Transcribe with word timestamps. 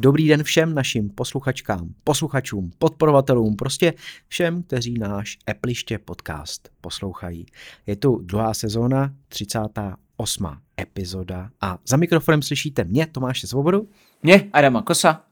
Dobrý 0.00 0.28
den 0.28 0.42
všem 0.42 0.74
našim 0.74 1.10
posluchačkám, 1.10 1.94
posluchačům, 2.04 2.70
podporovatelům, 2.78 3.56
prostě 3.56 3.94
všem, 4.28 4.62
kteří 4.62 4.98
náš 4.98 5.38
Appliště 5.46 5.98
podcast 5.98 6.68
poslouchají. 6.80 7.46
Je 7.86 7.96
tu 7.96 8.18
druhá 8.18 8.54
sezóna, 8.54 9.14
38. 9.28 10.46
epizoda 10.80 11.50
a 11.60 11.78
za 11.88 11.96
mikrofonem 11.96 12.42
slyšíte 12.42 12.84
mě, 12.84 13.06
Tomáše 13.06 13.46
Svobodu. 13.46 13.88
Mě, 14.22 14.50
Adama 14.52 14.82
Kosa. 14.82 15.24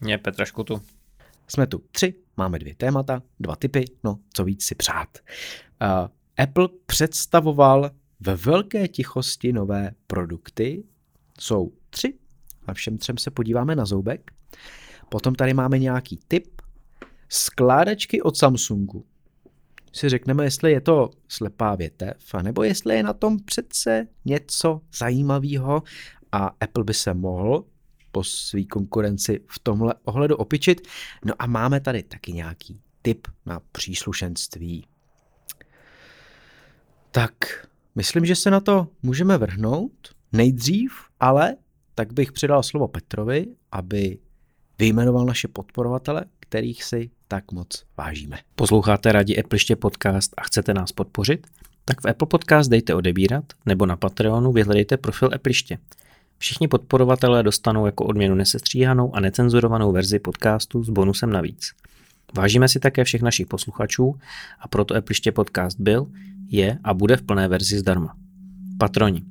Mě, 0.00 0.18
Petra 0.18 0.44
Škutu. 0.44 0.82
Jsme 1.48 1.66
tu 1.66 1.82
tři, 1.90 2.14
máme 2.36 2.58
dvě 2.58 2.74
témata, 2.74 3.22
dva 3.40 3.56
typy, 3.56 3.84
no 4.04 4.18
co 4.34 4.44
víc 4.44 4.64
si 4.64 4.74
přát. 4.74 5.18
Uh, 5.82 5.88
Apple 6.44 6.68
představoval 6.86 7.90
ve 8.20 8.36
velké 8.36 8.88
tichosti 8.88 9.52
nové 9.52 9.90
produkty. 10.06 10.84
Jsou 11.40 11.72
tři 11.90 12.14
a 12.66 12.74
všem 12.74 12.98
třem 12.98 13.18
se 13.18 13.30
podíváme 13.30 13.76
na 13.76 13.84
zoubek. 13.84 14.30
Potom 15.08 15.34
tady 15.34 15.54
máme 15.54 15.78
nějaký 15.78 16.20
tip. 16.28 16.62
Skládačky 17.28 18.22
od 18.22 18.36
Samsungu. 18.36 19.04
Si 19.92 20.08
řekneme, 20.08 20.44
jestli 20.44 20.72
je 20.72 20.80
to 20.80 21.10
slepá 21.28 21.74
větev, 21.74 22.16
nebo 22.42 22.62
jestli 22.62 22.96
je 22.96 23.02
na 23.02 23.12
tom 23.12 23.38
přece 23.38 24.06
něco 24.24 24.80
zajímavého 24.98 25.82
a 26.32 26.50
Apple 26.60 26.84
by 26.84 26.94
se 26.94 27.14
mohl 27.14 27.64
po 28.12 28.24
své 28.24 28.64
konkurenci 28.64 29.40
v 29.46 29.58
tomhle 29.58 29.94
ohledu 30.04 30.36
opičit. 30.36 30.88
No 31.24 31.34
a 31.38 31.46
máme 31.46 31.80
tady 31.80 32.02
taky 32.02 32.32
nějaký 32.32 32.80
tip 33.02 33.28
na 33.46 33.60
příslušenství. 33.72 34.86
Tak, 37.10 37.66
myslím, 37.94 38.26
že 38.26 38.36
se 38.36 38.50
na 38.50 38.60
to 38.60 38.88
můžeme 39.02 39.38
vrhnout. 39.38 40.14
Nejdřív, 40.32 40.92
ale 41.20 41.56
tak 41.98 42.12
bych 42.12 42.32
předal 42.32 42.62
slovo 42.62 42.88
Petrovi, 42.88 43.46
aby 43.72 44.18
vyjmenoval 44.78 45.26
naše 45.26 45.48
podporovatele, 45.48 46.24
kterých 46.40 46.84
si 46.84 47.10
tak 47.28 47.52
moc 47.52 47.84
vážíme. 47.98 48.38
Posloucháte 48.54 49.12
rádi 49.12 49.38
Appleště 49.38 49.76
podcast 49.76 50.34
a 50.36 50.42
chcete 50.42 50.74
nás 50.74 50.92
podpořit? 50.92 51.46
Tak 51.84 52.00
v 52.00 52.08
Apple 52.08 52.28
Podcast 52.30 52.70
dejte 52.70 52.94
odebírat 52.94 53.44
nebo 53.66 53.86
na 53.86 53.96
Patreonu 53.96 54.52
vyhledejte 54.52 54.96
profil 54.96 55.30
Appleště. 55.34 55.78
Všichni 56.38 56.68
podporovatelé 56.68 57.42
dostanou 57.42 57.86
jako 57.86 58.04
odměnu 58.04 58.34
nesestříhanou 58.34 59.16
a 59.16 59.20
necenzurovanou 59.20 59.92
verzi 59.92 60.18
podcastu 60.18 60.84
s 60.84 60.88
bonusem 60.88 61.30
navíc. 61.30 61.72
Vážíme 62.34 62.68
si 62.68 62.80
také 62.80 63.04
všech 63.04 63.22
našich 63.22 63.46
posluchačů 63.46 64.14
a 64.60 64.68
proto 64.68 64.94
Appleště 64.94 65.32
podcast 65.32 65.80
byl, 65.80 66.06
je 66.48 66.78
a 66.84 66.94
bude 66.94 67.16
v 67.16 67.22
plné 67.22 67.48
verzi 67.48 67.78
zdarma. 67.78 68.16
Patroni. 68.78 69.22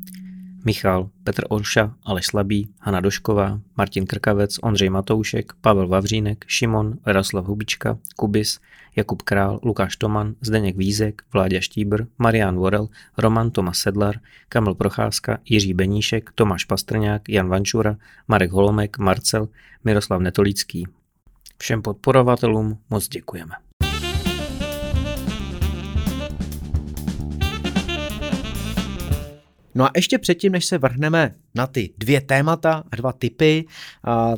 Michal, 0.66 1.10
Petr 1.24 1.44
Orša, 1.50 1.94
Aleš 2.04 2.26
Slabý, 2.26 2.70
Hana 2.80 3.00
Došková, 3.00 3.60
Martin 3.78 4.06
Krkavec, 4.06 4.58
Ondřej 4.62 4.90
Matoušek, 4.90 5.54
Pavel 5.62 5.88
Vavřínek, 5.88 6.46
Šimon, 6.48 6.98
Jaroslav 7.08 7.46
Hubička, 7.46 7.98
Kubis, 8.16 8.60
Jakub 8.96 9.22
Král, 9.22 9.60
Lukáš 9.64 9.96
Toman, 9.96 10.36
Zdeněk 10.42 10.78
Vízek, 10.78 11.22
Vláďa 11.34 11.60
Štíbr, 11.60 12.04
Marian 12.18 12.56
Vorel, 12.56 12.88
Roman 13.18 13.52
Tomas 13.52 13.78
Sedlar, 13.78 14.16
Kamil 14.50 14.76
Procházka, 14.76 15.40
Jiří 15.46 15.74
Beníšek, 15.74 16.30
Tomáš 16.36 16.66
Pastrňák, 16.66 17.30
Jan 17.30 17.48
Vančura, 17.48 17.98
Marek 18.28 18.52
Holomek, 18.52 18.98
Marcel, 18.98 19.48
Miroslav 19.84 20.22
Netolický. 20.22 20.88
Všem 21.58 21.82
podporovatelům 21.82 22.78
moc 22.90 23.08
děkujeme. 23.08 23.65
No 29.76 29.86
a 29.86 29.92
ještě 29.96 30.18
předtím, 30.18 30.52
než 30.52 30.66
se 30.66 30.78
vrhneme 30.78 31.36
na 31.56 31.68
ty 31.68 31.94
dvě 31.98 32.22
témata 32.22 32.84
a 32.92 32.96
dva 32.96 33.14
typy, 33.14 33.66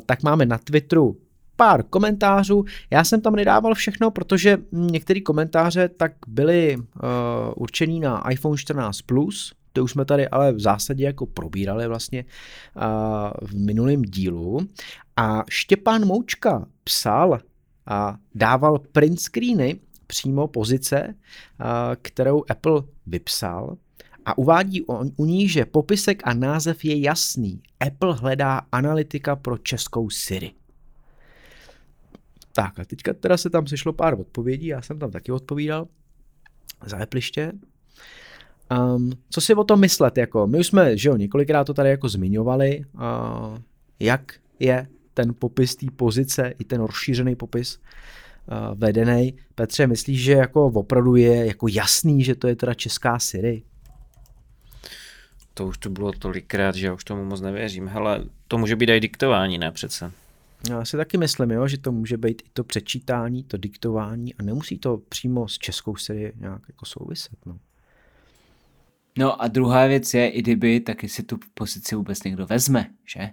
tak 0.06 0.22
máme 0.22 0.46
na 0.46 0.58
Twitteru 0.58 1.16
pár 1.58 1.82
komentářů. 1.82 2.64
Já 2.90 3.04
jsem 3.04 3.20
tam 3.20 3.36
nedával 3.36 3.74
všechno, 3.74 4.10
protože 4.10 4.58
některé 4.72 5.20
komentáře 5.20 5.88
tak 5.88 6.12
byly 6.26 6.76
uh, 6.76 6.82
určený 7.56 8.00
na 8.00 8.30
iPhone 8.30 8.56
14 8.56 9.02
Plus, 9.02 9.52
to 9.72 9.84
už 9.84 9.90
jsme 9.92 10.04
tady 10.04 10.28
ale 10.28 10.52
v 10.52 10.60
zásadě 10.60 11.04
jako 11.04 11.26
probírali 11.26 11.88
vlastně 11.88 12.24
uh, 12.76 12.82
v 13.48 13.54
minulém 13.54 14.02
dílu. 14.02 14.60
A 15.16 15.44
Štěpán 15.50 16.06
Moučka 16.06 16.66
psal 16.84 17.40
a 17.86 18.16
dával 18.34 18.78
print 18.78 19.20
screeny 19.20 19.80
přímo 20.06 20.48
pozice, 20.48 21.06
uh, 21.08 21.14
kterou 22.02 22.44
Apple 22.50 22.82
vypsal 23.06 23.76
a 24.28 24.38
uvádí 24.38 24.84
u 25.16 25.24
ní, 25.24 25.48
že 25.48 25.64
popisek 25.64 26.22
a 26.24 26.34
název 26.34 26.84
je 26.84 27.00
jasný. 27.00 27.62
Apple 27.80 28.14
hledá 28.14 28.62
analytika 28.72 29.36
pro 29.36 29.58
českou 29.58 30.10
Siri. 30.10 30.50
Tak 32.52 32.78
a 32.78 32.84
teďka 32.84 33.12
teda 33.14 33.36
se 33.36 33.50
tam 33.50 33.66
sešlo 33.66 33.92
pár 33.92 34.20
odpovědí, 34.20 34.66
já 34.66 34.82
jsem 34.82 34.98
tam 34.98 35.10
taky 35.10 35.32
odpovídal 35.32 35.88
za 36.86 37.02
Appliště. 37.02 37.52
Um, 38.96 39.12
co 39.30 39.40
si 39.40 39.54
o 39.54 39.64
tom 39.64 39.80
myslet? 39.80 40.18
Jako, 40.18 40.46
my 40.46 40.58
už 40.58 40.66
jsme, 40.66 40.96
že 40.96 41.08
jo, 41.08 41.16
několikrát 41.16 41.64
to 41.64 41.74
tady 41.74 41.90
jako 41.90 42.08
zmiňovali, 42.08 42.84
uh, 42.94 43.58
jak 44.00 44.32
je 44.58 44.88
ten 45.14 45.34
popis 45.38 45.76
té 45.76 45.86
pozice, 45.96 46.54
i 46.58 46.64
ten 46.64 46.80
rozšířený 46.80 47.36
popis 47.36 47.78
uh, 47.78 48.78
vedený. 48.78 49.34
Petře, 49.54 49.86
myslíš, 49.86 50.22
že 50.22 50.32
jako 50.32 50.66
opravdu 50.66 51.16
je 51.16 51.46
jako 51.46 51.68
jasný, 51.68 52.24
že 52.24 52.34
to 52.34 52.48
je 52.48 52.56
teda 52.56 52.74
česká 52.74 53.18
Siri? 53.18 53.62
To 55.58 55.66
už 55.66 55.78
to 55.78 55.90
bylo 55.90 56.12
tolikrát, 56.12 56.74
že 56.74 56.86
já 56.86 56.92
už 56.94 57.04
tomu 57.04 57.24
moc 57.24 57.40
nevěřím. 57.40 57.88
Hele, 57.88 58.24
to 58.48 58.58
může 58.58 58.76
být 58.76 58.90
i 58.90 59.00
diktování, 59.00 59.58
ne 59.58 59.72
přece? 59.72 60.12
Já 60.70 60.84
si 60.84 60.96
taky 60.96 61.18
myslím, 61.18 61.50
jo, 61.50 61.68
že 61.68 61.78
to 61.78 61.92
může 61.92 62.16
být 62.16 62.42
i 62.42 62.50
to 62.52 62.64
přečítání, 62.64 63.44
to 63.44 63.56
diktování 63.56 64.34
a 64.34 64.42
nemusí 64.42 64.78
to 64.78 65.00
přímo 65.08 65.48
s 65.48 65.58
českou 65.58 65.96
sérii 65.96 66.32
nějak 66.40 66.62
jako 66.68 66.86
souviset. 66.86 67.38
No. 67.46 67.58
no 69.18 69.42
a 69.42 69.48
druhá 69.48 69.86
věc 69.86 70.14
je, 70.14 70.28
i 70.28 70.42
kdyby, 70.42 70.80
tak 70.80 70.98
si 71.06 71.22
tu 71.22 71.38
pozici 71.54 71.94
vůbec 71.94 72.22
někdo 72.22 72.46
vezme, 72.46 72.86
že? 73.14 73.30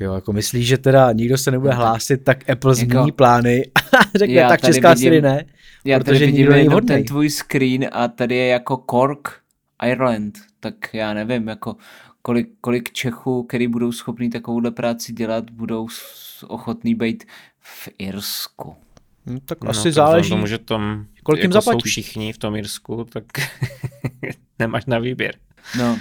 Jo, 0.00 0.14
jako 0.14 0.32
myslíš, 0.32 0.66
že 0.66 0.78
teda 0.78 1.12
nikdo 1.12 1.38
se 1.38 1.50
nebude 1.50 1.70
no 1.70 1.76
hlásit, 1.76 2.24
tak 2.24 2.50
Apple 2.50 2.70
jako, 2.70 2.74
změní 2.74 3.12
plány 3.12 3.70
a 3.74 4.00
řekne, 4.18 4.48
tak 4.48 4.60
česká 4.60 4.94
vidím, 4.94 5.02
Siri 5.02 5.22
ne, 5.22 5.44
já 5.84 5.98
protože 5.98 6.12
tady 6.12 6.26
vidím 6.26 6.36
nikdo 6.36 6.52
není 6.52 6.86
ten 6.86 7.04
tvůj 7.04 7.30
screen 7.30 7.88
a 7.92 8.08
tady 8.08 8.36
je 8.36 8.46
jako 8.46 8.76
Cork 8.90 9.45
Ireland, 9.82 10.38
tak 10.60 10.74
já 10.94 11.14
nevím, 11.14 11.48
jako 11.48 11.76
kolik, 12.22 12.48
kolik 12.60 12.92
Čechů, 12.92 13.42
který 13.42 13.68
budou 13.68 13.92
schopní 13.92 14.30
takovouhle 14.30 14.70
práci 14.70 15.12
dělat, 15.12 15.50
budou 15.50 15.88
ochotní 16.46 16.94
být 16.94 17.24
v 17.60 17.88
Irsku. 17.98 18.76
No, 19.26 19.40
tak 19.40 19.64
no, 19.64 19.70
asi 19.70 19.82
tak 19.82 19.92
záleží. 19.92 20.30
Tomu, 20.30 20.46
že 20.46 20.58
tam 20.58 21.06
kolik 21.22 21.42
jim 21.42 21.50
jako 21.50 21.60
zaplatí. 21.60 21.80
jsou 21.80 21.90
všichni 21.90 22.32
v 22.32 22.38
tom 22.38 22.56
Irsku, 22.56 23.04
tak 23.04 23.24
nemáš 24.58 24.86
na 24.86 24.98
výběr. 24.98 25.34
No, 25.78 25.98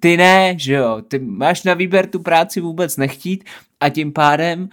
ty 0.00 0.16
ne, 0.16 0.54
že 0.58 0.74
jo, 0.74 1.02
ty 1.08 1.18
máš 1.18 1.62
na 1.62 1.74
výběr 1.74 2.06
tu 2.06 2.18
práci 2.18 2.60
vůbec 2.60 2.96
nechtít 2.96 3.44
a 3.80 3.88
tím 3.88 4.12
pádem 4.12 4.68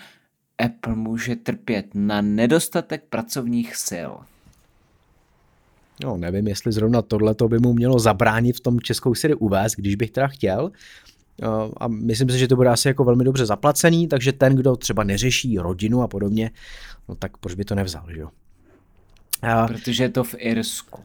Apple 0.57 0.95
může 0.95 1.35
trpět 1.35 1.85
na 1.94 2.22
nedostatek 2.22 3.03
pracovních 3.09 3.75
sil. 3.88 4.11
No, 6.03 6.18
nevím, 6.18 6.47
jestli 6.47 6.72
zrovna 6.72 7.02
tohle 7.02 7.35
by 7.47 7.59
mu 7.59 7.74
mělo 7.74 8.00
zabránit 8.00 8.58
v 8.58 8.59
tom 8.59 8.80
českou 8.80 9.16
sérii 9.16 9.35
uvést, 9.35 9.75
když 9.75 9.96
bych 9.96 10.12
teda 10.12 10.28
chtěl. 10.28 10.72
A 11.80 11.88
myslím 11.88 12.30
si, 12.30 12.40
že 12.40 12.47
to 12.47 12.56
bude 12.56 12.69
asi 12.69 12.88
jako 12.88 13.03
velmi 13.03 13.24
dobře 13.24 13.46
zaplacený, 13.46 14.08
takže 14.08 14.34
ten, 14.34 14.56
kdo 14.56 14.75
třeba 14.75 15.03
neřeší 15.03 15.58
rodinu 15.58 16.02
a 16.02 16.08
podobně, 16.08 16.52
no 17.09 17.16
tak 17.16 17.38
proč 17.38 17.56
by 17.56 17.66
to 17.66 17.75
nevzal, 17.75 18.06
že 18.13 18.19
jo? 18.19 18.30
Protože 19.68 20.03
je 20.03 20.09
to 20.09 20.23
v 20.23 20.35
Irsku. 20.38 21.02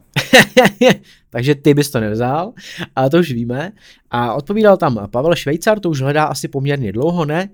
Takže 1.32 1.55
ty 1.55 1.75
bys 1.75 1.90
to 1.90 2.00
nevzal, 2.00 2.52
a 2.96 3.08
to 3.08 3.19
už 3.19 3.32
víme. 3.32 3.73
A 4.11 4.34
odpovídal 4.34 4.76
tam 4.76 5.08
Pavel 5.11 5.34
Švejcar, 5.34 5.81
to 5.81 5.90
už 5.90 6.00
hledá 6.00 6.25
asi 6.25 6.49
poměrně 6.49 6.93
dlouho, 6.93 7.25
ne? 7.25 7.49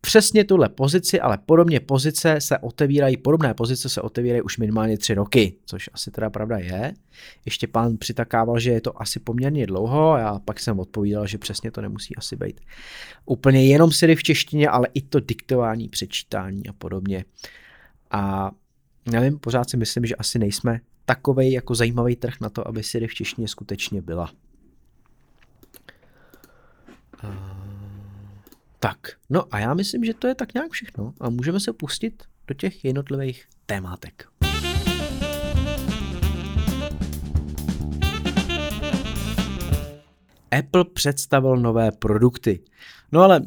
Přesně 0.00 0.44
tuhle 0.44 0.68
pozici, 0.68 1.20
ale 1.20 1.38
podobně 1.46 1.80
pozice 1.80 2.40
se 2.40 2.58
otevírají, 2.58 3.16
podobné 3.16 3.54
pozice 3.54 3.88
se 3.88 4.00
otevírají 4.00 4.42
už 4.42 4.58
minimálně 4.58 4.98
tři 4.98 5.14
roky, 5.14 5.54
což 5.66 5.90
asi 5.92 6.10
teda 6.10 6.30
pravda 6.30 6.58
je. 6.58 6.94
Ještě 7.44 7.66
pán 7.66 7.96
přitakával, 7.96 8.58
že 8.58 8.70
je 8.70 8.80
to 8.80 9.02
asi 9.02 9.20
poměrně 9.20 9.66
dlouho, 9.66 10.16
já 10.16 10.38
pak 10.44 10.60
jsem 10.60 10.80
odpovídal, 10.80 11.26
že 11.26 11.38
přesně 11.38 11.70
to 11.70 11.80
nemusí 11.80 12.16
asi 12.16 12.36
být 12.36 12.60
úplně 13.26 13.66
jenom 13.66 13.92
Siri 13.92 14.16
v 14.16 14.22
češtině, 14.22 14.68
ale 14.68 14.88
i 14.94 15.02
to 15.02 15.20
diktování, 15.20 15.88
přečítání 15.88 16.68
a 16.68 16.72
podobně. 16.72 17.24
A 18.10 18.50
nevím, 19.10 19.38
pořád 19.38 19.70
si 19.70 19.76
myslím, 19.76 20.06
že 20.06 20.14
asi 20.14 20.38
nejsme 20.38 20.80
takovej 21.10 21.52
jako 21.52 21.74
zajímavý 21.74 22.16
trh 22.16 22.34
na 22.40 22.48
to, 22.48 22.68
aby 22.68 22.82
Siri 22.82 23.06
v 23.06 23.14
češtině 23.14 23.48
skutečně 23.48 24.02
byla. 24.02 24.30
Uh, 27.24 27.30
tak, 28.78 28.98
no 29.30 29.44
a 29.50 29.58
já 29.58 29.74
myslím, 29.74 30.04
že 30.04 30.14
to 30.14 30.26
je 30.26 30.34
tak 30.34 30.54
nějak 30.54 30.70
všechno 30.70 31.14
a 31.20 31.30
můžeme 31.30 31.60
se 31.60 31.72
pustit 31.72 32.22
do 32.46 32.54
těch 32.54 32.84
jednotlivých 32.84 33.44
témátek. 33.66 34.28
Apple 40.58 40.84
představil 40.84 41.56
nové 41.56 41.92
produkty. 41.92 42.60
No 43.12 43.20
ale 43.20 43.40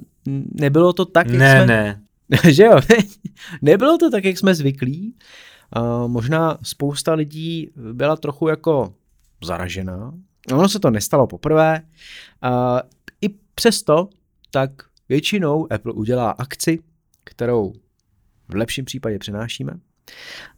nebylo 0.51 0.93
to 0.93 1.05
tak, 1.05 1.27
jak 1.27 1.37
ne, 1.37 1.63
jsme... 1.63 1.65
Ne, 1.67 2.01
že 2.51 2.63
jo, 2.63 2.79
nebylo 3.61 3.97
to 3.97 4.09
tak, 4.09 4.25
jak 4.25 4.37
jsme 4.37 4.55
zvyklí. 4.55 5.15
Možná 6.07 6.57
spousta 6.63 7.13
lidí 7.13 7.69
byla 7.75 8.15
trochu 8.15 8.47
jako 8.47 8.93
zaražená. 9.43 10.13
Ono 10.53 10.69
se 10.69 10.79
to 10.79 10.89
nestalo 10.89 11.27
poprvé. 11.27 11.81
I 13.21 13.29
přesto, 13.55 14.09
tak 14.51 14.71
většinou 15.09 15.67
Apple 15.73 15.93
udělá 15.93 16.31
akci, 16.31 16.79
kterou 17.23 17.73
v 18.47 18.55
lepším 18.55 18.85
případě 18.85 19.19
přenášíme, 19.19 19.73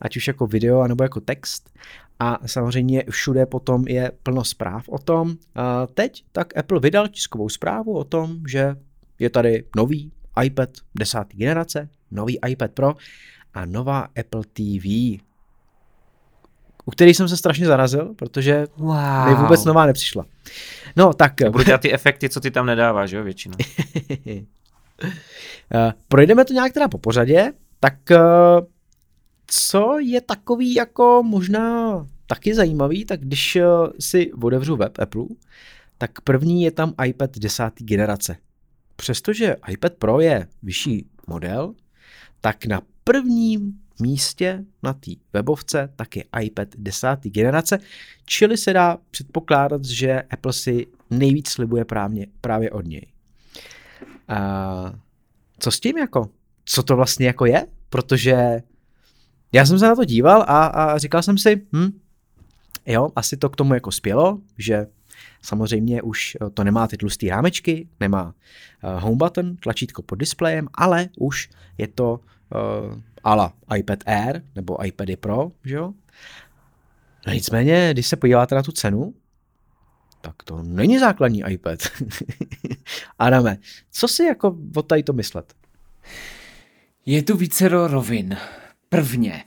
ať 0.02 0.18
už 0.18 0.28
jako 0.28 0.48
video, 0.48 0.88
nebo 0.88 1.04
jako 1.04 1.22
text. 1.22 1.70
A 2.20 2.48
samozřejmě 2.48 3.04
všude 3.10 3.46
potom 3.46 3.88
je 3.88 4.12
plno 4.24 4.44
zpráv 4.44 4.90
o 4.90 4.98
tom. 4.98 5.36
Teď 5.94 6.26
tak 6.32 6.58
Apple 6.58 6.80
vydal 6.80 7.08
tiskovou 7.08 7.50
zprávu 7.50 7.98
o 7.98 8.04
tom, 8.04 8.38
že 8.48 8.76
je 9.20 9.30
tady 9.30 9.64
nový 9.76 10.12
iPad 10.44 10.70
desáté 10.96 11.38
generace, 11.38 11.90
nový 12.12 12.40
iPad 12.48 12.72
Pro 12.72 12.96
a 13.56 13.66
nová 13.66 14.08
Apple 14.20 14.42
TV, 14.54 14.86
u 16.86 16.92
který 16.92 17.14
jsem 17.14 17.30
se 17.30 17.38
strašně 17.38 17.66
zarazil, 17.66 18.14
protože 18.16 18.68
wow. 18.78 19.30
mi 19.30 19.36
vůbec 19.36 19.66
nová 19.66 19.86
nepřišla. 19.86 20.26
No 20.96 21.14
tak... 21.14 21.34
Budu 21.52 21.64
dělat 21.64 21.82
ty 21.82 21.94
efekty, 21.94 22.30
co 22.30 22.40
ty 22.40 22.52
tam 22.52 22.66
nedáváš, 22.66 23.12
jo, 23.12 23.24
většinou. 23.24 23.58
Eh, 25.74 25.94
projdeme 26.08 26.46
to 26.46 26.54
nějak 26.54 26.74
teda 26.74 26.88
po 26.88 26.98
pořadě, 26.98 27.54
tak 27.80 28.12
eh, 28.12 28.20
co 29.48 30.00
je 30.00 30.22
takový 30.22 30.74
jako 30.74 31.24
možná 31.26 32.08
taky 32.28 32.56
zajímavý, 32.56 33.06
tak 33.06 33.20
když 33.20 33.56
eh, 33.56 33.64
si 34.00 34.34
otevřu 34.34 34.76
web 34.76 35.00
Apple, 35.00 35.26
tak 35.98 36.22
první 36.22 36.64
je 36.64 36.72
tam 36.72 36.94
iPad 37.06 37.38
10. 37.38 37.64
generace. 37.78 38.38
Přestože 38.96 39.56
iPad 39.68 39.94
Pro 39.94 40.20
je 40.20 40.48
vyšší 40.64 41.06
model, 41.28 41.74
tak 42.42 42.66
na 42.66 42.82
prvním 43.06 43.74
místě 44.02 44.66
na 44.84 44.94
té 44.94 45.12
webovce 45.34 45.90
tak 45.96 46.16
je 46.16 46.24
iPad 46.42 46.68
10. 46.78 47.08
generace, 47.24 47.80
čili 48.26 48.58
se 48.58 48.74
dá 48.74 48.98
předpokládat, 49.12 49.86
že 49.86 50.22
Apple 50.22 50.54
si 50.54 50.88
nejvíc 51.10 51.50
slibuje 51.50 51.86
právě, 51.86 52.26
právě 52.42 52.72
od 52.72 52.86
něj. 52.86 53.08
A 54.28 54.94
co 55.60 55.72
s 55.72 55.80
tím 55.80 55.98
jako? 55.98 56.30
Co 56.66 56.84
to 56.84 56.96
vlastně 56.96 57.28
jako 57.28 57.46
je? 57.46 57.68
Protože 57.90 58.62
já 59.52 59.66
jsem 59.66 59.80
se 59.80 59.86
na 59.86 59.96
to 59.96 60.06
díval 60.06 60.42
a, 60.42 60.66
a 60.66 60.98
říkal 60.98 61.24
jsem 61.24 61.38
si, 61.38 61.62
hm, 61.76 62.00
jo, 62.86 63.10
asi 63.16 63.38
to 63.38 63.50
k 63.50 63.56
tomu 63.56 63.74
jako 63.74 63.92
spělo, 63.92 64.40
že 64.58 64.88
samozřejmě 65.42 66.02
už 66.02 66.38
to 66.54 66.64
nemá 66.64 66.88
ty 66.88 66.98
tlusté 66.98 67.28
rámečky, 67.28 67.88
nemá 68.00 68.24
uh, 68.26 69.00
home 69.00 69.18
button, 69.18 69.56
tlačítko 69.56 70.02
pod 70.02 70.16
displejem, 70.16 70.68
ale 70.74 71.10
už 71.20 71.50
je 71.78 71.88
to 71.88 72.20
uh, 72.52 73.02
ala 73.24 73.54
iPad 73.78 74.00
Air 74.06 74.42
nebo 74.56 74.86
iPady 74.86 75.16
Pro, 75.16 75.52
že 75.64 75.76
jo? 75.76 75.94
No 77.28 77.34
nicméně, 77.34 77.90
když 77.92 78.08
se 78.08 78.16
podíváte 78.16 78.56
na 78.56 78.64
tu 78.64 78.72
cenu, 78.72 79.14
tak 80.22 80.44
to 80.44 80.64
není 80.64 81.00
základní 81.00 81.44
iPad. 81.50 81.80
Adame, 83.20 83.58
co 83.92 84.08
si 84.08 84.24
jako 84.24 84.58
o 84.76 84.82
tady 84.82 85.04
to 85.04 85.14
myslet? 85.14 85.54
Je 87.06 87.24
tu 87.24 87.38
více 87.38 87.68
rovin. 87.68 88.38
Prvně, 88.90 89.44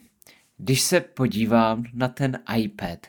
když 0.57 0.81
se 0.81 1.01
podívám 1.01 1.85
na 1.95 2.09
ten 2.09 2.39
iPad, 2.57 3.07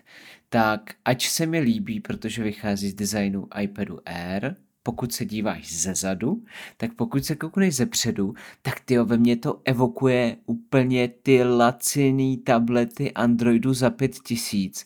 tak 0.50 0.94
ať 1.06 1.28
se 1.28 1.46
mi 1.46 1.60
líbí, 1.60 2.00
protože 2.00 2.44
vychází 2.44 2.90
z 2.90 2.94
designu 2.94 3.48
iPadu 3.62 4.00
Air, 4.06 4.56
pokud 4.84 5.14
se 5.14 5.26
díváš 5.26 5.74
ze 5.74 5.96
zadu, 5.96 6.44
tak 6.78 6.94
pokud 6.94 7.26
se 7.26 7.36
koukneš 7.36 7.76
ze 7.76 7.86
předu, 7.86 8.34
tak 8.62 8.80
ty 8.80 8.98
ve 8.98 9.18
mně 9.18 9.36
to 9.36 9.62
evokuje 9.66 10.38
úplně 10.46 11.08
ty 11.08 11.44
laciný 11.44 12.38
tablety 12.38 13.14
Androidu 13.14 13.74
za 13.74 13.90
5000 13.90 14.86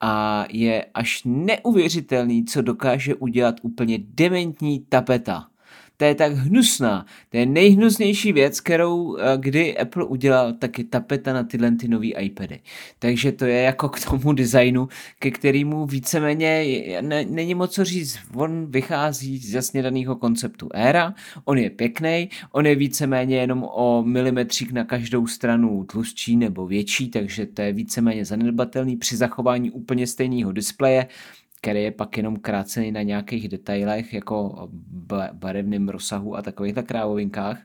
a 0.00 0.44
je 0.50 0.84
až 0.94 1.22
neuvěřitelný, 1.24 2.44
co 2.44 2.62
dokáže 2.62 3.14
udělat 3.14 3.56
úplně 3.62 3.98
dementní 4.02 4.80
tapeta 4.80 5.48
ta 6.04 6.08
je 6.08 6.14
tak 6.14 6.32
hnusná. 6.32 7.06
To 7.30 7.36
je 7.36 7.46
nejhnusnější 7.46 8.32
věc, 8.32 8.60
kterou 8.60 9.16
eh, 9.16 9.22
kdy 9.36 9.78
Apple 9.78 10.04
udělal, 10.04 10.52
tak 10.52 10.78
je 10.78 10.84
tapeta 10.84 11.32
na 11.32 11.42
tyhle 11.42 11.70
ty 11.70 11.88
nový 11.88 12.14
iPady. 12.14 12.60
Takže 12.98 13.32
to 13.32 13.44
je 13.44 13.62
jako 13.62 13.88
k 13.88 14.04
tomu 14.04 14.32
designu, 14.32 14.88
ke 15.18 15.30
kterému 15.30 15.86
víceméně 15.86 16.64
ne, 17.00 17.24
není 17.24 17.54
moc 17.54 17.74
co 17.74 17.84
říct. 17.84 18.18
On 18.34 18.66
vychází 18.70 19.38
z 19.38 19.54
jasně 19.54 19.82
daného 19.82 20.16
konceptu 20.16 20.68
éra, 20.74 21.14
on 21.44 21.58
je 21.58 21.70
pěkný, 21.70 22.28
on 22.52 22.66
je 22.66 22.74
víceméně 22.74 23.36
jenom 23.36 23.64
o 23.64 24.02
milimetřík 24.02 24.72
na 24.72 24.84
každou 24.84 25.26
stranu 25.26 25.84
tlustší 25.84 26.36
nebo 26.36 26.66
větší, 26.66 27.10
takže 27.10 27.46
to 27.46 27.62
je 27.62 27.72
víceméně 27.72 28.24
zanedbatelný 28.24 28.96
při 28.96 29.16
zachování 29.16 29.70
úplně 29.70 30.06
stejného 30.06 30.52
displeje 30.52 31.06
který 31.64 31.82
je 31.82 31.90
pak 31.90 32.16
jenom 32.16 32.36
krácený 32.36 32.92
na 32.92 33.02
nějakých 33.02 33.48
detailech, 33.48 34.14
jako 34.14 34.68
barevným 35.32 35.88
rozsahu 35.88 36.36
a 36.36 36.42
takovýchhle 36.42 36.82
krávovinkách. 36.82 37.62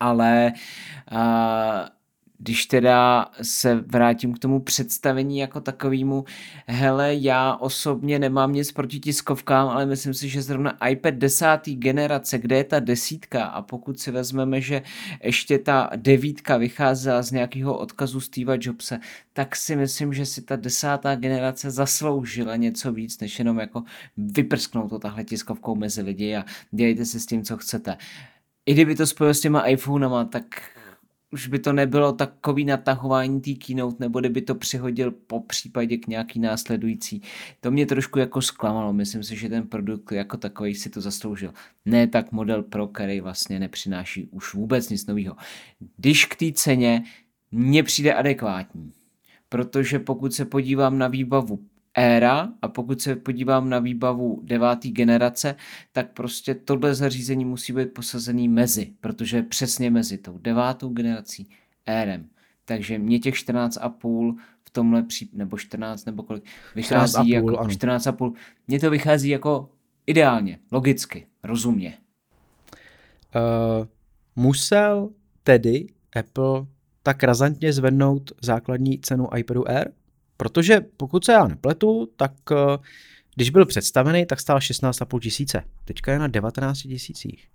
Ale 0.00 0.52
uh, 1.12 1.18
když 2.42 2.66
teda 2.66 3.26
se 3.42 3.74
vrátím 3.74 4.34
k 4.34 4.38
tomu 4.38 4.60
představení 4.60 5.38
jako 5.38 5.60
takovému, 5.60 6.24
hele, 6.66 7.14
já 7.14 7.54
osobně 7.54 8.18
nemám 8.18 8.52
nic 8.52 8.72
proti 8.72 9.00
tiskovkám, 9.00 9.68
ale 9.68 9.86
myslím 9.86 10.14
si, 10.14 10.28
že 10.28 10.42
zrovna 10.42 10.86
iPad 10.88 11.14
desátý 11.14 11.76
generace, 11.76 12.38
kde 12.38 12.56
je 12.56 12.64
ta 12.64 12.80
desítka 12.80 13.44
a 13.44 13.62
pokud 13.62 14.00
si 14.00 14.10
vezmeme, 14.10 14.60
že 14.60 14.82
ještě 15.22 15.58
ta 15.58 15.90
devítka 15.96 16.56
vycházela 16.56 17.22
z 17.22 17.30
nějakého 17.30 17.78
odkazu 17.78 18.20
Steva 18.20 18.54
Jobse, 18.60 19.00
tak 19.32 19.56
si 19.56 19.76
myslím, 19.76 20.12
že 20.12 20.26
si 20.26 20.42
ta 20.42 20.56
desátá 20.56 21.14
generace 21.14 21.70
zasloužila 21.70 22.56
něco 22.56 22.92
víc, 22.92 23.20
než 23.20 23.38
jenom 23.38 23.58
jako 23.58 23.82
vyprsknout 24.16 24.90
to 24.90 24.98
tahle 24.98 25.24
tiskovkou 25.24 25.74
mezi 25.74 26.02
lidi 26.02 26.36
a 26.36 26.44
dělejte 26.70 27.04
si 27.04 27.20
s 27.20 27.26
tím, 27.26 27.42
co 27.42 27.56
chcete. 27.56 27.96
I 28.66 28.72
kdyby 28.72 28.94
to 28.94 29.06
spojil 29.06 29.34
s 29.34 29.40
těma 29.40 29.66
iPhonema, 29.66 30.24
tak 30.24 30.44
už 31.32 31.46
by 31.46 31.58
to 31.58 31.72
nebylo 31.72 32.12
takový 32.12 32.64
natahování 32.64 33.40
té 33.40 33.52
keynote, 33.52 33.96
nebo 34.00 34.20
kdyby 34.20 34.42
to 34.42 34.54
přihodil 34.54 35.10
po 35.10 35.40
případě 35.40 35.96
k 35.96 36.06
nějaký 36.06 36.40
následující. 36.40 37.22
To 37.60 37.70
mě 37.70 37.86
trošku 37.86 38.18
jako 38.18 38.42
zklamalo, 38.42 38.92
myslím 38.92 39.22
si, 39.22 39.36
že 39.36 39.48
ten 39.48 39.66
produkt 39.66 40.12
jako 40.12 40.36
takový 40.36 40.74
si 40.74 40.90
to 40.90 41.00
zasloužil. 41.00 41.52
Ne 41.84 42.06
tak 42.06 42.32
model 42.32 42.62
Pro, 42.62 42.86
který 42.86 43.20
vlastně 43.20 43.58
nepřináší 43.58 44.28
už 44.30 44.54
vůbec 44.54 44.88
nic 44.88 45.06
nového. 45.06 45.36
Když 45.96 46.24
k 46.24 46.36
té 46.36 46.52
ceně 46.52 47.02
mně 47.52 47.82
přijde 47.82 48.14
adekvátní, 48.14 48.92
protože 49.48 49.98
pokud 49.98 50.34
se 50.34 50.44
podívám 50.44 50.98
na 50.98 51.08
výbavu 51.08 51.69
éra 51.94 52.52
a 52.62 52.68
pokud 52.68 53.00
se 53.00 53.16
podívám 53.16 53.70
na 53.70 53.78
výbavu 53.78 54.40
deváté 54.44 54.88
generace, 54.88 55.56
tak 55.92 56.12
prostě 56.12 56.54
tohle 56.54 56.94
zařízení 56.94 57.44
musí 57.44 57.72
být 57.72 57.94
posazený 57.94 58.48
mezi, 58.48 58.92
protože 59.00 59.36
je 59.36 59.42
přesně 59.42 59.90
mezi 59.90 60.18
tou 60.18 60.38
devátou 60.38 60.88
generací 60.88 61.48
érem. 61.86 62.28
Takže 62.64 62.98
mě 62.98 63.18
těch 63.18 63.34
14,5 63.34 64.36
v 64.64 64.70
tomhle 64.70 65.02
případě, 65.02 65.38
nebo 65.38 65.58
14 65.58 66.04
nebo 66.04 66.22
kolik, 66.22 66.44
vychází 66.74 67.12
14 67.12 67.28
jako 67.28 67.46
14,5. 67.48 68.32
Mně 68.68 68.80
to 68.80 68.90
vychází 68.90 69.28
jako 69.28 69.70
ideálně, 70.06 70.58
logicky, 70.72 71.26
rozumně. 71.42 71.98
Uh, 73.34 73.86
musel 74.36 75.10
tedy 75.42 75.86
Apple 76.16 76.66
tak 77.02 77.22
razantně 77.22 77.72
zvednout 77.72 78.32
základní 78.42 78.98
cenu 78.98 79.28
iPadu 79.36 79.68
Air? 79.68 79.92
Protože 80.40 80.80
pokud 80.96 81.24
se 81.24 81.32
já 81.32 81.46
nepletu, 81.46 82.08
tak 82.16 82.32
eh, 82.52 82.78
když 83.34 83.50
byl 83.50 83.66
představený, 83.66 84.26
tak 84.26 84.40
stál 84.40 84.58
16,5 84.58 85.20
tisíce. 85.20 85.62
Teďka 85.84 86.12
je 86.12 86.18
na 86.18 86.26
19 86.26 86.78
tisících. 86.78 87.48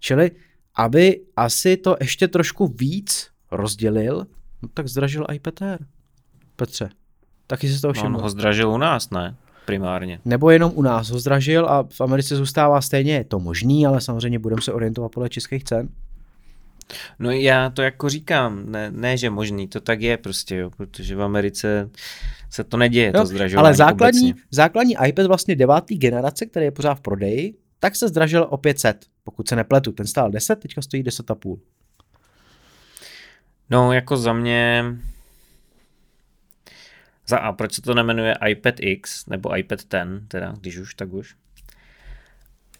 Čili 0.00 0.30
aby 0.74 1.20
asi 1.36 1.76
to 1.76 1.96
ještě 2.00 2.28
trošku 2.28 2.66
víc 2.66 3.30
rozdělil, 3.50 4.26
no 4.62 4.68
tak 4.74 4.88
zdražil 4.88 5.26
iPad 5.32 5.62
Air. 5.62 5.78
Petře, 6.56 6.88
taky 7.46 7.68
si 7.68 7.80
to 7.80 7.92
všiml. 7.92 8.10
No, 8.10 8.18
on 8.18 8.22
ho 8.22 8.30
zdražil 8.30 8.70
u 8.70 8.78
nás, 8.78 9.10
ne? 9.10 9.36
Primárně. 9.66 10.20
Nebo 10.24 10.50
jenom 10.50 10.72
u 10.74 10.82
nás 10.82 11.10
ho 11.10 11.18
zdražil 11.18 11.66
a 11.68 11.82
v 11.92 12.00
Americe 12.00 12.36
zůstává 12.36 12.80
stejně. 12.80 13.14
Je 13.14 13.24
to 13.24 13.40
možný, 13.40 13.86
ale 13.86 14.00
samozřejmě 14.00 14.38
budeme 14.38 14.62
se 14.62 14.72
orientovat 14.72 15.12
podle 15.12 15.28
českých 15.28 15.64
cen. 15.64 15.88
No 17.18 17.30
já 17.30 17.70
to 17.70 17.82
jako 17.82 18.08
říkám, 18.08 18.62
ne, 18.66 18.90
ne 18.90 19.16
že 19.16 19.30
možný, 19.30 19.68
to 19.68 19.80
tak 19.80 20.00
je 20.00 20.16
prostě, 20.16 20.56
jo, 20.56 20.70
protože 20.70 21.16
v 21.16 21.22
Americe 21.22 21.90
se 22.50 22.64
to 22.64 22.76
neděje, 22.76 23.06
jo, 23.06 23.12
to 23.12 23.26
zdražování 23.26 23.66
Ale 23.66 23.74
základní, 23.74 24.34
základní 24.50 24.96
iPad 25.06 25.26
vlastně 25.26 25.56
devátý 25.56 25.98
generace, 25.98 26.46
který 26.46 26.64
je 26.64 26.70
pořád 26.70 26.94
v 26.94 27.00
prodeji, 27.00 27.54
tak 27.78 27.96
se 27.96 28.08
zdražil 28.08 28.46
o 28.50 28.56
500, 28.56 29.06
pokud 29.24 29.48
se 29.48 29.56
nepletu. 29.56 29.92
Ten 29.92 30.06
stál 30.06 30.30
10, 30.30 30.56
teďka 30.56 30.82
stojí 30.82 31.04
10,5. 31.04 31.58
No 33.70 33.92
jako 33.92 34.16
za 34.16 34.32
mě... 34.32 34.84
Za 37.26 37.38
A, 37.38 37.52
proč 37.52 37.72
se 37.74 37.82
to 37.82 37.94
nemenuje 37.94 38.34
iPad 38.48 38.74
X 38.78 39.26
nebo 39.26 39.58
iPad 39.58 39.78
10, 39.90 40.28
teda, 40.28 40.54
když 40.60 40.76
už, 40.76 40.94
tak 40.94 41.12
už? 41.12 41.34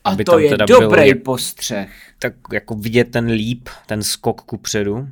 A 0.05 0.17
to 0.17 0.39
je 0.39 0.49
teda 0.49 0.67
dobrý 0.67 1.13
byl, 1.13 1.23
postřeh. 1.23 1.91
Tak 2.19 2.35
jako 2.53 2.75
vidět 2.75 3.05
ten 3.05 3.27
líp, 3.27 3.69
ten 3.87 4.03
skok 4.03 4.43
ku 4.43 4.57
předu. 4.57 5.09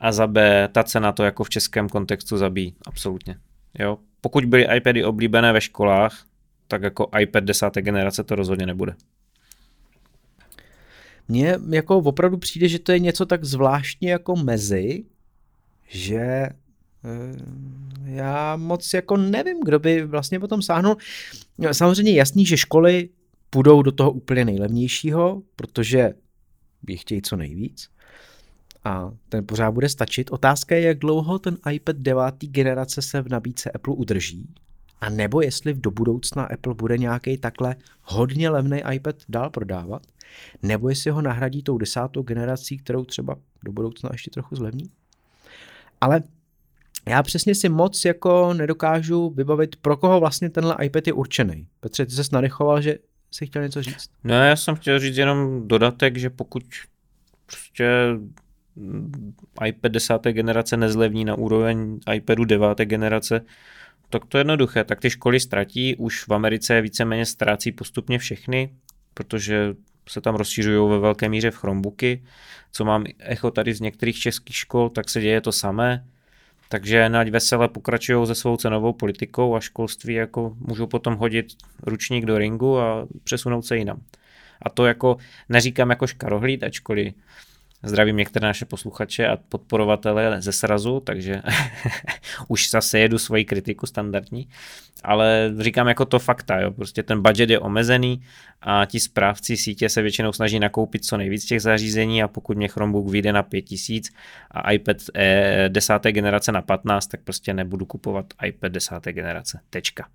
A 0.00 0.12
za 0.12 0.26
B, 0.26 0.68
ta 0.72 0.84
cena 0.84 1.12
to 1.12 1.24
jako 1.24 1.44
v 1.44 1.50
českém 1.50 1.88
kontextu 1.88 2.36
zabíjí, 2.36 2.74
absolutně. 2.86 3.36
Jo? 3.78 3.98
Pokud 4.20 4.44
byly 4.44 4.66
iPady 4.76 5.04
oblíbené 5.04 5.52
ve 5.52 5.60
školách, 5.60 6.24
tak 6.68 6.82
jako 6.82 7.10
iPad 7.18 7.44
desáté 7.44 7.82
generace 7.82 8.24
to 8.24 8.34
rozhodně 8.34 8.66
nebude. 8.66 8.94
Mně 11.28 11.58
jako 11.70 11.98
opravdu 11.98 12.38
přijde, 12.38 12.68
že 12.68 12.78
to 12.78 12.92
je 12.92 12.98
něco 12.98 13.26
tak 13.26 13.44
zvláštně 13.44 14.10
jako 14.10 14.36
mezi, 14.36 15.04
že 15.88 16.18
eh, 16.18 16.50
já 18.04 18.56
moc 18.56 18.94
jako 18.94 19.16
nevím, 19.16 19.60
kdo 19.64 19.78
by 19.78 20.02
vlastně 20.02 20.40
potom 20.40 20.62
sáhnul. 20.62 20.96
Samozřejmě 21.72 22.12
jasný, 22.12 22.46
že 22.46 22.56
školy 22.56 23.08
půjdou 23.50 23.82
do 23.82 23.92
toho 23.92 24.12
úplně 24.12 24.44
nejlevnějšího, 24.44 25.42
protože 25.56 26.14
by 26.82 26.96
chtějí 26.96 27.22
co 27.22 27.36
nejvíc 27.36 27.88
a 28.84 29.10
ten 29.28 29.46
pořád 29.46 29.70
bude 29.70 29.88
stačit. 29.88 30.30
Otázka 30.30 30.74
je, 30.74 30.82
jak 30.82 30.98
dlouho 30.98 31.38
ten 31.38 31.56
iPad 31.72 31.96
9. 31.96 32.24
generace 32.40 33.02
se 33.02 33.22
v 33.22 33.28
nabídce 33.28 33.70
Apple 33.70 33.94
udrží, 33.94 34.54
a 35.00 35.10
nebo 35.10 35.40
jestli 35.40 35.74
do 35.74 35.90
budoucna 35.90 36.44
Apple 36.44 36.74
bude 36.74 36.98
nějaký 36.98 37.38
takhle 37.38 37.76
hodně 38.02 38.50
levný 38.50 38.82
iPad 38.92 39.16
dál 39.28 39.50
prodávat, 39.50 40.06
nebo 40.62 40.88
jestli 40.88 41.10
ho 41.10 41.22
nahradí 41.22 41.62
tou 41.62 41.78
desátou 41.78 42.22
generací, 42.22 42.78
kterou 42.78 43.04
třeba 43.04 43.36
do 43.64 43.72
budoucna 43.72 44.10
ještě 44.12 44.30
trochu 44.30 44.56
zlevní. 44.56 44.90
Ale 46.00 46.22
já 47.08 47.22
přesně 47.22 47.54
si 47.54 47.68
moc 47.68 48.04
jako 48.04 48.54
nedokážu 48.54 49.30
vybavit, 49.30 49.76
pro 49.76 49.96
koho 49.96 50.20
vlastně 50.20 50.50
tenhle 50.50 50.76
iPad 50.82 51.06
je 51.06 51.12
určený. 51.12 51.66
Petře, 51.80 52.06
ty 52.06 52.12
se 52.12 52.22
nadechoval, 52.32 52.80
že 52.80 52.98
jsi 53.30 53.46
chtěl 53.46 53.62
něco 53.62 53.82
říct? 53.82 54.10
No, 54.24 54.34
já 54.34 54.56
jsem 54.56 54.74
chtěl 54.74 54.98
říct 54.98 55.16
jenom 55.16 55.68
dodatek, 55.68 56.16
že 56.16 56.30
pokud 56.30 56.62
prostě 57.46 57.90
iPad 59.66 59.92
10. 59.92 60.22
generace 60.22 60.76
nezlevní 60.76 61.24
na 61.24 61.34
úroveň 61.34 62.00
iPadu 62.14 62.44
9. 62.44 62.78
generace, 62.78 63.40
tak 64.10 64.24
to 64.24 64.38
je 64.38 64.40
jednoduché. 64.40 64.84
Tak 64.84 65.00
ty 65.00 65.10
školy 65.10 65.40
ztratí, 65.40 65.96
už 65.96 66.28
v 66.28 66.34
Americe 66.34 66.80
víceméně 66.80 67.26
ztrácí 67.26 67.72
postupně 67.72 68.18
všechny, 68.18 68.74
protože 69.14 69.74
se 70.08 70.20
tam 70.20 70.34
rozšířují 70.34 70.90
ve 70.90 70.98
velké 70.98 71.28
míře 71.28 71.50
v 71.50 71.56
Chromebooky. 71.56 72.24
Co 72.72 72.84
mám 72.84 73.04
echo 73.18 73.50
tady 73.50 73.74
z 73.74 73.80
některých 73.80 74.18
českých 74.18 74.56
škol, 74.56 74.88
tak 74.88 75.10
se 75.10 75.20
děje 75.20 75.40
to 75.40 75.52
samé. 75.52 76.06
Takže 76.72 77.08
nať 77.08 77.28
vesele 77.28 77.68
pokračují 77.68 78.26
se 78.26 78.34
svou 78.34 78.56
cenovou 78.56 78.92
politikou 78.92 79.56
a 79.56 79.60
školství 79.60 80.14
jako 80.14 80.54
můžou 80.58 80.86
potom 80.86 81.16
hodit 81.16 81.46
ručník 81.82 82.24
do 82.24 82.38
ringu 82.38 82.78
a 82.78 83.06
přesunout 83.24 83.66
se 83.66 83.76
jinam. 83.76 84.00
A 84.62 84.70
to 84.70 84.86
jako 84.86 85.16
neříkám 85.48 85.90
jako 85.90 86.06
škarohlíd, 86.06 86.62
ačkoliv 86.62 87.14
Zdravím 87.82 88.16
některé 88.16 88.46
naše 88.46 88.64
posluchače 88.64 89.28
a 89.28 89.36
podporovatele 89.36 90.42
ze 90.42 90.52
srazu, 90.52 91.00
takže 91.00 91.42
už 92.48 92.70
zase 92.70 92.98
jedu 92.98 93.18
svoji 93.18 93.44
kritiku 93.44 93.86
standardní, 93.86 94.48
ale 95.02 95.52
říkám 95.58 95.88
jako 95.88 96.04
to 96.04 96.18
fakta, 96.18 96.60
jo. 96.60 96.70
prostě 96.70 97.02
ten 97.02 97.22
budget 97.22 97.50
je 97.50 97.58
omezený 97.58 98.22
a 98.62 98.84
ti 98.84 99.00
správci 99.00 99.56
sítě 99.56 99.88
se 99.88 100.02
většinou 100.02 100.32
snaží 100.32 100.58
nakoupit 100.58 101.04
co 101.04 101.16
nejvíc 101.16 101.44
těch 101.44 101.62
zařízení 101.62 102.22
a 102.22 102.28
pokud 102.28 102.56
mě 102.56 102.68
Chromebook 102.68 103.10
vyjde 103.10 103.32
na 103.32 103.42
5000 103.42 104.10
a 104.50 104.72
iPad 104.72 104.96
eh, 105.14 105.68
desáté 105.68 106.12
generace 106.12 106.52
na 106.52 106.62
15, 106.62 107.06
tak 107.06 107.20
prostě 107.20 107.54
nebudu 107.54 107.86
kupovat 107.86 108.26
iPad 108.46 108.72
desáté 108.72 109.12
generace. 109.12 109.60
Tečka. 109.70 110.08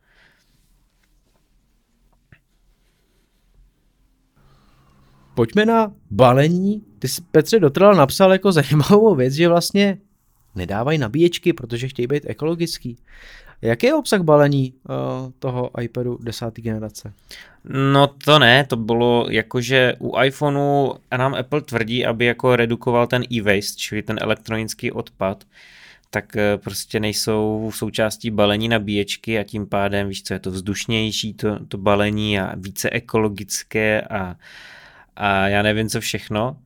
Pojďme 5.36 5.66
na 5.66 5.92
balení. 6.12 6.82
Ty 7.00 7.08
jsi, 7.08 7.22
Petře 7.32 7.60
Dotrval 7.60 7.96
napsal 7.96 8.32
jako 8.32 8.52
zajímavou 8.52 9.16
věc, 9.16 9.34
že 9.34 9.48
vlastně 9.48 9.98
nedávají 10.56 10.98
nabíječky, 10.98 11.54
protože 11.54 11.88
chtějí 11.88 12.08
být 12.08 12.24
ekologický. 12.26 12.98
Jaký 13.62 13.88
je 13.88 13.94
obsah 13.94 14.22
balení 14.22 14.74
uh, 14.74 15.32
toho 15.40 15.82
iPadu 15.82 16.18
10. 16.24 16.56
generace? 16.56 17.14
No 17.70 18.08
to 18.08 18.40
ne, 18.40 18.66
to 18.66 18.76
bylo 18.76 19.28
jakože 19.30 19.94
u 20.00 20.22
iPhoneu 20.22 20.94
nám 21.18 21.36
Apple 21.36 21.62
tvrdí, 21.62 22.06
aby 22.06 22.26
jako 22.26 22.56
redukoval 22.56 23.08
ten 23.08 23.24
e-waste, 23.34 23.78
čili 23.78 24.02
ten 24.02 24.18
elektronický 24.22 24.92
odpad, 24.92 25.44
tak 26.10 26.36
eh, 26.36 26.58
prostě 26.58 27.00
nejsou 27.00 27.72
součástí 27.76 28.32
balení 28.32 28.68
nabíječky 28.68 29.40
a 29.40 29.44
tím 29.44 29.68
pádem, 29.68 30.08
víš 30.08 30.24
co, 30.24 30.34
je 30.34 30.40
to 30.40 30.52
vzdušnější 30.52 31.34
to, 31.34 31.60
to 31.66 31.78
balení 31.78 32.40
a 32.40 32.54
více 32.56 32.90
ekologické 32.90 34.02
a 34.02 34.36
a 35.16 35.48
já 35.48 35.62
nevím 35.62 35.90
co 35.90 36.02
všechno. 36.02 36.62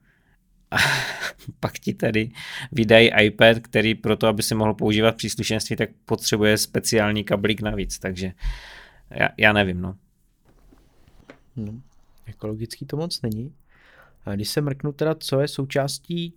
A 0.72 0.78
pak 1.60 1.80
ti 1.80 1.94
tady 1.94 2.32
vydají 2.72 3.12
iPad, 3.22 3.60
který 3.60 3.96
pro 3.96 4.16
to, 4.16 4.28
aby 4.28 4.44
si 4.44 4.56
mohl 4.56 4.74
používat 4.74 5.16
příslušenství, 5.16 5.76
tak 5.76 5.90
potřebuje 6.06 6.58
speciální 6.58 7.24
kablík 7.24 7.62
navíc, 7.62 8.00
takže 8.00 8.32
já, 9.10 9.30
já 9.38 9.54
nevím, 9.54 9.82
no. 9.82 9.96
no. 11.56 11.82
Ekologický 12.26 12.86
to 12.86 12.98
moc 12.98 13.22
není. 13.22 13.54
A 14.26 14.36
když 14.36 14.50
se 14.50 14.62
mrknu 14.62 14.92
teda, 14.92 15.16
co 15.16 15.40
je 15.40 15.48
součástí 15.48 16.34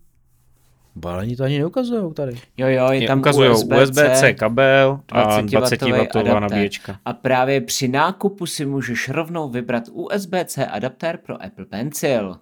Balení 0.97 1.37
to 1.37 1.45
ani 1.45 1.59
neukazují 1.59 2.15
tady. 2.15 2.41
Jo, 2.57 2.69
jo, 2.69 2.91
je 2.91 3.07
tam 3.07 3.19
ukazují 3.19 3.51
USB-C, 3.51 3.83
USB-C 3.83 4.35
kabel 4.35 5.01
a 5.13 5.41
20W 5.41 6.41
nabíječka. 6.41 7.01
A 7.05 7.13
právě 7.13 7.61
při 7.61 7.89
nákupu 7.89 8.47
si 8.47 8.67
můžeš 8.67 9.09
rovnou 9.09 9.49
vybrat 9.49 9.85
USB-C 9.93 10.67
adaptér 10.67 11.17
pro 11.17 11.43
Apple 11.43 11.67
Pencil 11.67 12.37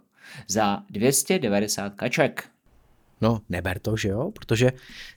za 0.49 0.83
290 0.91 1.95
kaček. 1.95 2.45
No, 3.21 3.41
neber 3.49 3.79
to, 3.79 3.97
že 3.97 4.09
jo? 4.09 4.31
Protože 4.31 4.73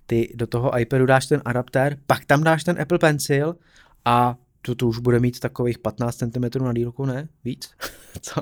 ty 0.06 0.34
do 0.36 0.48
toho 0.48 0.80
iPadu 0.80 1.06
dáš 1.06 1.25
ten 1.25 1.42
adaptér, 1.46 1.98
pak 2.08 2.25
tam 2.25 2.44
dáš 2.44 2.63
ten 2.63 2.82
Apple 2.82 3.00
Pencil 3.00 3.56
a 4.06 4.36
tu, 4.62 4.75
tu 4.75 4.88
už 4.88 5.00
bude 5.00 5.20
mít 5.20 5.40
takových 5.40 5.80
15 5.80 6.16
cm 6.16 6.63
na 6.63 6.74
dílku, 6.74 7.06
ne? 7.06 7.28
Víc? 7.44 7.72
Co? 8.22 8.42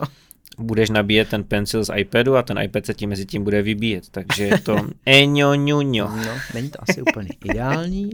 Budeš 0.62 0.90
nabíjet 0.90 1.30
ten 1.30 1.44
pencil 1.44 1.84
z 1.84 1.96
iPadu 1.96 2.38
a 2.38 2.44
ten 2.44 2.60
iPad 2.60 2.86
se 2.86 2.94
tím 2.94 3.10
mezi 3.10 3.26
tím 3.26 3.44
bude 3.44 3.62
vybíjet, 3.62 4.10
takže 4.10 4.44
je 4.44 4.60
to 4.60 4.76
eňo 5.06 5.56
ňuňo. 5.56 6.08
No, 6.08 6.34
není 6.54 6.70
to 6.70 6.78
asi 6.82 7.02
úplně 7.02 7.30
ideální. 7.46 8.10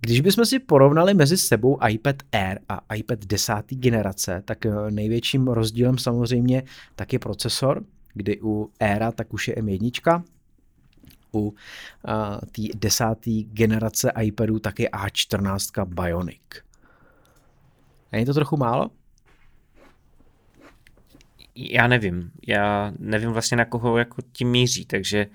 Když 0.00 0.20
bychom 0.20 0.46
si 0.46 0.58
porovnali 0.58 1.14
mezi 1.14 1.36
sebou 1.36 1.78
iPad 1.88 2.16
Air 2.32 2.58
a 2.68 2.94
iPad 2.94 3.18
10. 3.24 3.52
generace, 3.68 4.42
tak 4.44 4.66
eh, 4.66 4.70
největším 4.90 5.48
rozdílem 5.48 5.98
samozřejmě 5.98 6.62
tak 6.96 7.12
je 7.12 7.18
procesor, 7.18 7.84
kdy 8.14 8.40
u 8.42 8.70
Aira 8.80 9.12
tak 9.12 9.34
už 9.34 9.48
je 9.48 9.54
M1, 9.54 10.22
u 11.34 11.54
té 12.52 12.62
desáté 12.74 13.30
generace 13.30 14.12
iPadu 14.22 14.58
tak 14.58 14.78
je 14.78 14.88
A14 14.88 15.84
Bionic. 15.84 16.40
Není 18.12 18.26
to 18.26 18.34
trochu 18.34 18.56
málo? 18.56 18.90
Já 21.56 21.86
nevím, 21.86 22.30
já 22.46 22.92
nevím 22.98 23.30
vlastně 23.30 23.56
na 23.56 23.64
koho 23.64 23.98
jako 23.98 24.22
tím 24.32 24.50
míří, 24.50 24.84
takže 24.84 25.26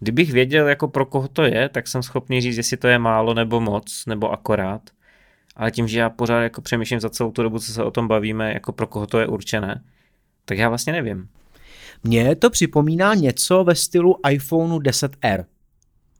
kdybych 0.00 0.32
věděl 0.32 0.68
jako 0.68 0.88
pro 0.88 1.06
koho 1.06 1.28
to 1.28 1.42
je, 1.42 1.68
tak 1.68 1.88
jsem 1.88 2.02
schopný 2.02 2.40
říct, 2.40 2.56
jestli 2.56 2.76
to 2.76 2.88
je 2.88 2.98
málo 2.98 3.34
nebo 3.34 3.60
moc, 3.60 4.06
nebo 4.06 4.32
akorát, 4.32 4.82
ale 5.56 5.70
tím, 5.70 5.88
že 5.88 5.98
já 5.98 6.10
pořád 6.10 6.42
jako 6.42 6.60
přemýšlím 6.60 7.00
za 7.00 7.10
celou 7.10 7.30
tu 7.30 7.42
dobu, 7.42 7.58
co 7.58 7.72
se 7.72 7.84
o 7.84 7.90
tom 7.90 8.08
bavíme, 8.08 8.52
jako 8.54 8.72
pro 8.72 8.86
koho 8.86 9.06
to 9.06 9.18
je 9.18 9.26
určené, 9.26 9.84
tak 10.44 10.58
já 10.58 10.68
vlastně 10.68 10.92
nevím. 10.92 11.28
Mně 12.04 12.36
to 12.36 12.50
připomíná 12.50 13.14
něco 13.14 13.64
ve 13.64 13.74
stylu 13.74 14.16
iPhoneu 14.30 14.78
10R 14.78 15.44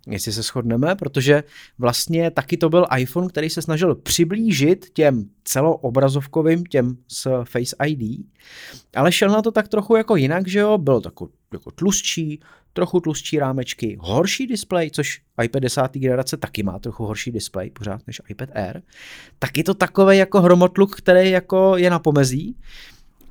jestli 0.06 0.32
se 0.32 0.42
shodneme, 0.42 0.94
protože 0.94 1.44
vlastně 1.78 2.30
taky 2.30 2.56
to 2.56 2.68
byl 2.68 2.86
iPhone, 2.98 3.28
který 3.28 3.50
se 3.50 3.62
snažil 3.62 3.94
přiblížit 3.94 4.90
těm 4.92 5.24
celoobrazovkovým, 5.44 6.64
těm 6.64 6.96
s 7.08 7.44
Face 7.44 7.76
ID, 7.86 8.26
ale 8.94 9.12
šel 9.12 9.28
na 9.28 9.42
to 9.42 9.52
tak 9.52 9.68
trochu 9.68 9.96
jako 9.96 10.16
jinak, 10.16 10.48
že 10.48 10.58
jo, 10.58 10.78
byl 10.78 11.00
takový 11.00 11.32
jako 11.52 11.70
tlustší, 11.70 12.40
trochu 12.72 13.00
tlustší 13.00 13.38
rámečky, 13.38 13.96
horší 14.00 14.46
displej, 14.46 14.90
což 14.90 15.22
iPad 15.42 15.62
10. 15.62 15.82
generace 15.92 16.36
taky 16.36 16.62
má 16.62 16.78
trochu 16.78 17.04
horší 17.04 17.30
displej 17.30 17.70
pořád 17.70 18.06
než 18.06 18.22
iPad 18.28 18.48
Air, 18.54 18.82
tak 19.38 19.56
je 19.56 19.64
to 19.64 19.74
takový 19.74 20.18
jako 20.18 20.40
hromotluk, 20.40 20.96
který 20.96 21.30
jako 21.30 21.76
je 21.76 21.90
na 21.90 21.98
pomezí 21.98 22.56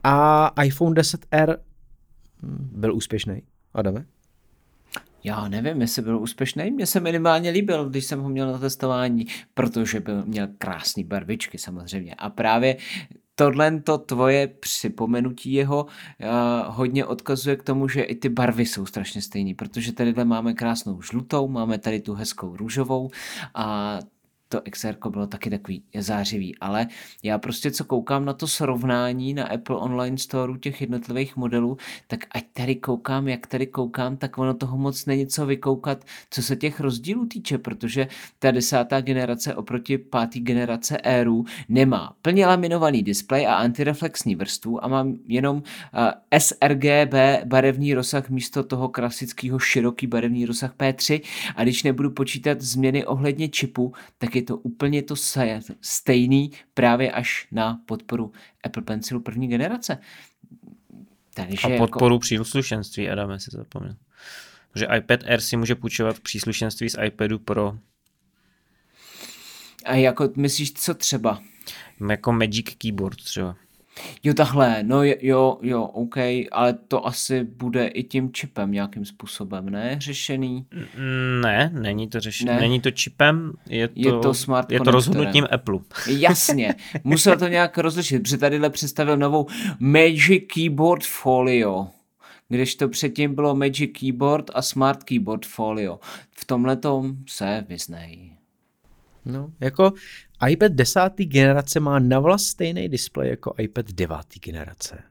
a 0.03 0.47
iPhone 0.63 0.95
10R 0.95 1.57
hm, 2.41 2.69
byl 2.71 2.95
úspěšný. 2.95 3.41
Adame? 3.73 4.05
Já 5.23 5.47
nevím, 5.47 5.81
jestli 5.81 6.01
byl 6.01 6.19
úspěšný. 6.19 6.71
Mně 6.71 6.85
se 6.85 6.99
minimálně 6.99 7.49
líbil, 7.49 7.89
když 7.89 8.05
jsem 8.05 8.21
ho 8.21 8.29
měl 8.29 8.51
na 8.51 8.57
testování, 8.57 9.27
protože 9.53 9.99
byl, 9.99 10.25
měl 10.25 10.47
krásné 10.57 11.03
barvičky 11.03 11.57
samozřejmě. 11.57 12.15
A 12.15 12.29
právě 12.29 12.77
tohle 13.35 13.81
to 13.81 13.97
tvoje 13.97 14.47
připomenutí 14.47 15.53
jeho 15.53 15.83
uh, 15.83 15.89
hodně 16.67 17.05
odkazuje 17.05 17.55
k 17.55 17.63
tomu, 17.63 17.87
že 17.87 18.01
i 18.01 18.15
ty 18.15 18.29
barvy 18.29 18.65
jsou 18.65 18.85
strašně 18.85 19.21
stejné, 19.21 19.55
protože 19.55 19.91
tady 19.91 20.13
máme 20.23 20.53
krásnou 20.53 21.01
žlutou, 21.01 21.47
máme 21.47 21.77
tady 21.77 22.01
tu 22.01 22.13
hezkou 22.13 22.55
růžovou 22.55 23.09
a 23.55 23.99
to 24.53 24.61
XR 24.71 24.95
bylo 25.09 25.27
taky 25.27 25.49
takový 25.49 25.83
zářivý, 25.99 26.57
ale 26.57 26.87
já 27.23 27.37
prostě 27.37 27.71
co 27.71 27.85
koukám 27.85 28.25
na 28.25 28.33
to 28.33 28.47
srovnání 28.47 29.33
na 29.33 29.43
Apple 29.43 29.77
Online 29.77 30.17
Store 30.17 30.59
těch 30.59 30.81
jednotlivých 30.81 31.35
modelů, 31.35 31.77
tak 32.07 32.19
ať 32.31 32.43
tady 32.53 32.75
koukám, 32.75 33.27
jak 33.27 33.47
tady 33.47 33.67
koukám, 33.67 34.17
tak 34.17 34.37
ono 34.37 34.53
toho 34.53 34.77
moc 34.77 35.05
není 35.05 35.27
co 35.27 35.45
vykoukat, 35.45 36.05
co 36.29 36.41
se 36.41 36.55
těch 36.55 36.79
rozdílů 36.79 37.25
týče, 37.25 37.57
protože 37.57 38.07
ta 38.39 38.51
desátá 38.51 39.01
generace 39.01 39.55
oproti 39.55 39.97
pátý 39.97 40.39
generace 40.39 40.97
Airu 40.97 41.45
nemá 41.69 42.15
plně 42.21 42.47
laminovaný 42.47 43.03
displej 43.03 43.47
a 43.47 43.55
antireflexní 43.55 44.35
vrstvu 44.35 44.85
a 44.85 44.87
mám 44.87 45.17
jenom 45.27 45.57
uh, 45.57 45.61
sRGB 46.39 47.13
barevný 47.45 47.93
rozsah 47.93 48.29
místo 48.29 48.63
toho 48.63 48.89
klasického 48.89 49.59
široký 49.59 50.07
barevný 50.07 50.45
rozsah 50.45 50.75
P3 50.77 51.21
a 51.55 51.63
když 51.63 51.83
nebudu 51.83 52.11
počítat 52.11 52.61
změny 52.61 53.05
ohledně 53.05 53.49
čipu, 53.49 53.93
tak 54.17 54.35
je 54.35 54.42
to 54.43 54.57
úplně 54.57 55.01
to 55.01 55.15
stejný 55.81 56.51
právě 56.73 57.11
až 57.11 57.47
na 57.51 57.81
podporu 57.85 58.31
Apple 58.63 58.83
Pencilu 58.83 59.19
první 59.19 59.47
generace. 59.47 59.97
Takže 61.33 61.67
a 61.67 61.69
jako- 61.69 61.87
podporu 61.87 62.15
jako... 62.15 62.19
příslušenství, 62.19 63.09
Adam, 63.09 63.39
si 63.39 63.51
zapomněl. 63.51 63.95
Že 64.75 64.87
iPad 64.97 65.23
Air 65.23 65.41
si 65.41 65.57
může 65.57 65.75
půjčovat 65.75 66.19
příslušenství 66.19 66.89
z 66.89 66.97
iPadu 67.05 67.39
Pro. 67.39 67.77
A 69.85 69.95
jako 69.95 70.29
myslíš, 70.35 70.73
co 70.73 70.93
třeba? 70.93 71.41
Jako 72.09 72.31
Magic 72.31 72.69
Keyboard 72.77 73.17
třeba. 73.17 73.55
Jo, 74.23 74.33
takhle, 74.33 74.83
no 74.83 75.03
jo, 75.03 75.57
jo, 75.61 75.83
OK, 75.83 76.17
ale 76.51 76.73
to 76.87 77.07
asi 77.07 77.43
bude 77.43 77.87
i 77.87 78.03
tím 78.03 78.33
čipem 78.33 78.71
nějakým 78.71 79.05
způsobem, 79.05 79.69
ne? 79.69 79.95
Řešený? 79.99 80.65
Ne, 81.41 81.71
není 81.73 82.07
to 82.07 82.19
řešený, 82.19 82.51
ne. 82.51 82.59
není 82.59 82.81
to 82.81 82.91
čipem, 82.91 83.53
je 83.69 83.87
to, 83.87 83.93
je 83.95 84.11
to, 84.11 84.33
smart 84.33 84.71
je 84.71 84.79
to 84.79 84.91
rozhodnutím 84.91 85.47
Apple. 85.51 85.79
Jasně, 86.07 86.75
musel 87.03 87.37
to 87.37 87.47
nějak 87.47 87.77
rozlišit, 87.77 88.23
protože 88.23 88.37
tadyhle 88.37 88.69
představil 88.69 89.17
novou 89.17 89.47
Magic 89.79 90.43
Keyboard 90.53 91.03
Folio 91.03 91.87
když 92.49 92.75
to 92.75 92.89
předtím 92.89 93.35
bylo 93.35 93.55
Magic 93.55 93.91
Keyboard 93.99 94.51
a 94.53 94.61
Smart 94.61 95.03
Keyboard 95.03 95.45
Folio. 95.45 95.99
V 96.31 96.45
tomhle 96.45 96.77
se 97.27 97.65
vyznej. 97.69 98.37
No, 99.25 99.51
jako 99.59 99.93
iPad 100.49 100.71
10. 100.71 100.99
generace 101.17 101.79
má 101.79 101.99
navlast 101.99 102.45
stejný 102.45 102.89
displej 102.89 103.29
jako 103.29 103.53
iPad 103.57 103.91
9. 103.91 104.17
generace. 104.39 105.03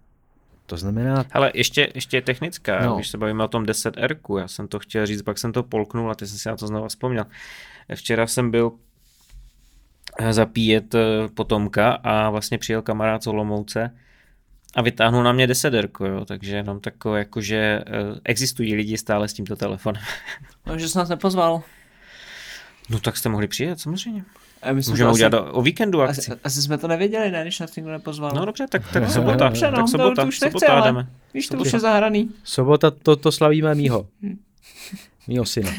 To 0.66 0.76
znamená... 0.76 1.24
Ale 1.32 1.50
ještě, 1.54 1.92
ještě 1.94 2.16
je 2.16 2.22
technická, 2.22 2.86
no. 2.86 2.94
když 2.94 3.08
se 3.08 3.18
bavíme 3.18 3.44
o 3.44 3.48
tom 3.48 3.64
10R, 3.64 4.38
já 4.38 4.48
jsem 4.48 4.68
to 4.68 4.78
chtěl 4.78 5.06
říct, 5.06 5.22
pak 5.22 5.38
jsem 5.38 5.52
to 5.52 5.62
polknul 5.62 6.10
a 6.10 6.14
ty 6.14 6.26
jsem 6.26 6.38
si 6.38 6.48
na 6.48 6.56
to 6.56 6.66
znovu 6.66 6.88
vzpomněl. 6.88 7.24
Včera 7.94 8.26
jsem 8.26 8.50
byl 8.50 8.72
eh, 10.18 10.32
zapíjet 10.32 10.94
eh, 10.94 11.28
potomka 11.34 11.92
a 11.92 12.30
vlastně 12.30 12.58
přijel 12.58 12.82
kamarád 12.82 13.22
z 13.22 13.26
Olomouce 13.26 13.96
a 14.74 14.82
vytáhnul 14.82 15.22
na 15.22 15.32
mě 15.32 15.46
10 15.46 15.74
jo, 15.74 16.24
takže 16.24 16.56
jenom 16.56 16.80
takové 16.80 17.18
jako, 17.18 17.40
že 17.40 17.56
eh, 17.56 17.82
existují 18.24 18.74
lidi 18.74 18.98
stále 18.98 19.28
s 19.28 19.32
tímto 19.32 19.56
telefonem. 19.56 20.02
No, 20.66 20.78
že 20.78 20.88
jsi 20.88 20.98
nás 20.98 21.08
nepozval. 21.08 21.62
No 22.90 23.00
tak 23.00 23.16
jste 23.16 23.28
mohli 23.28 23.48
přijet, 23.48 23.80
samozřejmě. 23.80 24.24
A 24.62 24.72
my 24.72 24.82
Můžeme 24.88 25.12
udělat 25.12 25.34
asi, 25.34 25.50
o 25.52 25.62
víkendu 25.62 26.02
akci. 26.02 26.20
Asi, 26.20 26.40
asi 26.44 26.62
jsme 26.62 26.78
to 26.78 26.88
nevěděli, 26.88 27.30
ne, 27.30 27.42
když 27.42 27.60
nás 27.60 27.76
nikdo 27.76 27.92
nepozval. 27.92 28.32
No 28.34 28.44
dobře, 28.44 28.66
tak, 28.70 28.92
tak 28.92 29.10
sobota. 29.10 29.48
Dobře, 29.48 29.70
no, 29.70 29.76
tak 29.76 29.88
sobota, 29.88 30.14
to, 30.14 30.22
to 30.22 30.28
už 30.28 30.38
sobota 30.38 30.74
nechce, 30.74 30.88
jdeme. 30.88 31.08
Víš, 31.34 31.48
to 31.48 31.56
už 31.56 31.72
je 31.72 31.80
zahraný. 31.80 32.30
Sobota, 32.44 32.90
to, 32.90 33.16
to 33.16 33.32
slavíme 33.32 33.74
mýho. 33.74 34.06
mýho 35.28 35.44
syna. 35.44 35.70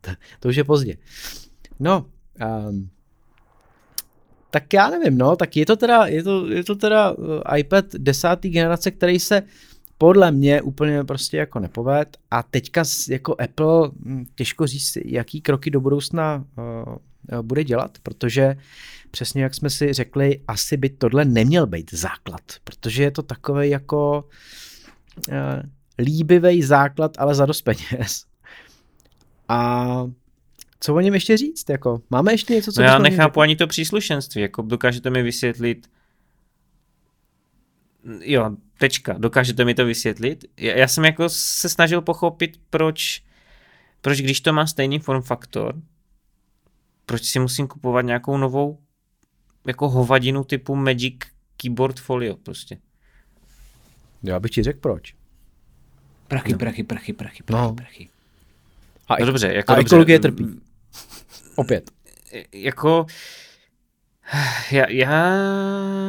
to, 0.00 0.10
to 0.40 0.48
už 0.48 0.56
je 0.56 0.64
pozdě. 0.64 0.96
No, 1.80 2.06
um, 2.68 2.88
tak 4.50 4.72
já 4.72 4.90
nevím, 4.90 5.18
no, 5.18 5.36
tak 5.36 5.56
je 5.56 5.66
to 5.66 5.76
teda, 5.76 6.06
je 6.06 6.22
to, 6.22 6.46
je 6.46 6.64
to 6.64 6.74
teda 6.74 7.10
uh, 7.10 7.40
iPad 7.56 7.84
desátý 7.98 8.48
generace, 8.48 8.90
který 8.90 9.20
se 9.20 9.42
podle 9.98 10.32
mě 10.32 10.62
úplně 10.62 11.04
prostě 11.04 11.36
jako 11.36 11.58
nepoved 11.58 12.16
a 12.30 12.42
teďka 12.42 12.84
jako 13.08 13.36
Apple 13.40 13.90
hm, 14.04 14.24
těžko 14.34 14.66
říct, 14.66 14.98
jaký 15.04 15.40
kroky 15.40 15.70
do 15.70 15.80
budoucna 15.80 16.44
uh, 16.86 16.94
bude 17.42 17.64
dělat, 17.64 17.98
protože 18.02 18.56
přesně 19.10 19.42
jak 19.42 19.54
jsme 19.54 19.70
si 19.70 19.92
řekli, 19.92 20.40
asi 20.48 20.76
by 20.76 20.88
tohle 20.88 21.24
neměl 21.24 21.66
být 21.66 21.94
základ, 21.94 22.42
protože 22.64 23.02
je 23.02 23.10
to 23.10 23.22
takový 23.22 23.70
jako 23.70 24.28
uh, 25.28 25.34
líbivý 25.98 26.62
základ, 26.62 27.12
ale 27.18 27.34
za 27.34 27.46
dost 27.46 27.62
peněz. 27.62 28.24
A 29.48 29.86
co 30.80 30.94
o 30.94 31.00
něm 31.00 31.14
ještě 31.14 31.36
říct? 31.36 31.68
Jako, 31.68 32.02
máme 32.10 32.32
ještě 32.32 32.54
něco, 32.54 32.72
co 32.72 32.80
no 32.80 32.86
Já 32.86 32.98
nechápu 32.98 33.40
ani 33.40 33.56
to 33.56 33.66
příslušenství. 33.66 34.42
Jako 34.42 34.62
dokážete 34.62 35.10
mi 35.10 35.22
vysvětlit, 35.22 35.90
jo, 38.20 38.50
tečka, 38.78 39.12
dokážete 39.18 39.64
mi 39.64 39.74
to 39.74 39.84
vysvětlit? 39.84 40.44
Já, 40.56 40.74
já 40.74 40.88
jsem 40.88 41.04
jako 41.04 41.28
se 41.28 41.68
snažil 41.68 42.02
pochopit, 42.02 42.60
proč, 42.70 43.22
proč 44.00 44.20
když 44.20 44.40
to 44.40 44.52
má 44.52 44.66
stejný 44.66 44.98
form 44.98 45.22
faktor, 45.22 45.74
proč 47.06 47.24
si 47.24 47.38
musím 47.38 47.66
kupovat 47.66 48.04
nějakou 48.04 48.36
novou 48.36 48.78
jako 49.66 49.88
hovadinu 49.88 50.44
typu 50.44 50.74
Magic 50.74 51.14
Keyboard 51.56 52.00
Folio 52.00 52.36
prostě. 52.36 52.78
Já 54.22 54.40
bych 54.40 54.50
ti 54.50 54.62
řekl 54.62 54.80
proč. 54.80 55.14
Prachy, 56.28 56.52
no. 56.52 56.58
prachy, 56.58 56.82
prachy, 56.84 57.12
prachy, 57.12 57.42
prachy, 57.42 57.62
no. 57.68 57.74
prachy. 57.74 58.08
A, 59.08 59.16
no 59.20 59.26
dobře, 59.26 59.54
jako 59.54 59.72
a 59.72 59.76
dobře. 59.76 59.88
ekologie 59.88 60.18
trpí. 60.18 60.60
Opět. 61.56 61.90
Jako 62.52 63.06
já, 64.70 64.90
já 64.90 65.38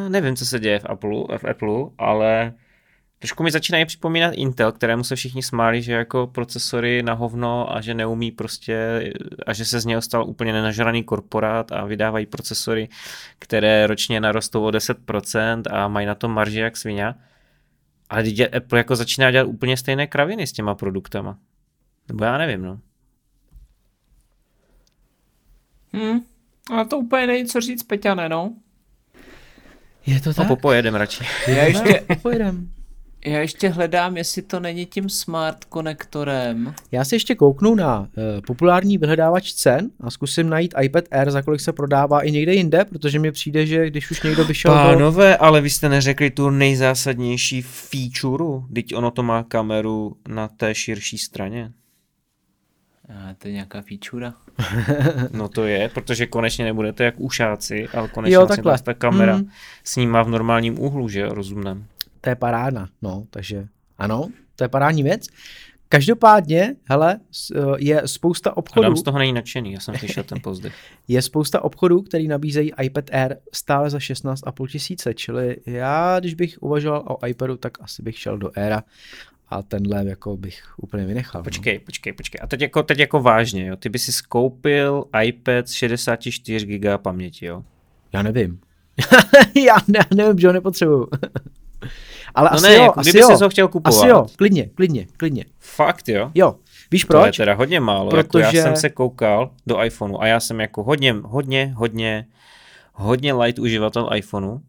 nevím, 0.10 0.36
co 0.36 0.46
se 0.46 0.60
děje 0.60 0.80
v 0.80 0.86
Apple, 0.86 1.38
v 1.38 1.46
Apple, 1.50 1.90
ale 1.98 2.54
trošku 3.24 3.44
mi 3.44 3.52
začínají 3.52 3.86
připomínat 3.86 4.34
Intel, 4.34 4.72
kterému 4.72 5.04
se 5.04 5.16
všichni 5.16 5.44
smáli, 5.44 5.82
že 5.82 5.94
jako 5.94 6.28
procesory 6.28 7.04
na 7.04 7.14
hovno 7.14 7.76
a 7.76 7.82
že 7.82 7.94
neumí 7.94 8.32
prostě 8.32 9.04
a 9.46 9.54
že 9.54 9.66
se 9.66 9.80
z 9.80 9.86
něho 9.86 10.02
stal 10.02 10.26
úplně 10.26 10.54
nenažraný 10.54 11.04
korporát 11.04 11.72
a 11.72 11.86
vydávají 11.86 12.26
procesory, 12.26 12.90
které 13.40 13.88
ročně 13.88 14.20
narostou 14.20 14.64
o 14.64 14.70
10% 14.70 15.62
a 15.72 15.88
mají 15.88 16.08
na 16.08 16.16
tom 16.16 16.32
marži 16.32 16.60
jak 16.60 16.78
svině. 16.78 17.14
Ale 18.10 18.24
Apple 18.58 18.80
jako 18.80 18.96
začíná 18.96 19.32
dělat 19.32 19.48
úplně 19.48 19.78
stejné 19.78 20.08
kraviny 20.08 20.48
s 20.48 20.52
těma 20.52 20.76
produktama. 20.76 21.38
Nebo 22.08 22.26
já 22.26 22.38
nevím, 22.38 22.62
no. 22.62 22.80
Hmm. 25.94 26.20
A 26.80 26.84
to 26.84 26.98
úplně 26.98 27.28
není 27.28 27.46
co 27.46 27.62
říct, 27.62 27.84
Peťane, 27.84 28.30
no. 28.30 28.54
Je 30.06 30.22
to 30.22 30.34
tak? 30.34 30.46
A 30.46 30.48
popojedem 30.48 30.96
radši. 30.96 31.24
Já 31.48 31.64
ještě, 31.64 32.04
popojedem. 32.08 32.83
Já 33.26 33.40
ještě 33.40 33.70
hledám, 33.70 34.18
jestli 34.18 34.42
to 34.42 34.60
není 34.60 34.86
tím 34.86 35.10
smart 35.10 35.66
konektorem. 35.66 36.76
Já 36.92 37.06
si 37.06 37.16
ještě 37.16 37.36
kouknu 37.36 37.76
na 37.76 38.00
uh, 38.00 38.06
populární 38.48 38.98
vyhledávač 38.98 39.54
cen 39.54 39.90
a 40.00 40.12
zkusím 40.12 40.50
najít 40.50 40.74
iPad 40.82 41.04
Air, 41.12 41.32
za 41.32 41.42
kolik 41.42 41.62
se 41.62 41.74
prodává 41.74 42.22
i 42.22 42.32
někde 42.32 42.54
jinde, 42.54 42.86
protože 42.86 43.20
mi 43.20 43.32
přijde, 43.32 43.66
že 43.66 43.88
když 43.88 44.12
už 44.12 44.24
někdo 44.24 44.46
vyšel 44.46 44.74
Pánové, 44.74 45.32
do... 45.32 45.44
ale 45.44 45.62
vy 45.62 45.70
jste 45.70 45.90
neřekli 45.90 46.30
tu 46.30 46.50
nejzásadnější 46.50 47.62
feature, 47.62 48.66
teď 48.74 48.96
ono 48.96 49.12
to 49.12 49.24
má 49.24 49.44
kameru 49.44 50.18
na 50.28 50.48
té 50.48 50.76
širší 50.76 51.18
straně. 51.18 51.72
A 53.10 53.34
to 53.38 53.48
je 53.48 53.54
nějaká 53.54 53.82
feature. 53.82 54.32
no 55.32 55.50
to 55.50 55.66
je, 55.66 55.90
protože 55.90 56.26
konečně 56.26 56.66
nebudete 56.66 57.04
jak 57.04 57.16
ušáci, 57.18 57.88
ale 57.94 58.08
konečně 58.08 58.36
jo, 58.36 58.46
takhle. 58.46 58.78
ta 58.80 58.94
kamera 58.94 59.38
mm. 59.38 59.50
snímá 59.84 60.24
v 60.24 60.30
normálním 60.30 60.80
úhlu, 60.80 61.10
že 61.10 61.26
rozumném. 61.30 61.86
To 62.24 62.30
je 62.30 62.36
parádna, 62.36 62.90
no, 63.02 63.24
takže 63.30 63.68
ano, 63.98 64.30
to 64.56 64.64
je 64.64 64.68
parádní 64.68 65.04
věc. 65.04 65.28
Každopádně, 65.90 66.76
hele, 66.86 67.20
eh, 67.56 67.60
je 67.78 68.02
spousta 68.06 68.58
obchodů. 68.58 68.86
Adam 68.86 68.98
z 68.98 69.04
toho 69.04 69.20
není 69.20 69.34
nadšený, 69.34 69.74
já 69.74 69.80
jsem 69.80 69.96
slyšel 69.96 70.24
ten 70.24 70.40
pozdech. 70.42 70.74
je 71.08 71.22
spousta 71.22 71.64
obchodů, 71.64 72.02
který 72.02 72.28
nabízejí 72.28 72.72
iPad 72.82 73.06
Air 73.12 73.36
stále 73.54 73.90
za 73.90 73.98
16,5 73.98 74.68
tisíce, 74.68 75.14
čili 75.14 75.58
já, 75.66 76.20
když 76.20 76.34
bych 76.34 76.58
uvažoval 76.64 77.04
o 77.08 77.28
iPadu, 77.28 77.58
tak 77.58 77.82
asi 77.82 78.04
bych 78.04 78.20
šel 78.20 78.38
do 78.38 78.52
Aira 78.56 78.84
a 79.50 79.62
tenhle 79.62 80.06
jako 80.06 80.38
bych 80.38 80.64
úplně 80.78 81.06
vynechal. 81.06 81.40
No. 81.40 81.44
Počkej, 81.44 81.74
no. 81.74 81.86
počkej, 81.86 82.14
počkej. 82.14 82.40
A 82.44 82.48
teď 82.48 82.62
jako, 82.62 82.84
teď 82.84 83.00
jako 83.00 83.20
vážně, 83.20 83.68
jo? 83.68 83.76
Ty 83.76 83.90
by 83.90 84.00
si 84.00 84.12
skoupil 84.12 85.06
iPad 85.24 85.68
s 85.68 85.72
64 85.72 86.66
GB 86.66 87.02
paměti, 87.02 87.46
jo? 87.46 87.64
Já 88.14 88.24
nevím. 88.24 88.60
já 89.66 89.76
ne, 89.88 90.00
nevím, 90.16 90.40
že 90.40 90.48
ho 90.48 90.54
nepotřebuju. 90.54 91.08
Ale 92.36 92.50
no 92.52 92.56
asi 92.56 92.68
ne, 92.68 92.76
jo, 92.76 92.84
jako, 92.84 93.00
asi 93.00 93.10
kdyby 93.10 93.20
jo. 93.20 93.38
jsi 93.38 93.44
ho 93.44 93.50
chtěl 93.50 93.68
kupovat. 93.68 93.98
Asi 93.98 94.08
jo, 94.08 94.26
klidně, 94.36 94.70
klidně, 94.76 95.08
klidně. 95.18 95.46
Fakt 95.60 96.10
jo? 96.10 96.32
Jo. 96.36 96.56
Víš 96.92 97.04
proč? 97.04 97.22
To 97.22 97.26
je 97.26 97.46
teda 97.46 97.54
hodně 97.54 97.80
málo. 97.80 98.10
Protože... 98.10 98.44
Jako 98.44 98.58
já 98.58 98.64
jsem 98.64 98.76
se 98.76 98.90
koukal 98.90 99.52
do 99.68 99.84
iPhoneu 99.84 100.22
a 100.22 100.28
já 100.28 100.40
jsem 100.40 100.60
jako 100.60 100.84
hodně, 100.84 101.16
hodně, 101.24 101.74
hodně, 101.76 102.26
hodně 102.94 103.34
light 103.34 103.60
uživatel 103.60 104.10
iPhoneu 104.16 104.60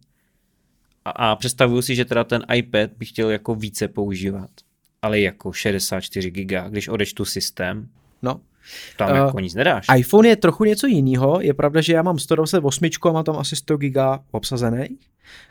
a, 1.04 1.10
a 1.10 1.36
představuju 1.36 1.82
si, 1.82 1.94
že 1.94 2.04
teda 2.04 2.24
ten 2.24 2.44
iPad 2.54 2.90
bych 2.98 3.08
chtěl 3.08 3.30
jako 3.30 3.54
více 3.54 3.88
používat 3.88 4.50
ale 5.04 5.20
jako 5.20 5.52
64 5.52 6.30
GB, 6.30 6.68
když 6.68 6.88
odečtu 6.88 7.24
systém. 7.24 7.88
No, 8.22 8.40
Tam 8.96 9.10
uh, 9.10 9.16
jako 9.16 9.40
nic 9.40 9.54
nedáš. 9.54 9.86
iPhone 9.96 10.28
je 10.28 10.36
trochu 10.36 10.64
něco 10.64 10.86
jiného. 10.86 11.40
Je 11.40 11.54
pravda, 11.54 11.80
že 11.80 11.92
já 11.92 12.02
mám 12.02 12.18
128 12.18 12.88
a 13.08 13.12
mám 13.12 13.24
tam 13.24 13.36
asi 13.36 13.56
100 13.56 13.76
giga 13.76 14.20
obsazený. 14.30 14.98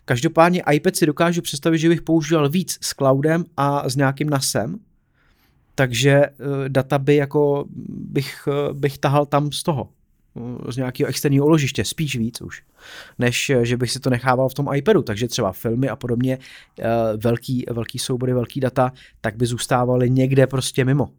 Každopádně 0.06 0.63
iPad 0.71 0.95
si 0.95 1.06
dokážu 1.06 1.41
představit, 1.41 1.78
že 1.78 1.89
bych 1.89 2.02
používal 2.02 2.49
víc 2.49 2.78
s 2.82 2.93
cloudem 2.93 3.45
a 3.58 3.89
s 3.89 3.95
nějakým 3.95 4.30
NASem, 4.30 4.80
takže 5.76 6.21
uh, 6.21 6.69
data 6.69 6.99
by 6.99 7.15
jako 7.15 7.65
bych, 7.89 8.47
uh, 8.47 8.78
bych 8.78 8.97
tahal 8.97 9.26
tam 9.26 9.52
z 9.52 9.63
toho 9.63 9.89
z 10.69 10.78
nějakého 10.78 11.08
externího 11.08 11.45
uložiště, 11.45 11.86
spíš 11.86 12.15
víc 12.15 12.41
už, 12.41 12.63
než 13.19 13.52
že 13.62 13.78
bych 13.78 13.91
si 13.91 13.99
to 13.99 14.10
nechával 14.10 14.49
v 14.49 14.54
tom 14.54 14.73
iPadu, 14.73 15.02
takže 15.02 15.28
třeba 15.28 15.52
filmy 15.52 15.89
a 15.89 15.95
podobně, 15.95 16.38
velký, 17.17 17.65
velký 17.69 17.99
soubory, 17.99 18.34
velký 18.34 18.60
data, 18.60 18.91
tak 19.21 19.36
by 19.36 19.45
zůstávaly 19.45 20.10
někde 20.10 20.47
prostě 20.47 20.86
mimo. 20.86 21.10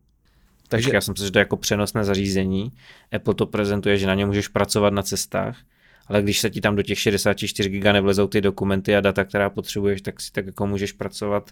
Takže 0.75 0.91
já 0.95 1.01
jsem 1.01 1.17
si, 1.17 1.25
že 1.25 1.31
to 1.31 1.39
je 1.39 1.41
jako 1.41 1.57
přenosné 1.57 2.05
zařízení. 2.05 2.73
Apple 3.13 3.35
to 3.35 3.47
prezentuje, 3.47 3.99
že 3.99 4.07
na 4.07 4.15
ně 4.15 4.27
můžeš 4.27 4.49
pracovat 4.49 4.93
na 4.93 5.03
cestách, 5.03 5.59
ale 6.07 6.23
když 6.23 6.41
se 6.41 6.51
ti 6.51 6.61
tam 6.61 6.77
do 6.77 6.83
těch 6.83 6.99
64 6.99 7.69
GB 7.69 7.85
nevlezou 7.85 8.27
ty 8.27 8.41
dokumenty 8.41 8.97
a 8.97 9.01
data, 9.01 9.25
která 9.25 9.51
potřebuješ, 9.51 10.03
tak 10.03 10.21
si 10.21 10.33
tak 10.33 10.47
jako 10.47 10.67
můžeš 10.67 10.93
pracovat. 10.93 11.51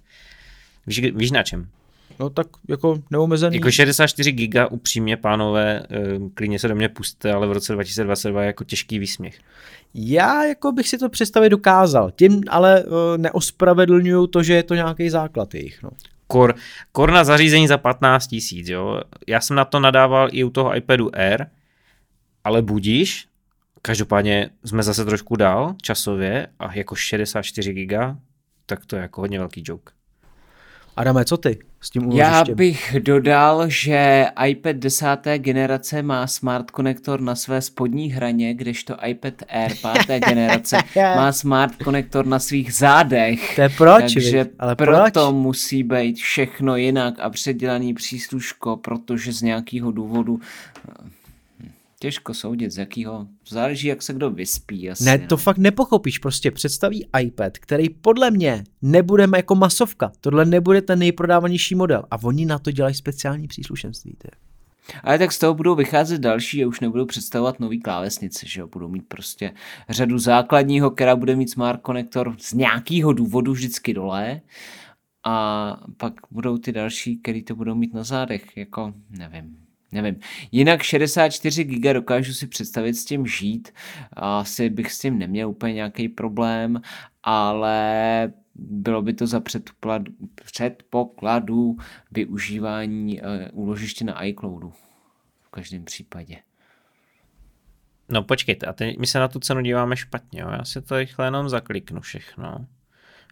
Víš, 0.86 1.00
víš 1.14 1.30
na 1.30 1.42
čem? 1.42 1.68
No 2.20 2.30
tak 2.30 2.46
jako 2.68 3.02
neomezený. 3.10 3.56
Jako 3.56 3.70
64 3.70 4.32
giga 4.32 4.66
upřímně, 4.66 5.16
pánové, 5.16 5.82
eh, 5.90 6.18
klidně 6.34 6.58
se 6.58 6.68
do 6.68 6.74
mě 6.74 6.88
puste, 6.88 7.32
ale 7.32 7.46
v 7.46 7.52
roce 7.52 7.72
2022 7.72 8.42
je 8.42 8.46
jako 8.46 8.64
těžký 8.64 8.98
výsměch. 8.98 9.38
Já 9.94 10.44
jako 10.44 10.72
bych 10.72 10.88
si 10.88 10.98
to 10.98 11.08
představit 11.08 11.48
dokázal, 11.48 12.10
tím 12.10 12.42
ale 12.48 12.84
eh, 12.84 13.18
neospravedlňuju 13.18 14.26
to, 14.26 14.42
že 14.42 14.54
je 14.54 14.62
to 14.62 14.74
nějaký 14.74 15.10
základ 15.10 15.54
jejich. 15.54 15.82
No. 15.82 15.90
Kor, 16.32 16.54
kor 16.92 17.10
na 17.10 17.24
zařízení 17.24 17.68
za 17.68 17.78
15 17.78 18.26
tisíc, 18.26 18.68
jo. 18.68 19.00
Já 19.28 19.40
jsem 19.40 19.56
na 19.56 19.64
to 19.64 19.80
nadával 19.80 20.28
i 20.32 20.44
u 20.44 20.50
toho 20.50 20.76
iPadu 20.76 21.16
Air, 21.16 21.46
ale 22.44 22.62
budíš, 22.62 23.26
každopádně 23.82 24.50
jsme 24.64 24.82
zase 24.82 25.04
trošku 25.04 25.36
dál 25.36 25.74
časově 25.82 26.46
a 26.58 26.74
jako 26.74 26.94
64 26.94 27.72
giga, 27.72 28.18
tak 28.66 28.86
to 28.86 28.96
je 28.96 29.02
jako 29.02 29.20
hodně 29.20 29.38
velký 29.38 29.62
joke. 29.66 29.92
Adame, 30.96 31.24
co 31.24 31.36
ty 31.36 31.58
s 31.80 31.90
tím 31.90 32.02
úložištěm? 32.02 32.26
Já 32.28 32.44
bych 32.54 32.96
dodal, 33.00 33.64
že 33.68 34.26
iPad 34.46 34.76
desáté 34.76 35.38
generace 35.38 36.02
má 36.02 36.26
smart 36.26 36.70
konektor 36.70 37.20
na 37.20 37.34
své 37.34 37.62
spodní 37.62 38.10
hraně, 38.10 38.54
kdežto 38.54 38.96
iPad 39.06 39.34
Air 39.48 39.72
páté 39.82 40.20
generace 40.28 40.78
má 40.96 41.32
smart 41.32 41.76
konektor 41.76 42.26
na 42.26 42.38
svých 42.38 42.74
zádech. 42.74 43.54
To 43.56 43.62
je 43.62 43.68
proč, 43.68 44.14
Takže 44.14 44.46
ale 44.58 44.76
proto 44.76 45.10
proč? 45.12 45.34
musí 45.34 45.82
být 45.82 46.16
všechno 46.16 46.76
jinak 46.76 47.14
a 47.18 47.30
předělaný 47.30 47.94
přísluško, 47.94 48.76
protože 48.76 49.32
z 49.32 49.42
nějakého 49.42 49.92
důvodu 49.92 50.40
Těžko 52.02 52.34
soudit, 52.34 52.70
z 52.70 52.78
jakého. 52.78 53.26
Záleží, 53.48 53.88
jak 53.88 54.02
se 54.02 54.12
kdo 54.12 54.30
vyspí. 54.30 54.90
Asi, 54.90 55.04
ne, 55.04 55.18
to 55.18 55.26
no. 55.30 55.36
fakt 55.36 55.58
nepochopíš. 55.58 56.18
Prostě 56.18 56.50
představí 56.50 57.06
iPad, 57.20 57.58
který 57.58 57.88
podle 57.88 58.30
mě 58.30 58.64
nebude 58.82 59.26
jako 59.36 59.54
masovka. 59.54 60.12
Tohle 60.20 60.44
nebude 60.44 60.82
ten 60.82 60.98
nejprodávanější 60.98 61.74
model. 61.74 62.04
A 62.10 62.22
oni 62.22 62.46
na 62.46 62.58
to 62.58 62.70
dělají 62.70 62.94
speciální 62.94 63.48
příslušenství. 63.48 64.16
Tě. 64.22 64.28
Ale 65.02 65.18
tak 65.18 65.32
z 65.32 65.38
toho 65.38 65.54
budou 65.54 65.74
vycházet 65.74 66.20
další 66.20 66.64
a 66.64 66.68
už 66.68 66.80
nebudou 66.80 67.06
představovat 67.06 67.60
nový 67.60 67.80
klávesnice, 67.80 68.46
že 68.48 68.60
jo? 68.60 68.68
Budou 68.72 68.88
mít 68.88 69.08
prostě 69.08 69.52
řadu 69.88 70.18
základního, 70.18 70.90
která 70.90 71.16
bude 71.16 71.36
mít 71.36 71.50
smart 71.50 71.80
konektor 71.80 72.36
z 72.38 72.52
nějakého 72.52 73.12
důvodu 73.12 73.52
vždycky 73.52 73.94
dole 73.94 74.40
a 75.24 75.76
pak 75.96 76.14
budou 76.30 76.58
ty 76.58 76.72
další, 76.72 77.18
který 77.18 77.42
to 77.42 77.56
budou 77.56 77.74
mít 77.74 77.94
na 77.94 78.04
zádech, 78.04 78.56
jako 78.56 78.94
nevím, 79.10 79.56
Nevím. 79.92 80.20
Jinak 80.52 80.82
64 80.82 81.64
GB 81.64 81.92
dokážu 81.92 82.32
si 82.32 82.46
představit 82.46 82.94
s 82.94 83.04
tím 83.04 83.26
žít. 83.26 83.74
Asi 84.12 84.70
bych 84.70 84.92
s 84.92 84.98
tím 84.98 85.18
neměl 85.18 85.48
úplně 85.48 85.74
nějaký 85.74 86.08
problém, 86.08 86.80
ale 87.22 88.32
bylo 88.54 89.02
by 89.02 89.14
to 89.14 89.26
za 89.26 89.42
předpokladu, 90.44 91.76
využívání 92.10 93.20
uh, 93.20 93.28
úložiště 93.52 94.04
na 94.04 94.24
iCloudu. 94.24 94.72
V 95.42 95.50
každém 95.50 95.84
případě. 95.84 96.36
No 98.08 98.22
počkejte, 98.22 98.66
a 98.66 98.72
teď 98.72 98.98
my 98.98 99.06
se 99.06 99.18
na 99.18 99.28
tu 99.28 99.38
cenu 99.38 99.60
díváme 99.60 99.96
špatně, 99.96 100.40
jo? 100.40 100.50
já 100.50 100.64
si 100.64 100.82
to 100.82 100.98
rychle 100.98 101.26
jenom 101.26 101.48
zakliknu 101.48 102.00
všechno. 102.00 102.66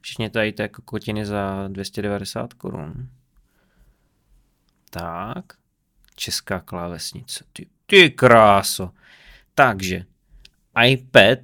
Všichni 0.03 0.31
tady 0.31 0.53
to 0.53 0.62
jako 0.62 0.83
kotiny 0.83 1.27
za 1.27 1.68
290 1.68 2.55
korun. 2.55 3.09
Tak, 4.90 5.44
česká 6.20 6.61
klávesnice. 6.61 7.44
Ty, 7.52 7.66
ty 7.87 8.11
kráso. 8.11 8.90
Takže 9.54 10.04
iPad 10.87 11.38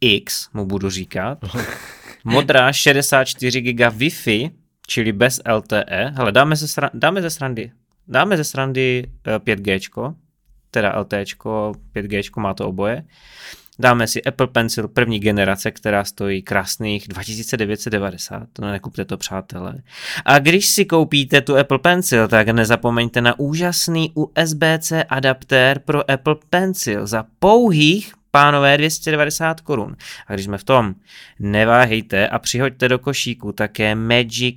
X 0.00 0.48
mu 0.52 0.66
budu 0.66 0.90
říkat. 0.90 1.38
Modrá 2.24 2.72
64 2.72 3.60
GB 3.60 3.92
Wi-Fi, 3.92 4.50
čili 4.86 5.12
bez 5.12 5.40
LTE. 5.56 6.12
Hele, 6.16 6.32
dáme 6.32 6.56
ze, 6.56 6.66
sra- 6.66 6.90
dáme 6.94 7.22
ze 7.22 7.30
srandy. 7.30 7.72
Dáme 8.08 8.36
ze 8.36 8.44
srandy 8.44 9.10
5G, 9.24 10.10
eh, 10.10 10.14
teda 10.70 11.00
LTE, 11.00 11.24
5G, 11.92 12.40
má 12.40 12.54
to 12.54 12.68
oboje. 12.68 13.04
Dáme 13.80 14.06
si 14.06 14.22
Apple 14.22 14.46
Pencil 14.46 14.88
první 14.88 15.20
generace, 15.20 15.70
která 15.70 16.04
stojí 16.04 16.42
krásných 16.42 17.08
2990, 17.08 18.48
to 18.52 18.62
nekupte 18.62 19.04
to 19.04 19.16
přátelé. 19.16 19.82
A 20.24 20.38
když 20.38 20.66
si 20.66 20.84
koupíte 20.84 21.40
tu 21.40 21.56
Apple 21.56 21.78
Pencil, 21.78 22.28
tak 22.28 22.48
nezapomeňte 22.48 23.20
na 23.20 23.38
úžasný 23.38 24.12
USB-C 24.14 25.04
adaptér 25.04 25.78
pro 25.78 26.10
Apple 26.10 26.36
Pencil 26.50 27.06
za 27.06 27.24
pouhých 27.38 28.14
pánové 28.30 28.76
290 28.76 29.60
korun. 29.60 29.96
A 30.26 30.34
když 30.34 30.44
jsme 30.44 30.58
v 30.58 30.64
tom, 30.64 30.94
neváhejte 31.38 32.28
a 32.28 32.38
přihoďte 32.38 32.88
do 32.88 32.98
košíku 32.98 33.52
také 33.52 33.94
Magic 33.94 34.56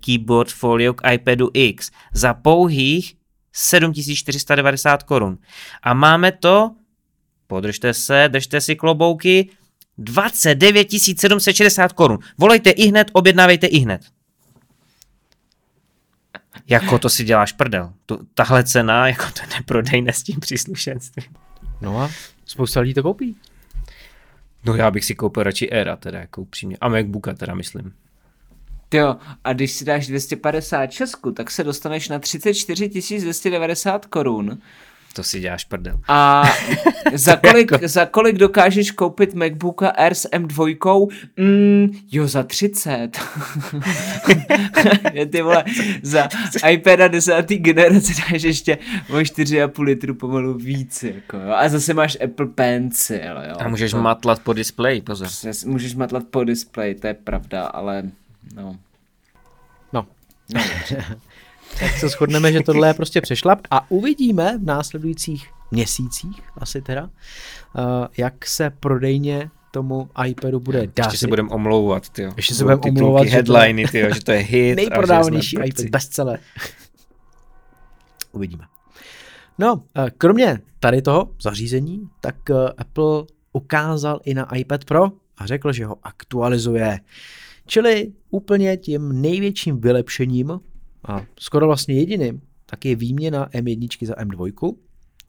Keyboard 0.00 0.52
Folio 0.52 0.94
k 0.94 1.12
iPadu 1.12 1.50
X 1.54 1.90
za 2.12 2.34
pouhých 2.34 3.14
7490 3.52 5.02
korun. 5.02 5.38
A 5.82 5.94
máme 5.94 6.32
to 6.32 6.70
podržte 7.46 7.94
se, 7.94 8.28
držte 8.28 8.60
si 8.60 8.76
klobouky, 8.76 9.50
29 9.98 10.88
760 10.90 11.92
korun. 11.92 12.18
Volejte 12.38 12.70
i 12.70 12.86
hned, 12.86 13.10
objednávejte 13.12 13.66
i 13.66 13.78
hned. 13.78 14.02
Jako 16.68 16.98
to 16.98 17.08
si 17.08 17.24
děláš 17.24 17.52
prdel. 17.52 17.92
Tu, 18.06 18.18
tahle 18.34 18.64
cena, 18.64 19.08
jako 19.08 19.24
to 19.24 19.56
neprodejne 19.56 20.12
s 20.12 20.22
tím 20.22 20.40
příslušenstvím. 20.40 21.34
No 21.80 22.00
a 22.00 22.10
spousta 22.44 22.80
lidí 22.80 22.94
to 22.94 23.02
koupí. 23.02 23.36
No 24.64 24.74
já 24.74 24.90
bych 24.90 25.04
si 25.04 25.14
koupil 25.14 25.42
radši 25.42 25.68
Era 25.72 25.96
teda, 25.96 26.18
jako 26.20 26.42
upřímně. 26.42 26.76
A 26.80 26.88
MacBooka 26.88 27.32
teda 27.32 27.54
myslím. 27.54 27.92
Jo, 28.94 29.16
a 29.44 29.52
když 29.52 29.72
si 29.72 29.84
dáš 29.84 30.06
256, 30.06 31.18
tak 31.36 31.50
se 31.50 31.64
dostaneš 31.64 32.08
na 32.08 32.18
34 32.18 32.88
290 32.88 34.06
korun 34.06 34.58
to 35.14 35.22
si 35.22 35.40
děláš 35.40 35.64
prdel. 35.64 36.00
A 36.08 36.44
za 37.14 37.36
kolik, 37.36 37.70
jako- 37.72 37.88
za 37.88 38.06
kolik 38.06 38.36
dokážeš 38.36 38.90
koupit 38.90 39.34
MacBooka 39.34 39.88
Air 39.88 40.14
s 40.14 40.28
M2? 40.28 41.08
Mm, 41.36 41.90
jo, 42.12 42.28
za 42.28 42.42
30. 42.42 43.08
Ty 45.30 45.42
vole, 45.42 45.64
za 46.02 46.28
iPada 46.70 47.08
10. 47.08 47.46
generace 47.48 48.12
dáš 48.30 48.42
ještě 48.42 48.78
o 49.10 49.16
4,5 49.16 49.82
litru 49.82 50.14
pomalu 50.14 50.54
víc. 50.54 51.02
Jako, 51.02 51.36
jo. 51.36 51.50
A 51.56 51.68
zase 51.68 51.94
máš 51.94 52.16
Apple 52.24 52.46
Pencil. 52.46 53.18
Jo. 53.48 53.56
A 53.58 53.68
můžeš 53.68 53.90
to... 53.90 54.02
matlat 54.02 54.40
po 54.42 54.52
displeji, 54.52 55.00
pozor. 55.00 55.28
Můžeš 55.66 55.94
matlat 55.94 56.22
po 56.30 56.44
displeji, 56.44 56.94
to 56.94 57.06
je 57.06 57.14
pravda, 57.14 57.66
ale 57.66 58.02
no. 58.54 58.76
No. 59.92 60.06
no 60.54 60.60
tak 61.80 61.98
se 61.98 62.08
shodneme, 62.08 62.52
že 62.52 62.60
tohle 62.60 62.88
je 62.88 62.94
prostě 62.94 63.20
přešlap 63.20 63.58
a 63.70 63.90
uvidíme 63.90 64.58
v 64.58 64.64
následujících 64.64 65.50
měsících 65.70 66.42
asi 66.58 66.82
teda, 66.82 67.10
eh, 67.78 68.08
jak 68.16 68.46
se 68.46 68.70
prodejně 68.70 69.50
tomu 69.70 70.08
iPadu 70.26 70.60
bude 70.60 70.78
dařit. 70.78 70.98
Ještě 70.98 71.18
se 71.18 71.26
budeme 71.26 71.48
omlouvat, 71.48 72.08
ty. 72.08 72.28
Ještě 72.36 72.54
se 72.54 72.64
budeme 72.64 72.80
omlouvat, 72.80 73.26
headliny, 73.26 73.84
tyjo, 73.84 74.14
že 74.14 74.24
to 74.24 74.32
je 74.32 74.38
hit. 74.38 74.76
Nejprodávanější 74.76 75.56
iPad, 75.64 75.86
bestseller. 75.86 76.40
Uvidíme. 78.32 78.64
No, 79.58 79.82
eh, 79.96 80.10
kromě 80.18 80.60
tady 80.80 81.02
toho 81.02 81.30
zařízení, 81.42 82.08
tak 82.20 82.50
eh, 82.50 82.54
Apple 82.78 83.24
ukázal 83.52 84.20
i 84.24 84.34
na 84.34 84.54
iPad 84.56 84.84
Pro 84.84 85.04
a 85.38 85.46
řekl, 85.46 85.72
že 85.72 85.86
ho 85.86 85.96
aktualizuje. 86.02 87.00
Čili 87.66 88.12
úplně 88.30 88.76
tím 88.76 89.22
největším 89.22 89.80
vylepšením 89.80 90.60
a 91.04 91.22
skoro 91.40 91.66
vlastně 91.66 91.94
jediným, 91.94 92.40
tak 92.66 92.84
je 92.84 92.96
výměna 92.96 93.48
M1 93.48 94.06
za 94.06 94.14
M2. 94.14 94.74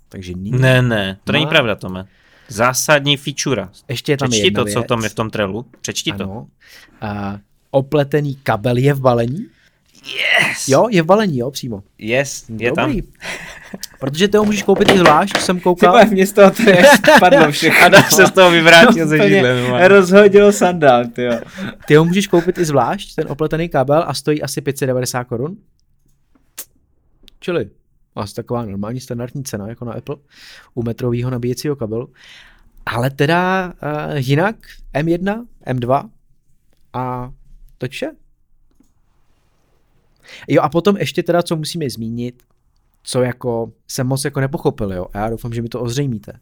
Takže 0.10 0.34
nyní 0.34 0.60
ne, 0.60 0.82
ne, 0.82 1.18
to 1.24 1.32
má... 1.32 1.40
není 1.40 1.48
pravda, 1.48 1.76
Tome. 1.76 2.08
Zásadní 2.48 3.18
feature. 3.18 3.68
Ještě 3.90 4.18
tam 4.18 4.30
Přečti 4.30 4.52
to, 4.52 4.64
věc. 4.64 4.74
co 4.74 4.84
tam 4.84 5.04
je 5.04 5.10
v 5.10 5.14
tom 5.14 5.30
trelu. 5.30 5.66
Přečti 5.82 6.12
ano. 6.12 6.26
to. 6.26 6.48
A 7.08 7.40
opletený 7.72 8.36
kabel 8.36 8.78
je 8.78 8.94
v 8.94 9.00
balení. 9.02 9.46
Yes! 10.06 10.68
Jo, 10.68 10.88
je 10.90 11.02
v 11.02 11.06
balení, 11.06 11.38
jo, 11.38 11.52
přímo. 11.52 11.84
Yes, 11.98 12.46
je 12.50 12.72
Dobrý. 12.72 13.02
tam. 13.02 13.12
Protože 14.00 14.28
ty 14.28 14.38
ho 14.38 14.46
můžeš 14.46 14.64
koupit 14.64 14.92
i 14.92 14.98
zvlášť, 14.98 15.38
jsem 15.38 15.60
koukal. 15.60 16.00
Ty 16.00 16.16
mě 16.16 16.28
z 16.28 16.34
toho 16.34 16.52
to 16.52 16.70
je 16.70 16.86
spadlo 17.16 17.52
všechno. 17.52 17.86
A 17.86 17.90
dá 17.90 18.04
se 18.04 18.28
z 18.28 18.32
toho 18.32 18.52
vyvrátil 18.52 19.08
ze 19.08 19.30
židlem. 19.30 19.74
Rozhodil 19.88 20.52
sandál, 20.52 21.06
ty 21.06 21.24
jo. 21.24 21.40
Ty 21.88 21.96
ho 21.96 22.06
můžeš 22.06 22.28
koupit 22.28 22.58
i 22.58 22.66
zvlášť, 22.66 23.16
ten 23.16 23.26
opletený 23.30 23.70
kabel 23.70 24.04
a 24.08 24.14
stojí 24.14 24.42
asi 24.42 24.62
590 24.62 25.24
korun. 25.24 25.58
Čili 27.40 27.70
asi 28.16 28.36
taková 28.36 28.66
normální 28.66 29.00
standardní 29.00 29.44
cena, 29.44 29.68
jako 29.68 29.86
na 29.86 29.94
Apple, 29.94 30.16
u 30.74 30.84
metrového 30.84 31.30
nabíjecího 31.30 31.76
kabelu. 31.76 32.10
Ale 32.86 33.10
teda 33.10 33.74
uh, 33.74 34.16
jinak 34.16 34.56
M1, 34.94 35.46
M2 35.68 36.10
a 36.94 37.32
to 37.78 37.88
vše. 37.88 38.12
Jo 40.48 40.62
a 40.62 40.70
potom 40.70 40.98
ještě 40.98 41.24
teda, 41.24 41.44
co 41.44 41.56
musíme 41.56 41.90
zmínit, 41.90 42.44
co 43.06 43.22
jako 43.22 43.72
jsem 43.88 44.08
moc 44.08 44.26
jako 44.26 44.40
nepochopil, 44.40 44.94
jo, 44.94 45.08
a 45.14 45.18
já 45.18 45.30
doufám, 45.30 45.54
že 45.54 45.62
mi 45.62 45.70
to 45.70 45.82
ozřejmíte, 45.82 46.34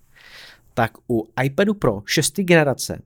tak 0.73 0.91
u 1.09 1.29
iPadu 1.43 1.73
Pro 1.73 2.01
6. 2.05 2.39
generace, 2.39 3.01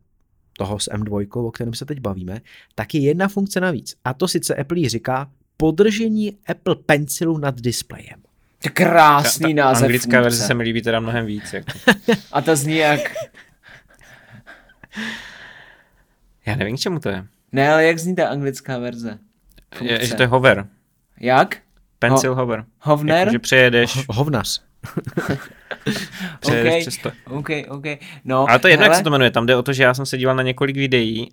toho 0.58 0.80
s 0.80 0.92
M2, 0.92 1.46
o 1.48 1.52
kterém 1.52 1.74
se 1.74 1.86
teď 1.86 2.00
bavíme, 2.00 2.42
tak 2.76 2.96
je 2.96 3.02
jedna 3.02 3.28
funkce 3.28 3.60
navíc. 3.60 3.96
A 4.06 4.14
to 4.14 4.28
sice 4.28 4.56
Apple 4.56 4.90
říká 4.90 5.32
podržení 5.58 6.38
Apple 6.48 6.76
Pencilu 6.76 7.38
nad 7.38 7.62
displejem. 7.62 8.22
To 8.64 8.70
krásný 8.74 9.56
ta, 9.56 9.62
ta 9.62 9.68
název 9.68 9.84
Anglická 9.84 10.06
funkce. 10.06 10.22
verze 10.22 10.44
se 10.44 10.54
mi 10.54 10.64
líbí 10.64 10.82
teda 10.82 11.00
mnohem 11.00 11.26
víc. 11.26 11.54
Jako. 11.54 11.72
A 12.32 12.42
ta 12.42 12.56
zní 12.56 12.78
jak... 12.78 13.00
Já 16.46 16.56
nevím, 16.56 16.78
k 16.78 16.80
čemu 16.80 17.00
to 17.00 17.10
je. 17.10 17.28
Ne, 17.52 17.72
ale 17.72 17.86
jak 17.86 18.00
zní 18.00 18.16
ta 18.16 18.28
anglická 18.28 18.78
verze? 18.78 19.20
Je, 19.82 20.06
že 20.06 20.16
to 20.16 20.22
je 20.22 20.28
hover. 20.28 20.68
Jak? 21.20 21.58
Pencil 22.00 22.36
Ho- 22.36 22.36
hover. 22.42 22.66
Hovner? 22.80 23.18
Jako, 23.18 23.32
že 23.32 23.40
přejedeš. 23.40 23.96
Ho- 23.96 24.04
hovnař. 24.10 24.62
přejedeš 26.40 26.72
okay, 26.74 26.82
přes 26.82 26.98
to. 26.98 27.12
OK, 27.30 27.50
OK. 27.70 27.86
No, 28.26 28.50
Ale 28.50 28.60
to 28.60 28.68
je 28.68 28.74
jedno, 28.74 28.86
jak 28.86 28.96
se 28.96 29.04
to 29.04 29.10
jmenuje. 29.10 29.32
Tam 29.32 29.46
jde 29.46 29.56
o 29.56 29.64
to, 29.64 29.74
že 29.74 29.84
já 29.84 29.94
jsem 29.94 30.06
se 30.06 30.18
díval 30.18 30.36
na 30.36 30.44
několik 30.44 30.76
videí 30.78 31.30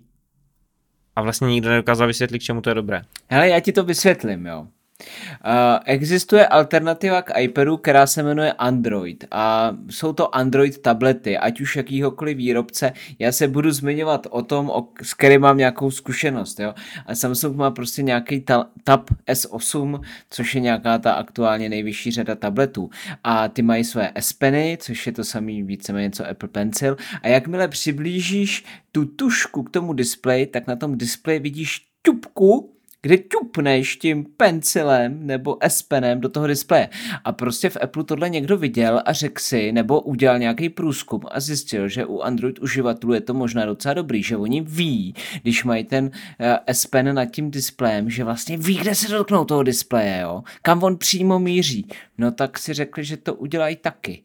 a 1.15 1.21
vlastně 1.21 1.47
nikdo 1.47 1.69
nedokázal 1.69 2.07
vysvětlit, 2.07 2.39
k 2.39 2.43
čemu 2.43 2.61
to 2.61 2.69
je 2.69 2.73
dobré. 2.73 3.01
Hele, 3.29 3.49
já 3.49 3.59
ti 3.59 3.71
to 3.71 3.83
vysvětlím, 3.83 4.45
jo. 4.45 4.67
Uh, 4.99 5.79
existuje 5.85 6.47
alternativa 6.47 7.21
k 7.21 7.39
iPadu, 7.39 7.77
která 7.77 8.07
se 8.07 8.23
jmenuje 8.23 8.53
Android 8.53 9.25
a 9.31 9.75
jsou 9.89 10.13
to 10.13 10.35
Android 10.35 10.81
tablety, 10.81 11.37
ať 11.37 11.61
už 11.61 11.75
jakýhokoliv 11.75 12.37
výrobce. 12.37 12.93
Já 13.19 13.31
se 13.31 13.47
budu 13.47 13.71
zmiňovat 13.71 14.27
o 14.29 14.41
tom, 14.41 14.69
o, 14.69 14.87
s 15.01 15.13
kterým 15.13 15.41
mám 15.41 15.57
nějakou 15.57 15.91
zkušenost. 15.91 16.59
Jo? 16.59 16.73
A 17.05 17.15
Samsung 17.15 17.55
má 17.55 17.71
prostě 17.71 18.03
nějaký 18.03 18.41
ta, 18.41 18.69
Tab 18.83 19.09
S8, 19.27 20.01
což 20.29 20.55
je 20.55 20.61
nějaká 20.61 20.97
ta 20.97 21.13
aktuálně 21.13 21.69
nejvyšší 21.69 22.11
řada 22.11 22.35
tabletů. 22.35 22.89
A 23.23 23.47
ty 23.47 23.61
mají 23.61 23.83
své 23.83 24.11
S 24.15 24.33
Peny, 24.33 24.77
což 24.81 25.07
je 25.07 25.13
to 25.13 25.23
samý 25.23 25.63
víceméně 25.63 26.11
co 26.11 26.29
Apple 26.29 26.49
Pencil. 26.49 26.97
A 27.21 27.27
jakmile 27.27 27.67
přiblížíš 27.67 28.65
tu 28.91 29.05
tušku 29.05 29.63
k 29.63 29.69
tomu 29.69 29.93
displeji, 29.93 30.47
tak 30.47 30.67
na 30.67 30.75
tom 30.75 30.97
displeji 30.97 31.39
vidíš 31.39 31.81
ťupku, 32.03 32.74
kdy 33.05 33.17
ťupneš 33.17 33.95
tím 33.95 34.25
pencilem 34.37 35.27
nebo 35.27 35.57
S-penem 35.61 36.21
do 36.21 36.29
toho 36.29 36.47
displeje. 36.47 36.89
A 37.23 37.31
prostě 37.31 37.69
v 37.69 37.77
Apple 37.81 38.03
tohle 38.03 38.29
někdo 38.29 38.57
viděl 38.57 39.01
a 39.05 39.13
řekl 39.13 39.41
si, 39.41 39.71
nebo 39.71 40.01
udělal 40.01 40.39
nějaký 40.39 40.69
průzkum 40.69 41.21
a 41.31 41.39
zjistil, 41.39 41.87
že 41.87 42.05
u 42.05 42.19
Android 42.19 42.59
uživatelů 42.59 43.13
je 43.13 43.21
to 43.21 43.33
možná 43.33 43.65
docela 43.65 43.93
dobrý, 43.93 44.23
že 44.23 44.37
oni 44.37 44.61
ví, 44.61 45.15
když 45.41 45.63
mají 45.63 45.83
ten 45.83 46.05
uh, 46.05 46.11
S-pen 46.67 47.15
nad 47.15 47.25
tím 47.25 47.51
displejem, 47.51 48.09
že 48.09 48.23
vlastně 48.23 48.57
ví, 48.57 48.77
kde 48.77 48.95
se 48.95 49.07
dotknou 49.07 49.45
toho 49.45 49.63
displeje, 49.63 50.19
jo? 50.21 50.43
kam 50.61 50.83
on 50.83 50.97
přímo 50.97 51.39
míří. 51.39 51.87
No 52.17 52.31
tak 52.31 52.59
si 52.59 52.73
řekli, 52.73 53.03
že 53.03 53.17
to 53.17 53.35
udělají 53.35 53.75
taky. 53.75 54.23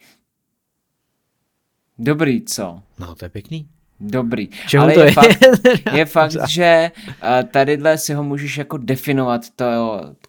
Dobrý, 1.99 2.45
co? 2.45 2.83
No, 2.99 3.15
to 3.15 3.25
je 3.25 3.29
pěkný. 3.29 3.69
Dobrý. 4.01 4.49
Čemu 4.69 4.83
Ale 4.83 4.95
to 4.95 5.01
je, 5.01 5.07
je? 5.07 5.13
fakt, 5.13 5.39
je 5.93 6.05
fakt, 6.05 6.49
že 6.49 6.91
uh, 7.07 7.49
tadyhle 7.51 7.99
si 7.99 8.15
ho 8.15 8.23
můžeš 8.25 8.59
jako 8.59 8.77
definovat 8.77 9.43
to 9.57 9.65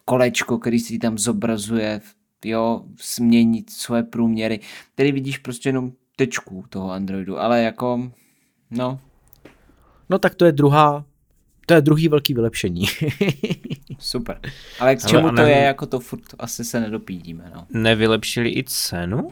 kolečko, 0.04 0.58
který 0.58 0.78
si 0.78 0.98
tam 0.98 1.18
zobrazuje, 1.18 2.00
jo, 2.44 2.82
změnit 3.16 3.70
svoje 3.70 4.02
průměry. 4.02 4.60
Tady 4.94 5.12
vidíš 5.12 5.38
prostě 5.38 5.68
jenom 5.68 5.92
tečku 6.16 6.64
toho 6.68 6.90
Androidu, 6.90 7.38
ale 7.38 7.62
jako, 7.62 8.10
no. 8.70 9.00
No 10.10 10.18
tak 10.18 10.34
to 10.34 10.44
je 10.44 10.52
druhá, 10.52 11.04
to 11.66 11.74
je 11.74 11.80
druhý 11.80 12.08
velký 12.08 12.34
vylepšení. 12.34 12.84
Super. 13.98 14.40
Ale 14.80 14.96
k 14.96 15.06
čemu 15.06 15.30
to 15.30 15.42
je, 15.42 15.56
jako 15.56 15.86
to 15.86 16.00
furt 16.00 16.22
asi 16.38 16.64
se 16.64 16.80
nedopídíme, 16.80 17.52
no. 17.54 17.66
Nevylepšili 17.70 18.50
i 18.56 18.64
cenu? 18.64 19.28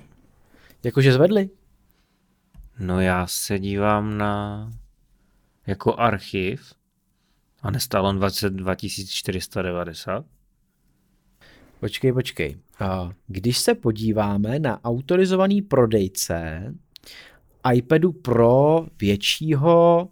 Jakože 0.84 1.12
zvedli? 1.12 1.50
No 2.80 3.00
já 3.00 3.26
se 3.26 3.58
dívám 3.58 4.18
na 4.18 4.68
jako 5.66 5.94
archiv 5.94 6.74
a 7.62 7.70
nestálo 7.70 8.08
on 8.08 8.16
22 8.16 8.74
490. 8.74 10.24
Počkej, 11.80 12.12
počkej. 12.12 12.56
Když 13.26 13.58
se 13.58 13.74
podíváme 13.74 14.58
na 14.58 14.84
autorizovaný 14.84 15.62
prodejce 15.62 16.62
iPadu 17.74 18.12
Pro 18.12 18.86
většího 19.00 20.08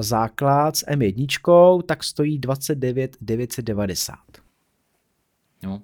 základ 0.00 0.76
s 0.76 0.86
M1, 0.86 1.82
tak 1.82 2.04
stojí 2.04 2.38
29 2.38 3.16
990. 3.20 4.18
No, 5.62 5.82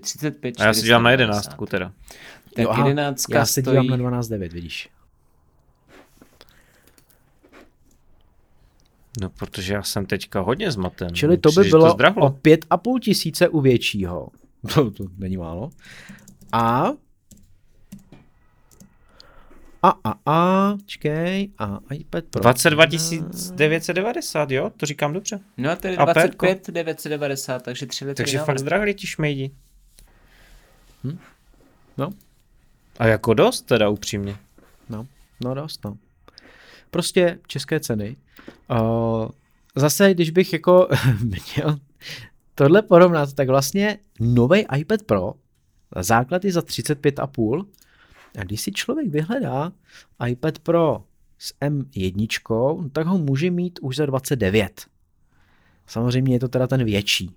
35 0.00 0.60
A 0.60 0.64
já 0.64 0.74
se 0.74 0.82
dívám 0.82 1.02
na 1.02 1.10
11 1.10 1.50
teda. 1.68 1.92
Tak 2.54 2.64
jo, 2.64 2.74
11 2.86 3.24
já 3.30 3.46
se 3.46 3.62
dívám 3.62 3.86
na 3.86 3.96
12 3.96 4.28
9, 4.28 4.52
vidíš. 4.52 4.88
No, 9.20 9.30
protože 9.30 9.74
já 9.74 9.82
jsem 9.82 10.06
teďka 10.06 10.40
hodně 10.40 10.70
zmaten. 10.70 11.14
Čili 11.14 11.38
to 11.38 11.48
by 11.48 11.60
Přijde 11.60 11.70
bylo 11.70 11.94
to 11.94 12.14
o 12.20 12.30
pět 12.30 12.66
a 12.70 12.76
půl 12.76 13.00
tisíce 13.00 13.48
u 13.48 13.60
většího. 13.60 14.28
To, 14.74 14.90
to 14.90 15.04
není 15.18 15.36
málo. 15.36 15.70
A 16.52 16.92
a, 19.82 19.94
a, 20.04 20.14
a, 20.26 20.72
čkej, 20.86 21.50
a 21.58 21.78
iPad 21.94 22.24
Pro. 22.24 22.42
22 22.42 22.84
990, 23.54 24.50
jo? 24.50 24.70
To 24.76 24.86
říkám 24.86 25.12
dobře. 25.12 25.40
No 25.56 25.70
a 25.70 25.76
tedy 25.76 25.96
25 25.96 26.70
990, 26.70 27.62
takže 27.62 27.86
3 27.86 28.04
litry 28.04 28.24
Takže 28.24 28.38
fakt 28.38 28.58
zdrahli 28.58 28.94
ti 28.94 29.06
šmejdi. 29.06 29.50
Hm? 31.04 31.18
No. 31.98 32.10
A 32.98 33.06
jako 33.06 33.34
dost 33.34 33.62
teda 33.62 33.88
upřímně. 33.88 34.36
No, 34.88 35.06
no 35.44 35.54
dost, 35.54 35.84
no. 35.84 35.96
Prostě 36.90 37.38
české 37.46 37.80
ceny. 37.80 38.16
Zase, 39.76 40.14
když 40.14 40.30
bych 40.30 40.52
jako 40.52 40.88
měl 41.24 41.78
tohle 42.54 42.82
porovnat, 42.82 43.32
tak 43.32 43.48
vlastně 43.48 43.98
nový 44.20 44.64
iPad 44.76 45.02
Pro, 45.02 45.34
základ 46.00 46.44
je 46.44 46.52
za 46.52 46.60
35,5 46.60 47.66
a 48.38 48.44
když 48.44 48.60
si 48.60 48.72
člověk 48.72 49.08
vyhledá 49.08 49.72
iPad 50.28 50.58
Pro 50.58 51.04
s 51.38 51.54
M1, 51.60 52.28
no, 52.50 52.88
tak 52.92 53.06
ho 53.06 53.18
může 53.18 53.50
mít 53.50 53.78
už 53.82 53.96
za 53.96 54.06
29. 54.06 54.86
Samozřejmě 55.86 56.34
je 56.34 56.40
to 56.40 56.48
teda 56.48 56.66
ten 56.66 56.84
větší. 56.84 57.30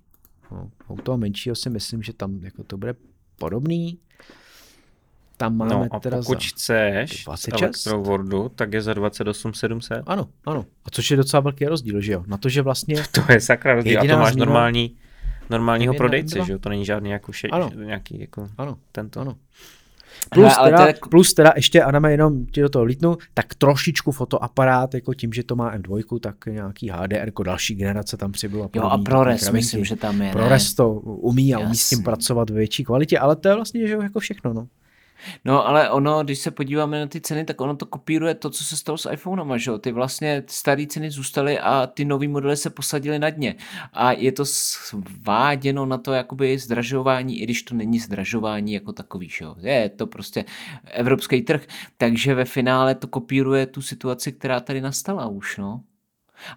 No, 0.52 0.72
u 0.88 0.96
toho 0.96 1.18
menšího 1.18 1.56
si 1.56 1.70
myslím, 1.70 2.04
že 2.04 2.14
tam 2.14 2.40
jako 2.44 2.64
to 2.64 2.78
bude 2.78 2.96
podobný. 3.40 4.00
Tam 5.40 5.58
máme 5.58 5.76
no 5.76 5.88
a 5.92 6.00
teda 6.00 6.18
pokud 6.18 6.42
za 6.42 6.48
chceš 6.50 7.24
26? 7.24 7.62
elektrowordu, 7.62 8.50
tak 8.56 8.74
je 8.74 8.82
za 8.82 8.94
28 8.94 9.54
700. 9.54 10.04
Ano, 10.06 10.28
ano. 10.46 10.66
A 10.86 10.90
což 10.92 11.12
je 11.12 11.18
docela 11.18 11.42
velký 11.42 11.66
rozdíl, 11.66 12.02
že 12.02 12.12
jo? 12.14 12.24
Na 12.28 12.38
to, 12.38 12.50
že 12.50 12.62
vlastně... 12.62 12.96
To 13.12 13.32
je 13.32 13.42
sakra 13.42 13.74
rozdíl. 13.76 14.00
A 14.02 14.08
to 14.08 14.18
máš 14.18 14.34
změna... 14.34 14.46
normální, 14.46 14.96
normálního 15.50 15.94
M1, 15.94 15.98
prodejce, 15.98 16.40
M2. 16.40 16.46
že 16.46 16.52
jo? 16.52 16.60
To 16.60 16.70
není 16.70 16.86
žádný 16.86 17.10
jako 17.10 17.32
še... 17.32 17.48
Ano. 17.48 17.72
nějaký 17.86 18.20
jako 18.20 18.50
Ano, 18.58 18.78
tento. 18.92 19.20
ano. 19.20 19.36
Plus, 20.30 20.46
Hele, 20.46 20.56
ale 20.56 20.70
teda, 20.70 20.82
to 20.82 20.88
je- 20.88 20.96
plus 21.10 21.34
teda 21.34 21.54
ještě, 21.56 21.84
Adame, 21.84 22.12
jenom 22.12 22.46
ti 22.46 22.62
do 22.62 22.70
toho 22.70 22.86
lítnu, 22.86 23.18
tak 23.34 23.56
trošičku 23.56 24.12
fotoaparát, 24.12 24.94
jako 24.94 25.14
tím, 25.14 25.34
že 25.34 25.44
to 25.44 25.56
má 25.56 25.78
M2, 25.78 26.20
tak 26.20 26.46
nějaký 26.46 26.90
HDR, 26.90 27.26
jako 27.26 27.44
další 27.44 27.76
generace 27.76 28.18
tam 28.18 28.32
přibylo. 28.32 28.70
Jo 28.76 28.84
a 28.84 28.98
ProRes 28.98 29.42
kravinky. 29.42 29.58
myslím, 29.58 29.86
že 29.86 29.96
tam 29.96 30.22
je, 30.22 30.28
ne? 30.28 30.32
ProRes 30.32 30.74
to 30.74 30.94
umí 31.00 31.56
a 31.56 31.60
umí 31.60 31.76
s 31.78 31.90
tím 31.90 32.04
pracovat 32.04 32.50
ve 32.50 32.58
větší 32.58 32.84
kvalitě, 32.84 33.20
ale 33.20 33.36
to 33.36 33.48
je 33.50 33.56
vlastně 33.56 33.88
že 33.88 33.94
jo, 33.94 34.02
jako 34.02 34.20
všechno. 34.20 34.54
No. 34.54 34.68
No 35.46 35.68
ale 35.68 35.90
ono, 35.90 36.24
když 36.24 36.40
se 36.40 36.52
podíváme 36.52 37.00
na 37.00 37.08
ty 37.08 37.22
ceny, 37.22 37.46
tak 37.46 37.62
ono 37.62 37.76
to 37.76 37.86
kopíruje 37.86 38.36
to, 38.36 38.50
co 38.50 38.64
se 38.64 38.78
stalo 38.78 38.98
s 38.98 39.12
iPhonema, 39.12 39.58
že 39.58 39.72
jo? 39.72 39.78
Ty 39.78 39.92
vlastně 39.92 40.44
staré 40.48 40.86
ceny 40.88 41.12
zůstaly 41.12 41.60
a 41.60 41.88
ty 41.88 42.06
nový 42.06 42.28
modely 42.28 42.58
se 42.58 42.70
posadily 42.70 43.20
na 43.20 43.30
dně. 43.30 43.56
A 43.94 44.12
je 44.12 44.32
to 44.32 44.46
sváděno 44.46 45.86
na 45.86 45.98
to 45.98 46.14
jakoby 46.14 46.58
zdražování, 46.58 47.40
i 47.42 47.44
když 47.44 47.64
to 47.64 47.76
není 47.76 48.00
zdražování 48.00 48.74
jako 48.74 48.94
takový, 48.94 49.30
že 49.30 49.46
jo? 49.46 49.56
Je 49.60 49.90
to 49.90 50.08
prostě 50.08 50.46
evropský 50.92 51.42
trh, 51.42 51.66
takže 51.98 52.36
ve 52.36 52.46
finále 52.46 52.96
to 52.96 53.08
kopíruje 53.08 53.66
tu 53.66 53.82
situaci, 53.82 54.32
která 54.32 54.60
tady 54.60 54.82
nastala 54.82 55.28
už, 55.28 55.58
no. 55.58 55.84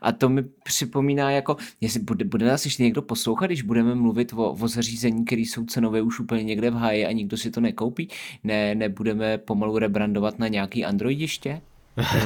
A 0.03 0.13
to 0.13 0.29
mi 0.29 0.43
připomíná 0.43 1.31
jako, 1.31 1.57
jestli 1.81 2.01
bude, 2.01 2.25
bude 2.25 2.47
nás 2.47 2.65
ještě 2.65 2.83
někdo 2.83 3.03
poslouchat, 3.03 3.47
když 3.47 3.63
budeme 3.63 3.95
mluvit 3.95 4.33
o, 4.33 4.53
o 4.53 4.69
zařízení, 4.69 5.25
které 5.25 5.43
jsou 5.43 5.65
cenově 5.65 6.03
už 6.03 6.21
úplně 6.21 6.43
někde 6.45 6.71
v 6.71 6.75
háji 6.75 7.07
a 7.07 7.13
nikdo 7.13 7.37
si 7.37 7.51
to 7.51 7.61
nekoupí? 7.61 8.09
Ne, 8.45 8.75
nebudeme 8.75 9.39
pomalu 9.39 9.79
rebrandovat 9.79 10.39
na 10.39 10.49
nějaký 10.49 10.85
Androidiště? 10.85 11.61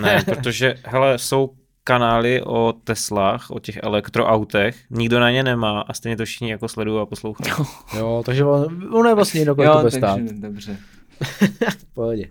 Ne, 0.01 0.23
protože, 0.25 0.75
hele, 0.85 1.19
jsou 1.19 1.51
kanály 1.85 2.43
o 2.43 2.75
Teslách, 2.85 3.51
o 3.51 3.59
těch 3.59 3.77
elektroautech, 3.83 4.77
nikdo 4.91 5.21
na 5.21 5.31
ně 5.31 5.43
nemá 5.43 5.81
a 5.81 5.93
stejně 5.93 6.17
to 6.17 6.25
všichni 6.25 6.51
jako 6.51 6.69
sledují 6.69 7.03
a 7.03 7.07
poslouchají. 7.07 7.53
jo, 7.99 8.23
takže 8.27 8.45
on, 8.45 8.95
on 8.95 9.07
je 9.07 9.15
vlastně 9.15 9.41
jedno, 9.41 9.55
kolik 9.55 9.71
to 9.71 9.79
bude 9.79 9.91
stát. 9.91 10.21
dobře. 10.21 10.79
v 11.79 11.95
pohodě. 11.95 12.31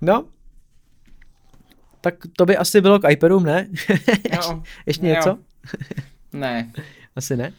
No, 0.00 0.24
tak 2.00 2.14
to 2.36 2.46
by 2.46 2.56
asi 2.56 2.80
bylo 2.80 2.98
k 2.98 3.10
iPadům, 3.10 3.44
ne? 3.44 3.66
Jo. 4.32 4.62
Ještě 4.86 5.06
něco? 5.06 5.28
Jo. 5.28 5.36
Ne. 6.32 6.72
Asi 7.16 7.36
ne. 7.36 7.52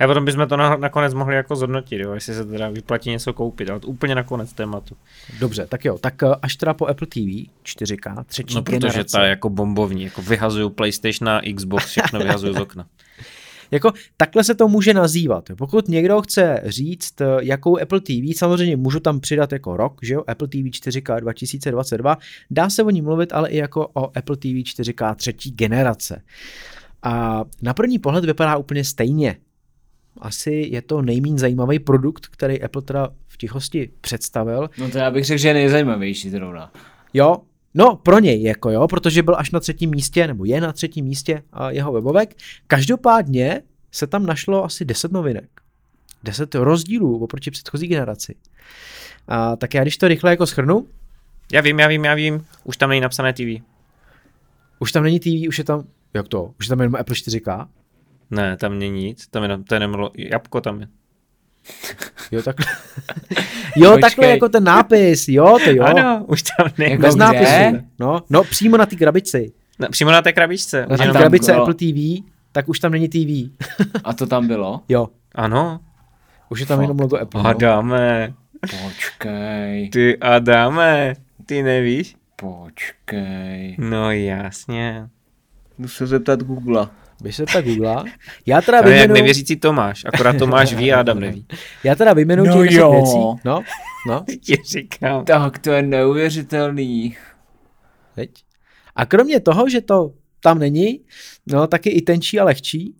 A 0.00 0.06
potom 0.06 0.24
bychom 0.24 0.48
to 0.48 0.56
na, 0.56 0.76
nakonec 0.76 1.14
mohli 1.14 1.36
jako 1.36 1.56
zhodnotit, 1.56 1.98
jo, 2.00 2.12
jestli 2.14 2.34
se 2.34 2.44
teda 2.44 2.68
vyplatí 2.68 3.10
něco 3.10 3.32
koupit, 3.32 3.70
ale 3.70 3.80
úplně 3.86 4.14
nakonec 4.14 4.52
tématu. 4.52 4.96
Dobře, 5.38 5.66
tak 5.66 5.84
jo, 5.84 5.98
tak 5.98 6.22
eh, 6.22 6.26
až 6.42 6.56
teda 6.56 6.74
po 6.74 6.86
Apple 6.86 7.06
TV 7.06 7.50
4K, 7.64 8.24
třetí 8.24 8.54
No 8.54 8.62
protože 8.62 8.78
generace. 8.78 9.12
ta 9.16 9.24
je 9.24 9.30
jako 9.30 9.48
bombovní, 9.50 10.04
jako 10.04 10.22
vyhazuju 10.22 10.70
PlayStation 10.70 11.26
na 11.26 11.40
Xbox, 11.56 11.86
všechno 11.86 12.20
vyhazuju 12.20 12.54
z 12.54 12.56
okna. 12.56 12.86
Jako 13.70 13.92
takhle 14.16 14.44
se 14.44 14.54
to 14.54 14.68
může 14.68 14.94
nazývat. 14.94 15.50
Pokud 15.58 15.88
někdo 15.88 16.22
chce 16.22 16.60
říct, 16.64 17.20
eh, 17.20 17.26
jakou 17.40 17.80
Apple 17.80 18.00
TV, 18.00 18.34
samozřejmě 18.36 18.76
můžu 18.76 19.00
tam 19.00 19.20
přidat 19.20 19.52
jako 19.52 19.76
rok, 19.76 19.98
že 20.02 20.14
jo, 20.14 20.24
Apple 20.26 20.48
TV 20.48 20.70
4K 20.70 21.20
2022, 21.20 22.18
dá 22.50 22.70
se 22.70 22.82
o 22.82 22.90
ní 22.90 23.02
mluvit, 23.02 23.32
ale 23.32 23.48
i 23.48 23.56
jako 23.56 23.88
o 23.94 24.18
Apple 24.18 24.36
TV 24.36 24.62
4K 24.64 25.14
třetí 25.14 25.50
generace. 25.50 26.22
A 27.02 27.44
na 27.62 27.74
první 27.74 27.98
pohled 27.98 28.24
vypadá 28.24 28.56
úplně 28.56 28.84
stejně. 28.84 29.36
Asi 30.20 30.68
je 30.70 30.82
to 30.82 31.02
nejméně 31.02 31.38
zajímavý 31.38 31.78
produkt, 31.78 32.26
který 32.26 32.62
Apple 32.62 32.82
teda 32.82 33.08
v 33.28 33.36
tichosti 33.36 33.90
představil. 34.00 34.70
No 34.78 34.90
to 34.90 34.98
já 34.98 35.10
bych 35.10 35.24
řekl, 35.24 35.38
že 35.38 35.48
je 35.48 35.54
nejzajímavější 35.54 36.30
zrovna. 36.30 36.72
Jo, 37.14 37.36
No, 37.78 37.96
pro 37.96 38.18
něj, 38.18 38.42
jako 38.42 38.70
jo, 38.70 38.88
protože 38.88 39.22
byl 39.22 39.36
až 39.38 39.50
na 39.50 39.60
třetím 39.60 39.90
místě, 39.90 40.26
nebo 40.26 40.44
je 40.44 40.60
na 40.60 40.72
třetím 40.72 41.04
místě 41.04 41.42
jeho 41.68 41.92
webovek. 41.92 42.34
Každopádně 42.66 43.62
se 43.92 44.06
tam 44.06 44.26
našlo 44.26 44.64
asi 44.64 44.84
10 44.84 45.12
novinek. 45.12 45.48
10 46.24 46.54
rozdílů 46.54 47.24
oproti 47.24 47.50
předchozí 47.50 47.86
generaci. 47.86 48.34
A, 49.28 49.56
tak 49.56 49.74
já 49.74 49.82
když 49.82 49.96
to 49.96 50.08
rychle 50.08 50.30
jako 50.30 50.46
schrnu. 50.46 50.86
Já 51.52 51.60
vím, 51.60 51.78
já 51.78 51.88
vím, 51.88 52.04
já 52.04 52.14
vím. 52.14 52.46
Už 52.64 52.76
tam 52.76 52.90
není 52.90 53.00
napsané 53.00 53.32
TV. 53.32 53.62
Už 54.78 54.92
tam 54.92 55.02
není 55.02 55.20
TV, 55.20 55.48
už 55.48 55.58
je 55.58 55.64
tam, 55.64 55.84
jak 56.14 56.28
to, 56.28 56.54
už 56.58 56.66
je 56.66 56.68
tam 56.68 56.80
jenom 56.80 56.94
Apple 56.94 57.14
4K? 57.14 57.68
Ne, 58.30 58.56
tam 58.56 58.78
není 58.78 59.04
nic, 59.04 59.26
tam 59.26 59.42
je, 59.42 59.58
to 59.68 59.74
je 59.74 59.80
nemlo, 59.80 60.10
jabko 60.16 60.60
tam 60.60 60.80
je. 60.80 60.88
Jo, 62.32 62.42
takhle. 62.42 62.66
jo, 63.76 63.90
Počkej. 63.90 64.00
takhle 64.00 64.26
jako 64.26 64.48
ten 64.48 64.64
nápis, 64.64 65.28
jo, 65.28 65.58
to 65.64 65.70
jo. 65.70 65.84
Ano, 65.84 66.24
už 66.28 66.42
tam 66.42 66.68
není. 66.78 66.90
Jako 66.92 67.02
Bez 67.02 67.16
nápisu. 67.16 67.84
No, 67.98 68.22
no, 68.30 68.44
přímo 68.44 68.76
na 68.76 68.86
té 68.86 68.96
krabici. 68.96 69.52
No, 69.78 69.88
přímo 69.88 70.10
na 70.10 70.22
té 70.22 70.32
krabičce. 70.32 70.86
Na 70.90 70.96
té 70.96 71.06
krabice 71.10 71.52
bylo... 71.52 71.62
Apple 71.62 71.74
TV, 71.74 72.24
tak 72.52 72.68
už 72.68 72.80
tam 72.80 72.92
není 72.92 73.08
TV. 73.08 73.50
A 74.04 74.12
to 74.12 74.26
tam 74.26 74.46
bylo? 74.46 74.80
Jo. 74.88 75.08
Ano. 75.34 75.80
Už 76.48 76.60
je 76.60 76.66
tam 76.66 76.76
Fakt. 76.78 76.82
jenom 76.84 76.98
logo 76.98 77.16
Apple. 77.16 77.42
No. 77.42 77.48
Adame. 77.48 78.34
Počkej. 78.84 79.90
Ty 79.90 80.18
Adame, 80.18 81.14
ty 81.46 81.62
nevíš? 81.62 82.16
Počkej. 82.36 83.76
No 83.78 84.10
jasně. 84.10 85.08
Jdu 85.78 85.88
se 85.88 86.06
zeptat 86.06 86.42
Google. 86.42 86.88
Běž 87.22 87.36
se 87.36 87.46
tak 87.46 87.64
Google. 87.64 88.04
Já 88.46 88.60
teda 88.60 88.80
vyjmenu... 88.80 89.00
jak 89.00 89.10
nevěřící 89.10 89.56
Tomáš, 89.56 90.04
akorát 90.04 90.38
Tomáš 90.38 90.74
ví 90.74 90.92
a 90.92 91.00
Adam 91.00 91.20
neví. 91.20 91.46
Já 91.84 91.94
teda 91.94 92.12
vyjmenu 92.12 92.44
no 92.44 92.62
těch 92.62 92.72
jo. 92.72 92.92
věcí. 92.92 93.40
No, 93.44 93.60
no. 94.08 94.24
Ti 94.44 94.56
říkám. 94.70 95.24
Tak 95.24 95.58
to 95.58 95.70
je 95.70 95.82
neuvěřitelný. 95.82 97.16
Teď. 98.14 98.30
A 98.96 99.06
kromě 99.06 99.40
toho, 99.40 99.68
že 99.68 99.80
to 99.80 100.12
tam 100.40 100.58
není, 100.58 101.00
no 101.46 101.66
tak 101.66 101.86
je 101.86 101.92
i 101.92 102.02
tenčí 102.02 102.40
a 102.40 102.44
lehčí, 102.44 102.94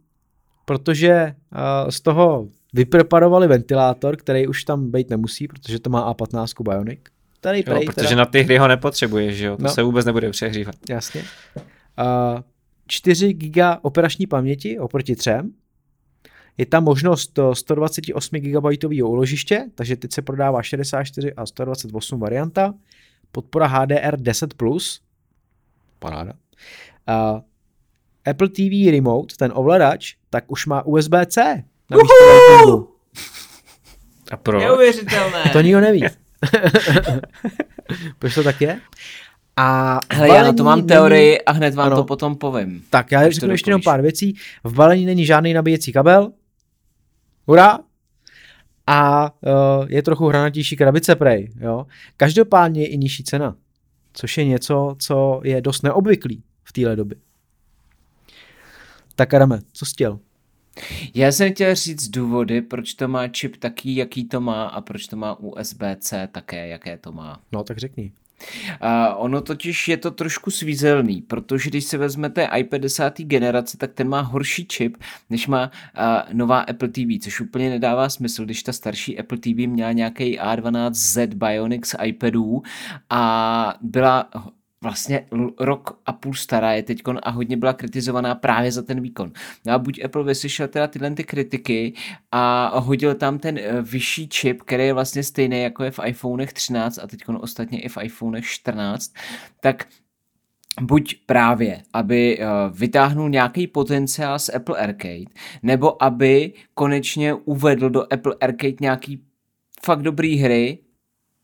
protože 0.64 1.34
uh, 1.52 1.90
z 1.90 2.00
toho 2.00 2.48
vypreparovali 2.72 3.46
ventilátor, 3.46 4.16
který 4.16 4.46
už 4.46 4.64
tam 4.64 4.90
být 4.90 5.10
nemusí, 5.10 5.48
protože 5.48 5.78
to 5.78 5.90
má 5.90 6.12
A15 6.12 6.70
Bionic. 6.70 7.00
Tady 7.40 7.64
jo, 7.66 7.80
protože 7.86 8.08
teda... 8.08 8.18
na 8.18 8.26
ty 8.26 8.42
hry 8.42 8.58
ho 8.58 8.68
nepotřebuješ, 8.68 9.36
že 9.36 9.46
jo? 9.46 9.56
To 9.56 9.62
no. 9.62 9.68
se 9.68 9.82
vůbec 9.82 10.06
nebude 10.06 10.30
přehřívat. 10.30 10.74
Jasně. 10.88 11.22
Uh, 11.60 12.40
4 12.86 13.32
GB 13.32 13.56
operační 13.82 14.26
paměti 14.26 14.78
oproti 14.78 15.16
3. 15.16 15.30
Je 16.58 16.66
tam 16.66 16.84
možnost 16.84 17.38
128 17.52 18.36
GB 18.36 18.64
úložiště, 19.04 19.64
takže 19.74 19.96
teď 19.96 20.12
se 20.12 20.22
prodává 20.22 20.62
64 20.62 21.32
a 21.32 21.46
128 21.46 22.20
varianta. 22.20 22.74
Podpora 23.32 23.68
HDR10+. 23.68 25.00
Paráda. 25.98 26.32
Uh, 27.08 27.40
Apple 28.30 28.48
TV 28.48 28.90
Remote, 28.90 29.34
ten 29.38 29.52
ovladač, 29.54 30.14
tak 30.30 30.44
už 30.50 30.66
má 30.66 30.86
USB-C. 30.86 31.64
Na 31.90 31.96
a 34.30 34.36
pro? 34.36 34.58
Neuvěřitelné. 34.58 35.50
To 35.52 35.60
nikdo 35.60 35.80
neví. 35.80 36.04
Proč 38.18 38.34
to 38.34 38.42
tak 38.42 38.60
je? 38.60 38.80
A 39.56 40.00
Hele, 40.12 40.36
já 40.36 40.42
na 40.42 40.52
to 40.52 40.64
mám 40.64 40.86
teorii 40.86 41.28
není... 41.30 41.42
a 41.42 41.52
hned 41.52 41.74
vám 41.74 41.86
ano. 41.86 41.96
to 41.96 42.04
potom 42.04 42.36
povím. 42.36 42.82
Tak 42.90 43.12
já 43.12 43.30
řeknu 43.30 43.50
ještě 43.50 43.70
jenom 43.70 43.82
pár 43.82 44.02
věcí. 44.02 44.34
V 44.64 44.74
balení 44.74 45.06
není 45.06 45.26
žádný 45.26 45.52
nabíjecí 45.52 45.92
kabel. 45.92 46.32
Hurá! 47.46 47.78
A 48.86 49.30
uh, 49.40 49.86
je 49.88 50.02
trochu 50.02 50.26
hranatější 50.28 50.76
krabice 50.76 51.16
prej. 51.16 51.52
Jo? 51.60 51.86
Každopádně 52.16 52.82
je 52.82 52.86
i 52.86 52.98
nižší 52.98 53.24
cena. 53.24 53.56
Což 54.12 54.38
je 54.38 54.44
něco, 54.44 54.96
co 54.98 55.40
je 55.44 55.60
dost 55.60 55.82
neobvyklý 55.82 56.42
v 56.64 56.72
téhle 56.72 56.96
době. 56.96 57.18
Tak 59.14 59.34
Adame, 59.34 59.60
co 59.72 59.86
jsi 59.86 59.92
chtěl? 59.92 60.18
Já 61.14 61.32
jsem 61.32 61.52
chtěl 61.52 61.74
říct 61.74 62.08
důvody, 62.08 62.62
proč 62.62 62.94
to 62.94 63.08
má 63.08 63.28
čip 63.28 63.56
taký, 63.56 63.96
jaký 63.96 64.28
to 64.28 64.40
má 64.40 64.64
a 64.66 64.80
proč 64.80 65.06
to 65.06 65.16
má 65.16 65.40
USB-C 65.40 66.28
také, 66.32 66.68
jaké 66.68 66.98
to 66.98 67.12
má. 67.12 67.40
No, 67.52 67.64
tak 67.64 67.78
řekni. 67.78 68.12
A 68.80 69.14
ono 69.14 69.40
totiž 69.40 69.88
je 69.88 69.96
to 69.96 70.10
trošku 70.10 70.50
svízelný, 70.50 71.22
protože 71.22 71.70
když 71.70 71.84
se 71.84 71.98
vezmete 71.98 72.48
iPad 72.58 72.80
10. 72.80 73.12
generace, 73.18 73.76
tak 73.76 73.92
ten 73.92 74.08
má 74.08 74.20
horší 74.20 74.66
čip, 74.66 74.96
než 75.30 75.46
má 75.46 75.70
nová 76.32 76.60
Apple 76.60 76.88
TV, 76.88 77.22
což 77.22 77.40
úplně 77.40 77.70
nedává 77.70 78.08
smysl, 78.08 78.44
když 78.44 78.62
ta 78.62 78.72
starší 78.72 79.18
Apple 79.18 79.38
TV 79.38 79.46
měla 79.66 79.92
nějaký 79.92 80.38
A12Z 80.38 81.34
Bionic 81.34 81.86
z 81.86 81.94
iPadů 82.04 82.62
a 83.10 83.74
byla 83.80 84.28
vlastně 84.82 85.26
rok 85.60 86.00
a 86.06 86.12
půl 86.12 86.34
stará 86.34 86.72
je 86.72 86.82
teď 86.82 87.02
a 87.22 87.30
hodně 87.30 87.56
byla 87.56 87.72
kritizovaná 87.72 88.34
právě 88.34 88.72
za 88.72 88.82
ten 88.82 89.00
výkon. 89.00 89.32
No 89.66 89.72
a 89.72 89.78
buď 89.78 90.04
Apple 90.04 90.24
vyslyšel 90.24 90.68
teda 90.68 90.86
tyhle 90.86 91.10
ty 91.10 91.24
kritiky 91.24 91.94
a 92.32 92.72
hodil 92.78 93.14
tam 93.14 93.38
ten 93.38 93.58
eh, 93.58 93.82
vyšší 93.82 94.28
čip, 94.28 94.62
který 94.62 94.84
je 94.84 94.92
vlastně 94.92 95.22
stejný 95.22 95.62
jako 95.62 95.84
je 95.84 95.90
v 95.90 96.00
iPhonech 96.04 96.52
13 96.52 96.98
a 96.98 97.06
teď 97.06 97.20
ostatně 97.28 97.82
i 97.82 97.88
v 97.88 97.98
iPhonech 98.02 98.46
14, 98.46 99.12
tak 99.60 99.86
buď 100.80 101.14
právě, 101.26 101.82
aby 101.92 102.38
uh, 102.38 102.44
vytáhnul 102.78 103.28
nějaký 103.28 103.66
potenciál 103.66 104.38
z 104.38 104.48
Apple 104.48 104.78
Arcade, 104.78 105.24
nebo 105.62 106.02
aby 106.02 106.52
konečně 106.74 107.34
uvedl 107.34 107.90
do 107.90 108.12
Apple 108.12 108.34
Arcade 108.40 108.76
nějaký 108.80 109.24
fakt 109.84 110.02
dobrý 110.02 110.36
hry, 110.36 110.78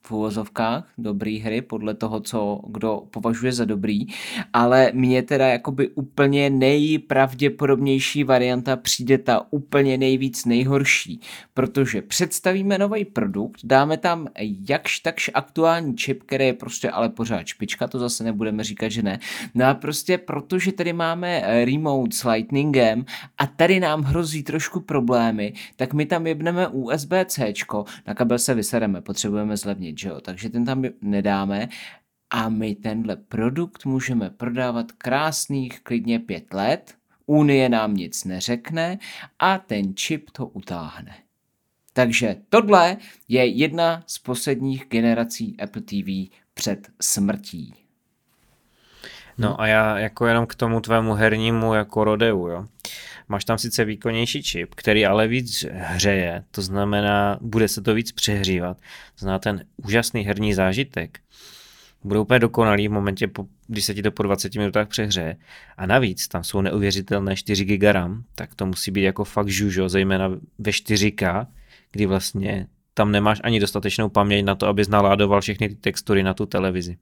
v 0.04 0.12
úvozovkách 0.12 0.92
dobrý 0.98 1.38
hry, 1.38 1.62
podle 1.62 1.94
toho, 1.94 2.20
co 2.20 2.60
kdo 2.68 3.02
považuje 3.10 3.52
za 3.52 3.64
dobrý, 3.64 4.06
ale 4.52 4.90
mně 4.94 5.22
teda 5.22 5.48
jakoby 5.48 5.88
úplně 5.88 6.50
nejpravděpodobnější 6.50 8.24
varianta 8.24 8.76
přijde 8.76 9.18
ta 9.18 9.46
úplně 9.50 9.98
nejvíc 9.98 10.44
nejhorší, 10.44 11.20
protože 11.54 12.02
představíme 12.02 12.78
nový 12.78 13.04
produkt, 13.04 13.60
dáme 13.64 13.96
tam 13.96 14.28
jakž 14.68 14.98
takž 14.98 15.30
aktuální 15.34 15.96
čip, 15.96 16.22
který 16.22 16.46
je 16.46 16.52
prostě 16.52 16.90
ale 16.90 17.08
pořád 17.08 17.46
špička, 17.46 17.88
to 17.88 17.98
zase 17.98 18.24
nebudeme 18.24 18.64
říkat, 18.64 18.88
že 18.88 19.02
ne. 19.02 19.18
No 19.54 19.66
a 19.66 19.74
prostě 19.74 20.18
protože 20.18 20.72
tady 20.72 20.92
máme 20.92 21.42
remote 21.64 22.16
s 22.16 22.24
lightningem 22.24 23.04
a 23.38 23.46
tady 23.46 23.80
nám 23.80 24.02
hrozí 24.02 24.42
trošku 24.42 24.80
problémy, 24.80 25.52
tak 25.76 25.94
my 25.94 26.06
tam 26.06 26.26
jebneme 26.26 26.68
USB-C, 26.68 27.52
na 28.06 28.14
kabel 28.14 28.38
se 28.38 28.54
vysereme, 28.54 29.00
potřebujeme 29.00 29.56
zlevnit 29.56 29.91
změnit, 29.92 29.98
že 29.98 30.08
jo? 30.08 30.20
takže 30.20 30.50
ten 30.50 30.64
tam 30.64 30.84
nedáme 31.00 31.68
a 32.30 32.48
my 32.48 32.74
tenhle 32.74 33.16
produkt 33.16 33.84
můžeme 33.84 34.30
prodávat 34.30 34.92
krásných 34.92 35.80
klidně 35.80 36.18
pět 36.18 36.54
let, 36.54 36.94
Unie 37.26 37.68
nám 37.68 37.94
nic 37.94 38.24
neřekne 38.24 38.98
a 39.38 39.58
ten 39.58 39.94
čip 39.96 40.30
to 40.30 40.46
utáhne. 40.46 41.14
Takže 41.92 42.36
tohle 42.48 42.96
je 43.28 43.46
jedna 43.46 44.02
z 44.06 44.18
posledních 44.18 44.86
generací 44.88 45.56
Apple 45.60 45.82
TV 45.82 46.30
před 46.54 46.88
smrtí. 47.00 47.74
No 49.38 49.60
a 49.60 49.66
já 49.66 49.98
jako 49.98 50.26
jenom 50.26 50.46
k 50.46 50.54
tomu 50.54 50.80
tvému 50.80 51.14
hernímu 51.14 51.74
jako 51.74 52.04
rodeu, 52.04 52.48
jo. 52.48 52.66
Máš 53.28 53.44
tam 53.44 53.58
sice 53.58 53.84
výkonnější 53.84 54.42
čip, 54.42 54.74
který 54.74 55.06
ale 55.06 55.28
víc 55.28 55.64
hřeje, 55.72 56.44
to 56.50 56.62
znamená, 56.62 57.38
bude 57.40 57.68
se 57.68 57.82
to 57.82 57.94
víc 57.94 58.12
přehřívat. 58.12 58.78
To 59.20 59.38
ten 59.38 59.64
úžasný 59.76 60.22
herní 60.22 60.54
zážitek 60.54 61.20
bude 62.04 62.20
úplně 62.20 62.38
dokonalý 62.38 62.88
v 62.88 62.92
momentě, 62.92 63.30
když 63.66 63.84
se 63.84 63.94
ti 63.94 64.02
to 64.02 64.10
po 64.10 64.22
20 64.22 64.54
minutách 64.54 64.88
přehřeje. 64.88 65.36
A 65.76 65.86
navíc 65.86 66.28
tam 66.28 66.44
jsou 66.44 66.60
neuvěřitelné 66.60 67.36
4 67.36 67.64
GB 67.64 67.82
RAM, 67.82 68.24
tak 68.34 68.54
to 68.54 68.66
musí 68.66 68.90
být 68.90 69.02
jako 69.02 69.24
fakt 69.24 69.48
žužo, 69.48 69.88
zejména 69.88 70.28
ve 70.58 70.70
4K, 70.70 71.46
kdy 71.92 72.06
vlastně 72.06 72.66
tam 72.94 73.12
nemáš 73.12 73.40
ani 73.44 73.60
dostatečnou 73.60 74.08
paměť 74.08 74.44
na 74.44 74.54
to, 74.54 74.66
abys 74.66 74.88
naládoval 74.88 75.40
všechny 75.40 75.68
ty 75.68 75.74
textury 75.74 76.22
na 76.22 76.34
tu 76.34 76.46
televizi. 76.46 76.96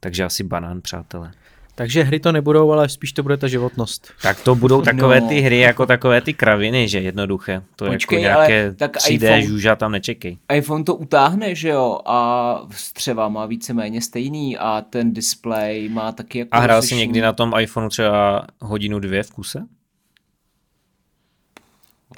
Takže 0.00 0.24
asi 0.24 0.44
banán, 0.44 0.80
přátelé. 0.80 1.32
Takže 1.78 2.02
hry 2.02 2.20
to 2.20 2.32
nebudou, 2.32 2.72
ale 2.72 2.88
spíš 2.88 3.12
to 3.12 3.22
bude 3.22 3.36
ta 3.36 3.48
životnost. 3.48 4.12
Tak 4.22 4.40
to 4.40 4.54
budou 4.54 4.82
takové 4.82 5.20
no. 5.20 5.28
ty 5.28 5.40
hry, 5.40 5.58
jako 5.58 5.86
takové 5.86 6.20
ty 6.20 6.34
kraviny, 6.34 6.88
že 6.88 7.00
jednoduché. 7.00 7.62
To 7.76 7.84
jako 7.84 7.94
Počkej, 7.94 8.22
jako 8.22 8.38
nějaké 8.38 8.74
tak 8.74 8.96
3D 8.96 9.14
iPhone, 9.14 9.42
žůža 9.42 9.76
tam 9.76 9.92
nečekej. 9.92 10.38
iPhone 10.52 10.84
to 10.84 10.94
utáhne, 10.94 11.54
že 11.54 11.68
jo, 11.68 11.98
a 12.06 12.60
střeva 12.70 13.28
má 13.28 13.46
víceméně 13.46 14.00
stejný 14.02 14.58
a 14.58 14.84
ten 14.90 15.12
display 15.12 15.88
má 15.88 16.12
taky 16.12 16.38
jako... 16.38 16.50
A 16.52 16.58
hrál 16.58 16.82
jsi 16.82 16.94
někdy 16.94 17.20
na 17.20 17.32
tom 17.32 17.52
iPhoneu 17.60 17.88
třeba 17.88 18.46
hodinu 18.60 18.98
dvě 18.98 19.22
v 19.22 19.30
kuse? 19.30 19.66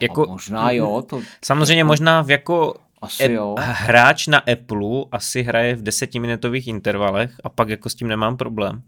Jako, 0.00 0.22
a 0.28 0.32
možná 0.32 0.70
jo. 0.70 1.02
To, 1.06 1.20
samozřejmě 1.44 1.84
to, 1.84 1.86
možná 1.86 2.22
v 2.22 2.30
jako 2.30 2.74
asi 3.02 3.24
e- 3.24 3.32
jo. 3.32 3.54
hráč 3.59 4.26
na 4.26 4.38
Apple 4.38 5.04
asi 5.12 5.42
hraje 5.42 5.76
v 5.76 5.82
desetiminutových 5.82 6.68
intervalech 6.68 7.34
a 7.44 7.48
pak 7.48 7.68
jako 7.68 7.88
s 7.88 7.94
tím 7.94 8.09
nemám 8.09 8.36
problém 8.36 8.82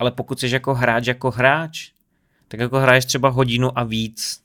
ale 0.00 0.10
pokud 0.10 0.40
jsi 0.40 0.48
jako 0.48 0.74
hráč 0.74 1.06
jako 1.06 1.30
hráč, 1.30 1.90
tak 2.48 2.60
jako 2.60 2.78
hraješ 2.78 3.04
třeba 3.04 3.28
hodinu 3.28 3.78
a 3.78 3.84
víc 3.84 4.40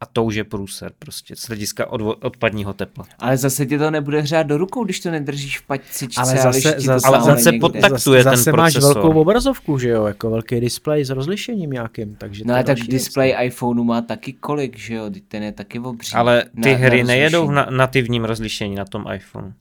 a 0.00 0.06
to 0.06 0.24
už 0.24 0.34
je 0.34 0.44
průser 0.44 0.92
prostě 0.98 1.36
z 1.36 1.48
hlediska 1.48 1.86
od, 1.92 2.00
odpadního 2.24 2.72
tepla. 2.72 3.04
Ale 3.18 3.36
zase 3.36 3.66
ti 3.66 3.78
to 3.78 3.90
nebude 3.90 4.20
hřát 4.20 4.46
do 4.46 4.58
rukou, 4.58 4.84
když 4.84 5.00
to 5.00 5.10
nedržíš 5.10 5.58
v 5.58 5.66
paťcičce. 5.66 6.20
Ale 6.20 6.36
zase, 6.36 6.74
zase, 6.78 7.06
ale 7.06 7.20
zase 7.20 7.52
podtaktuje 7.52 8.22
zase, 8.22 8.36
ten 8.36 8.38
zase 8.38 8.52
procesor. 8.52 8.82
máš 8.82 8.94
velkou 8.94 9.20
obrazovku, 9.20 9.78
že 9.78 9.88
jo, 9.88 10.04
jako 10.04 10.30
velký 10.30 10.60
displej 10.60 11.04
s 11.04 11.10
rozlišením 11.10 11.70
nějakým. 11.70 12.16
Takže 12.16 12.44
no 12.46 12.54
ale 12.54 12.64
tak 12.64 12.78
displej 12.78 13.36
iPhoneu 13.42 13.84
má 13.84 14.00
taky 14.00 14.32
kolik, 14.32 14.78
že 14.78 14.94
jo, 14.94 15.10
ten 15.28 15.42
je 15.42 15.52
taky 15.52 15.78
obří. 15.78 16.12
Ale 16.14 16.44
ty 16.62 16.72
na, 16.72 16.76
hry 16.76 17.02
na 17.02 17.06
nejedou 17.06 17.46
v 17.46 17.52
na, 17.52 17.66
nativním 17.70 18.24
rozlišení 18.24 18.74
na 18.74 18.84
tom 18.84 19.04
iPhoneu 19.14 19.52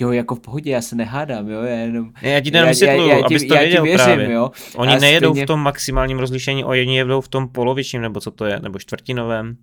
jo, 0.00 0.12
jako 0.12 0.34
v 0.34 0.40
pohodě, 0.40 0.70
já 0.70 0.82
se 0.82 0.96
nehádám, 0.96 1.48
jo, 1.48 1.62
já 1.62 1.76
jenom... 1.76 2.12
Já 2.22 2.40
ti 2.40 2.50
jenom 2.54 2.68
vysvětluju, 2.68 3.24
abys 3.24 3.46
to 3.46 3.54
věděl 3.54 3.82
věřím, 3.82 4.04
právě. 4.04 4.32
Jo. 4.32 4.50
Oni 4.76 4.94
a 4.94 4.98
nejedou 4.98 5.30
stejně... 5.30 5.44
v 5.44 5.46
tom 5.46 5.60
maximálním 5.60 6.18
rozlišení, 6.18 6.64
oni 6.64 6.96
jedou 6.96 7.20
v 7.20 7.28
tom 7.28 7.48
polovičním, 7.48 8.02
nebo 8.02 8.20
co 8.20 8.30
to 8.30 8.44
je, 8.44 8.60
nebo 8.60 8.78
čtvrtinovém. 8.78 9.56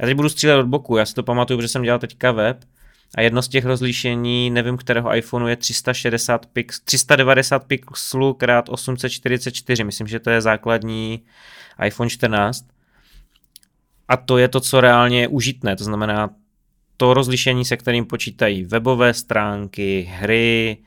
Já 0.00 0.06
teď 0.06 0.16
budu 0.16 0.28
střílet 0.28 0.56
od 0.56 0.66
boku, 0.66 0.96
já 0.96 1.06
si 1.06 1.14
to 1.14 1.22
pamatuju, 1.22 1.58
protože 1.58 1.68
jsem 1.68 1.82
dělal 1.82 1.98
teďka 1.98 2.32
web 2.32 2.64
a 3.14 3.20
jedno 3.20 3.42
z 3.42 3.48
těch 3.48 3.64
rozlišení, 3.64 4.50
nevím 4.50 4.76
kterého 4.76 5.16
iPhoneu 5.16 5.46
je 5.46 5.56
360 5.56 6.46
pix, 6.46 6.80
390 6.80 7.64
pixelů 7.64 8.34
krát 8.34 8.68
844, 8.68 9.84
myslím, 9.84 10.06
že 10.06 10.20
to 10.20 10.30
je 10.30 10.40
základní 10.40 11.22
iPhone 11.86 12.10
14. 12.10 12.64
A 14.08 14.16
to 14.16 14.38
je 14.38 14.48
to, 14.48 14.60
co 14.60 14.80
reálně 14.80 15.20
je 15.20 15.28
užitné, 15.28 15.76
to 15.76 15.84
znamená 15.84 16.30
to 17.02 17.14
rozlišení, 17.14 17.64
se 17.64 17.76
kterým 17.76 18.04
počítají 18.04 18.64
webové 18.64 19.14
stránky, 19.14 20.00
hry, 20.00 20.78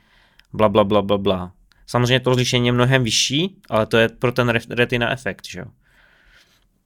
bla, 0.52 0.68
bla, 0.68 0.84
bla, 0.84 1.02
bla, 1.02 1.18
bla. 1.18 1.52
Samozřejmě 1.86 2.20
to 2.20 2.30
rozlišení 2.30 2.66
je 2.66 2.72
mnohem 2.72 3.04
vyšší, 3.04 3.56
ale 3.70 3.86
to 3.86 3.96
je 3.96 4.08
pro 4.08 4.32
ten 4.32 4.48
retina 4.70 5.12
efekt, 5.12 5.46
že 5.46 5.60
jo. 5.60 5.66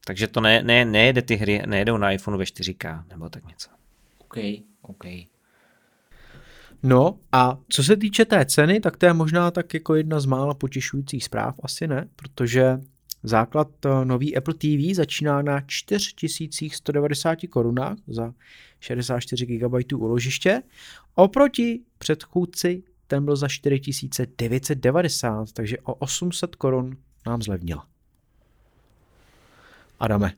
Takže 0.04 0.26
to 0.26 0.40
ne, 0.40 0.62
ne, 0.62 0.84
nejede 0.84 1.22
ty 1.22 1.36
hry, 1.36 1.62
nejedou 1.66 1.96
na 1.96 2.10
iPhone 2.10 2.38
ve 2.38 2.44
4K 2.44 3.04
nebo 3.10 3.28
tak 3.28 3.46
něco. 3.48 3.70
OK, 4.18 4.36
OK. 4.82 5.04
No 6.82 7.18
a 7.32 7.58
co 7.68 7.84
se 7.84 7.96
týče 7.96 8.24
té 8.24 8.46
ceny, 8.46 8.80
tak 8.80 8.96
to 8.96 9.06
je 9.06 9.12
možná 9.12 9.50
tak 9.50 9.74
jako 9.74 9.94
jedna 9.94 10.20
z 10.20 10.26
mála 10.26 10.54
potěšujících 10.54 11.24
zpráv, 11.24 11.54
asi 11.62 11.88
ne, 11.88 12.08
protože 12.16 12.78
základ 13.22 13.68
eh, 13.86 14.04
nový 14.04 14.36
Apple 14.36 14.54
TV 14.54 14.94
začíná 14.94 15.42
na 15.42 15.60
4190 15.66 17.38
korunách 17.50 17.96
za 18.06 18.32
64 18.80 19.46
GB 19.46 19.74
uložiště. 19.94 20.62
Oproti 21.14 21.80
předchůdci 21.98 22.82
ten 23.06 23.24
byl 23.24 23.36
za 23.36 23.48
4990, 23.48 25.52
takže 25.52 25.78
o 25.78 25.94
800 25.94 26.56
korun 26.56 26.96
nám 27.26 27.42
zlevnila. 27.42 27.86
Adame. 30.00 30.32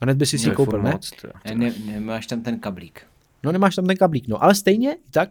A 0.00 0.04
hned 0.04 0.16
by 0.16 0.26
si 0.26 0.38
si 0.38 0.50
koupil, 0.50 0.82
ne? 0.82 0.90
Moc, 0.90 1.12
ne, 1.44 1.54
ne? 1.54 1.74
Nemáš 1.86 2.26
tam 2.26 2.42
ten 2.42 2.60
kablík. 2.60 3.02
No 3.42 3.52
nemáš 3.52 3.74
tam 3.74 3.86
ten 3.86 3.96
kablík, 3.96 4.28
no 4.28 4.42
ale 4.42 4.54
stejně 4.54 4.96
tak 5.10 5.30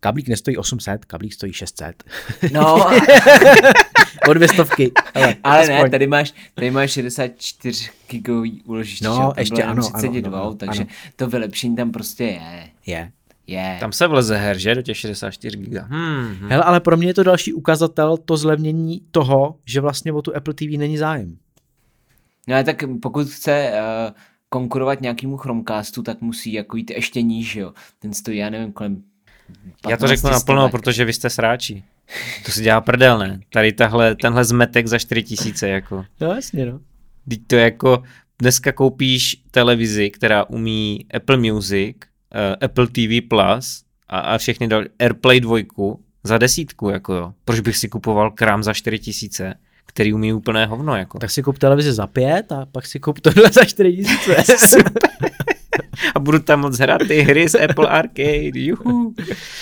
kablík 0.00 0.28
nestojí 0.28 0.56
800, 0.56 1.04
kablík 1.04 1.34
stojí 1.34 1.52
600. 1.52 2.04
No. 2.52 2.86
o 4.28 4.34
dvě 4.34 4.48
stovky. 4.48 4.92
Ale, 5.14 5.36
ale 5.44 5.66
ne, 5.66 5.90
tady 5.90 6.06
máš, 6.06 6.34
tady 6.54 6.70
máš 6.70 6.90
64 6.90 7.90
gigový 8.10 8.62
úložiště. 8.62 9.04
No, 9.04 9.32
ještě 9.38 9.62
ano, 9.62 9.90
32, 9.94 10.38
ano, 10.38 10.46
ano, 10.46 10.56
takže 10.56 10.82
ano. 10.82 10.90
to 11.16 11.28
vylepšení 11.28 11.76
tam 11.76 11.92
prostě 11.92 12.24
je. 12.24 12.68
Je. 12.86 13.12
Je. 13.46 13.76
Tam 13.80 13.92
se 13.92 14.06
vleze 14.06 14.36
her, 14.36 14.58
že? 14.58 14.74
Do 14.74 14.82
těch 14.82 14.96
64 14.96 15.56
giga. 15.56 15.82
Hmm, 15.82 16.34
hmm. 16.40 16.50
Hele, 16.50 16.62
ale 16.62 16.80
pro 16.80 16.96
mě 16.96 17.06
je 17.06 17.14
to 17.14 17.22
další 17.22 17.52
ukazatel, 17.52 18.16
to 18.16 18.36
zlevnění 18.36 19.02
toho, 19.10 19.58
že 19.64 19.80
vlastně 19.80 20.12
o 20.12 20.22
tu 20.22 20.36
Apple 20.36 20.54
TV 20.54 20.62
není 20.62 20.98
zájem. 20.98 21.36
No 22.48 22.54
ale 22.54 22.64
tak 22.64 22.84
pokud 23.02 23.28
chce 23.28 23.72
uh, 23.72 24.14
konkurovat 24.48 25.00
nějakému 25.00 25.36
Chromecastu, 25.36 26.02
tak 26.02 26.20
musí 26.20 26.52
jako 26.52 26.76
jít 26.76 26.90
ještě 26.90 27.22
níž, 27.22 27.56
jo. 27.56 27.72
Ten 27.98 28.14
stojí, 28.14 28.38
já 28.38 28.50
nevím, 28.50 28.72
kolem 28.72 29.02
já 29.88 29.96
to 29.96 30.08
řeknu 30.08 30.30
naplno, 30.30 30.68
protože 30.68 31.04
vy 31.04 31.12
jste 31.12 31.30
sráči. 31.30 31.82
To 32.44 32.52
si 32.52 32.62
dělá 32.62 32.80
prdel, 32.80 33.18
ne? 33.18 33.40
Tady 33.52 33.72
tahle, 33.72 34.14
tenhle 34.14 34.44
zmetek 34.44 34.86
za 34.86 34.98
4 34.98 35.22
tisíce, 35.22 35.68
jako. 35.68 36.04
No 36.20 36.34
jasně, 36.34 36.66
no. 36.66 36.80
Teď 37.28 37.40
to 37.46 37.56
jako, 37.56 38.02
dneska 38.38 38.72
koupíš 38.72 39.36
televizi, 39.50 40.10
která 40.10 40.44
umí 40.44 41.06
Apple 41.14 41.36
Music, 41.36 41.96
uh, 41.96 42.64
Apple 42.64 42.86
TV 42.86 43.28
Plus 43.28 43.82
a, 44.08 44.18
a 44.18 44.38
všechny 44.38 44.68
dal 44.68 44.84
Airplay 44.98 45.40
2 45.40 45.58
za 46.24 46.38
desítku, 46.38 46.88
jako 46.88 47.14
jo. 47.14 47.32
Proč 47.44 47.60
bych 47.60 47.76
si 47.76 47.88
kupoval 47.88 48.30
krám 48.30 48.62
za 48.62 48.74
4 48.74 48.98
tisíce? 48.98 49.54
který 49.88 50.12
umí 50.12 50.32
úplné 50.32 50.66
hovno. 50.66 50.96
Jako. 50.96 51.18
Tak 51.18 51.30
si 51.30 51.42
kup 51.42 51.58
televizi 51.58 51.92
za 51.92 52.06
pět 52.06 52.52
a 52.52 52.66
pak 52.72 52.86
si 52.86 53.00
kup 53.00 53.20
tohle 53.20 53.50
za 53.52 53.64
4 53.64 53.96
tisíce. 53.96 54.36
a 56.14 56.18
budu 56.18 56.38
tam 56.38 56.60
moc 56.60 56.78
hrát 56.78 56.98
ty 57.08 57.20
hry 57.20 57.48
z 57.48 57.54
Apple 57.54 57.88
Arcade. 57.88 58.50
Juhu. 58.54 59.14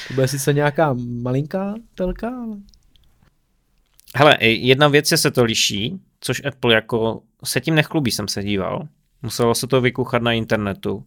To 0.08 0.14
bude 0.14 0.28
sice 0.28 0.52
nějaká 0.52 0.96
malinká 1.22 1.74
telka, 1.94 2.28
ale... 2.28 2.56
Hele, 4.16 4.36
jedna 4.40 4.88
věc 4.88 5.10
je 5.10 5.16
se 5.16 5.30
to 5.30 5.44
liší, 5.44 6.00
což 6.20 6.42
Apple 6.44 6.74
jako 6.74 7.22
se 7.44 7.60
tím 7.60 7.74
nechlubí, 7.74 8.10
jsem 8.10 8.28
se 8.28 8.42
díval. 8.42 8.88
Muselo 9.22 9.54
se 9.54 9.66
to 9.66 9.80
vykuchat 9.80 10.22
na 10.22 10.32
internetu. 10.32 10.94
Uh, 10.94 11.02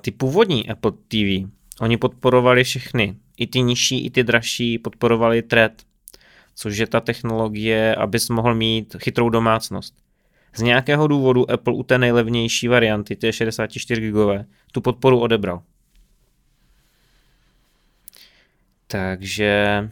ty 0.00 0.10
původní 0.10 0.68
Apple 0.68 0.92
TV, 1.08 1.50
oni 1.80 1.96
podporovali 1.96 2.64
všechny. 2.64 3.16
I 3.36 3.46
ty 3.46 3.62
nižší, 3.62 4.06
i 4.06 4.10
ty 4.10 4.24
dražší 4.24 4.78
podporovali 4.78 5.42
thread, 5.42 5.72
což 6.54 6.78
je 6.78 6.86
ta 6.86 7.00
technologie, 7.00 7.94
abys 7.94 8.28
mohl 8.28 8.54
mít 8.54 8.96
chytrou 8.98 9.28
domácnost. 9.28 9.94
Z 10.54 10.62
nějakého 10.62 11.06
důvodu 11.06 11.50
Apple 11.50 11.74
u 11.74 11.82
té 11.82 11.98
nejlevnější 11.98 12.68
varianty, 12.68 13.16
ty 13.16 13.32
64 13.32 14.00
gigové, 14.00 14.44
tu 14.72 14.80
podporu 14.80 15.20
odebral. 15.20 15.62
Takže 18.86 19.88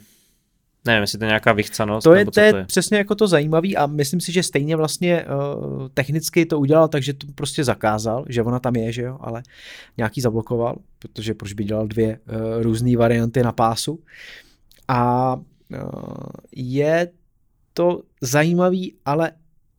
nevím, 0.85 1.01
jestli 1.01 1.19
to 1.19 1.25
je 1.25 1.29
nějaká 1.29 1.53
vychcanost. 1.53 2.05
To 2.05 2.15
je, 2.15 2.25
to 2.25 2.41
je, 2.41 2.53
to 2.53 2.59
je 2.59 2.65
přesně 2.65 2.99
jako 2.99 3.15
to 3.15 3.29
zajímavý 3.29 3.77
a 3.77 3.87
myslím 3.87 4.21
si, 4.21 4.33
že 4.33 4.43
stejně 4.43 4.77
vlastně 4.77 5.25
uh, 5.25 5.89
technicky 5.95 6.47
to 6.47 6.59
udělal, 6.59 6.89
takže 6.89 7.13
to 7.13 7.27
prostě 7.35 7.65
zakázal, 7.65 8.25
že 8.29 8.43
ona 8.43 8.59
tam 8.59 8.77
je, 8.77 8.93
že 8.93 9.03
jo, 9.03 9.19
ale 9.21 9.43
nějaký 9.97 10.21
zablokoval, 10.21 10.77
protože 10.99 11.35
proč 11.35 11.53
by 11.53 11.65
dělal 11.65 11.87
dvě 11.87 12.19
uh, 12.19 12.63
různé 12.63 12.97
varianty 12.97 13.43
na 13.43 13.53
pásu. 13.53 14.01
A 14.89 15.35
uh, 15.35 15.43
je 16.57 17.09
to 17.73 18.03
zajímavý, 18.21 18.95
ale 19.05 19.33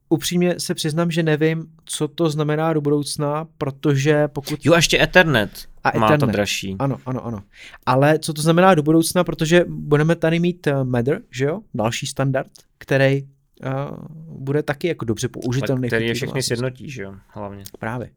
upřímně 0.10 0.60
se 0.60 0.76
přiznám, 0.76 1.12
že 1.12 1.24
nevím, 1.24 1.66
co 1.86 2.08
to 2.08 2.30
znamená 2.30 2.74
do 2.74 2.82
budoucna, 2.82 3.48
protože 3.58 4.28
pokud... 4.28 4.66
Jo, 4.66 4.74
ještě 4.74 5.02
Ethernet 5.02 5.70
a 5.84 5.98
má 5.98 6.08
Ethernet. 6.08 6.20
to 6.20 6.26
dražší. 6.26 6.76
Ano, 6.80 6.98
ano, 7.06 7.26
ano. 7.26 7.44
Ale 7.86 8.20
co 8.20 8.34
to 8.34 8.42
znamená 8.42 8.76
do 8.76 8.84
budoucna, 8.84 9.24
protože 9.24 9.66
budeme 9.68 10.16
tady 10.16 10.40
mít 10.40 10.68
uh, 10.68 10.84
Matter, 10.84 11.22
že 11.32 11.46
jo? 11.46 11.60
Další 11.74 12.08
standard, 12.08 12.52
který 12.78 13.24
uh, 13.24 13.28
bude 14.40 14.64
taky 14.64 14.88
jako 14.88 15.06
dobře 15.06 15.28
použitelný. 15.28 15.88
Který 15.88 16.08
je 16.08 16.14
všechny 16.14 16.44
sjednotí, 16.44 16.90
že 16.90 17.04
jo? 17.04 17.16
Hlavně. 17.28 17.64
Právě. 17.80 18.10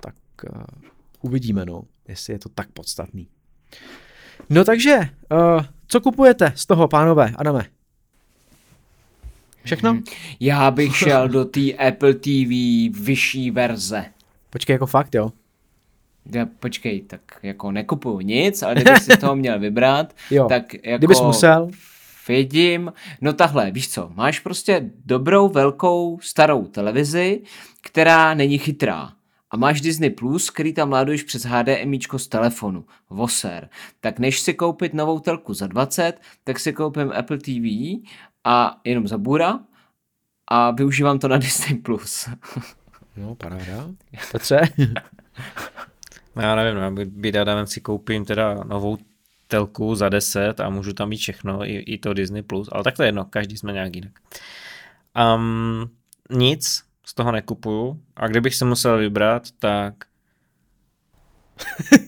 Tak 0.00 0.14
uh, 0.56 0.62
uvidíme, 1.20 1.64
no, 1.64 1.82
jestli 2.08 2.32
je 2.32 2.38
to 2.38 2.48
tak 2.48 2.70
podstatný. 2.70 3.28
No 4.50 4.64
takže, 4.64 4.96
uh, 4.96 5.64
co 5.86 6.00
kupujete 6.00 6.52
z 6.56 6.66
toho, 6.66 6.88
pánové, 6.88 7.32
Adame? 7.36 7.64
Všechno? 9.64 9.90
Hmm. 9.90 10.04
Já 10.40 10.70
bych 10.70 10.96
šel 10.96 11.28
do 11.28 11.44
té 11.44 11.72
Apple 11.72 12.14
TV 12.14 12.50
vyšší 13.00 13.50
verze. 13.50 14.04
Počkej, 14.50 14.74
jako 14.74 14.86
fakt, 14.86 15.14
jo? 15.14 15.32
Já, 16.34 16.46
počkej, 16.46 17.00
tak 17.00 17.20
jako 17.42 17.72
nekupuju 17.72 18.20
nic, 18.20 18.62
ale 18.62 18.74
kdybych 18.74 18.98
si 18.98 19.16
toho 19.16 19.36
měl 19.36 19.60
vybrat, 19.60 20.14
jo. 20.30 20.46
tak 20.48 20.74
jako... 20.74 20.98
Kdybys 20.98 21.20
musel. 21.20 21.70
Vidím, 22.28 22.92
no 23.20 23.32
tahle, 23.32 23.70
víš 23.70 23.90
co, 23.90 24.10
máš 24.14 24.40
prostě 24.40 24.90
dobrou, 25.04 25.48
velkou, 25.48 26.18
starou 26.22 26.66
televizi, 26.66 27.42
která 27.80 28.34
není 28.34 28.58
chytrá. 28.58 29.12
A 29.50 29.56
máš 29.56 29.80
Disney 29.80 30.10
Plus, 30.10 30.50
který 30.50 30.72
tam 30.72 30.92
láduješ 30.92 31.22
přes 31.22 31.44
HDMI 31.44 31.98
z 32.16 32.28
telefonu, 32.28 32.84
voser. 33.10 33.68
Tak 34.00 34.18
než 34.18 34.40
si 34.40 34.54
koupit 34.54 34.94
novou 34.94 35.18
telku 35.18 35.54
za 35.54 35.66
20, 35.66 36.12
tak 36.44 36.60
si 36.60 36.72
koupím 36.72 37.12
Apple 37.12 37.38
TV 37.38 37.66
a 38.44 38.80
jenom 38.84 39.08
za 39.08 39.18
bůra 39.18 39.60
a 40.48 40.70
využívám 40.70 41.18
to 41.18 41.28
na 41.28 41.36
Disney 41.38 41.78
Plus. 41.78 42.28
no, 43.16 43.34
paráda. 43.34 43.88
Petře? 44.32 44.60
No, 46.36 46.42
já 46.42 46.54
nevím, 46.54 46.74
no, 46.74 46.80
já 46.80 46.90
bych 46.90 47.36
Adamem 47.36 47.66
si 47.66 47.80
koupím 47.80 48.24
teda 48.24 48.54
novou 48.54 48.98
telku 49.48 49.94
za 49.94 50.08
10 50.08 50.60
a 50.60 50.70
můžu 50.70 50.92
tam 50.92 51.08
mít 51.08 51.16
všechno, 51.16 51.64
i, 51.64 51.76
i 51.76 51.98
to 51.98 52.14
Disney+, 52.14 52.42
Plus, 52.42 52.68
ale 52.72 52.84
tak 52.84 52.96
to 52.96 53.02
je 53.02 53.08
jedno, 53.08 53.24
každý 53.24 53.56
jsme 53.56 53.72
nějak 53.72 53.96
jinak. 53.96 54.12
Um, 55.36 55.90
nic 56.30 56.84
z 57.06 57.14
toho 57.14 57.32
nekupuju 57.32 58.02
a 58.16 58.28
kdybych 58.28 58.54
se 58.54 58.64
musel 58.64 58.98
vybrat, 58.98 59.42
tak 59.58 59.94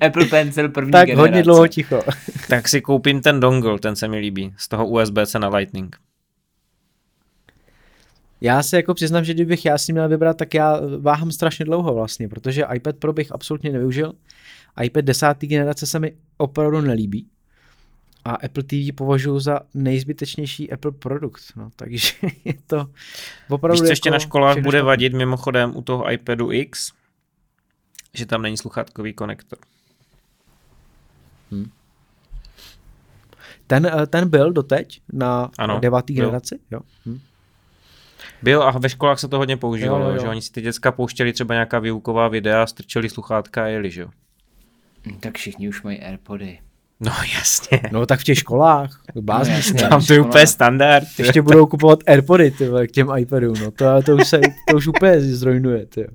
Apple 0.00 0.24
Pencil 0.24 0.68
první 0.68 0.92
Tak 0.92 1.06
generace. 1.06 1.28
hodně 1.28 1.42
dlouho 1.42 1.68
ticho. 1.68 2.02
tak 2.48 2.68
si 2.68 2.80
koupím 2.80 3.20
ten 3.20 3.40
dongle, 3.40 3.78
ten 3.78 3.96
se 3.96 4.08
mi 4.08 4.18
líbí, 4.18 4.54
z 4.56 4.68
toho 4.68 4.86
USB-C 4.86 5.38
na 5.38 5.48
Lightning. 5.48 5.96
Já 8.40 8.62
se 8.62 8.76
jako 8.76 8.94
přiznám, 8.94 9.24
že 9.24 9.34
kdybych 9.34 9.64
já 9.64 9.78
si 9.78 9.92
měl 9.92 10.08
vybrat, 10.08 10.36
tak 10.36 10.54
já 10.54 10.80
váhám 10.98 11.32
strašně 11.32 11.64
dlouho 11.64 11.94
vlastně, 11.94 12.28
protože 12.28 12.64
iPad 12.74 12.96
Pro 12.96 13.12
bych 13.12 13.32
absolutně 13.32 13.72
nevyužil. 13.72 14.12
iPad 14.82 15.04
10. 15.04 15.26
generace 15.40 15.86
se 15.86 15.98
mi 15.98 16.16
opravdu 16.36 16.80
nelíbí. 16.80 17.26
A 18.24 18.30
Apple 18.30 18.62
TV 18.62 18.94
považuji 18.94 19.38
za 19.40 19.60
nejzbytečnější 19.74 20.72
Apple 20.72 20.92
produkt. 20.92 21.42
No, 21.56 21.70
takže 21.76 22.12
je 22.44 22.54
to 22.66 22.86
opravdu 23.48 23.72
Víš, 23.74 23.78
co 23.80 23.84
jako 23.84 23.92
ještě 23.92 24.10
na 24.10 24.18
školách 24.18 24.58
bude 24.58 24.82
vadit 24.82 25.12
mimochodem 25.12 25.76
u 25.76 25.82
toho 25.82 26.12
iPadu 26.12 26.52
X? 26.52 26.92
Že 28.14 28.26
tam 28.26 28.42
není 28.42 28.56
sluchátkový 28.56 29.12
konektor. 29.12 29.58
Hmm. 31.50 31.70
Ten, 33.66 33.86
eh, 33.86 34.06
ten 34.06 34.28
byl 34.28 34.52
doteď 34.52 35.00
na 35.12 35.50
ano, 35.58 35.80
devátý 35.80 36.14
generaci? 36.14 36.58
Jo. 36.70 36.80
Hm. 37.06 37.18
Byl 38.42 38.62
a 38.62 38.70
ve 38.70 38.88
školách 38.88 39.18
se 39.18 39.28
to 39.28 39.38
hodně 39.38 39.56
používalo, 39.56 40.04
jo, 40.04 40.10
jo. 40.14 40.18
že 40.18 40.28
oni 40.28 40.42
si 40.42 40.52
ty 40.52 40.62
děcka 40.62 40.92
pouštěli 40.92 41.32
třeba 41.32 41.54
nějaká 41.54 41.78
výuková 41.78 42.28
videa, 42.28 42.66
strčeli 42.66 43.08
sluchátka 43.08 43.64
a 43.64 43.66
jeli, 43.66 43.90
že 43.90 44.00
jo. 44.00 44.08
Hm, 45.06 45.18
tak 45.20 45.38
všichni 45.38 45.68
už 45.68 45.82
mají 45.82 46.02
Airpody. 46.02 46.58
No 47.00 47.12
jasně. 47.34 47.80
No 47.92 48.06
tak 48.06 48.20
v 48.20 48.24
těch 48.24 48.38
školách, 48.38 49.00
bázní 49.20 49.54
no, 49.82 49.88
Tam 49.88 50.04
to 50.04 50.12
je 50.12 50.20
úplně 50.20 50.46
standard. 50.46 51.06
Ještě 51.18 51.42
budou 51.42 51.66
kupovat 51.66 51.98
Airpody 52.06 52.50
ty, 52.50 52.68
k 52.86 52.90
těm 52.90 53.08
iPadům, 53.18 53.54
no 53.60 53.70
to, 53.70 54.02
to, 54.02 54.16
už 54.16 54.28
se, 54.28 54.40
to 54.70 54.76
už 54.76 54.86
úplně 54.86 55.20
zrujnuje. 55.20 55.86
Ty. 55.86 56.06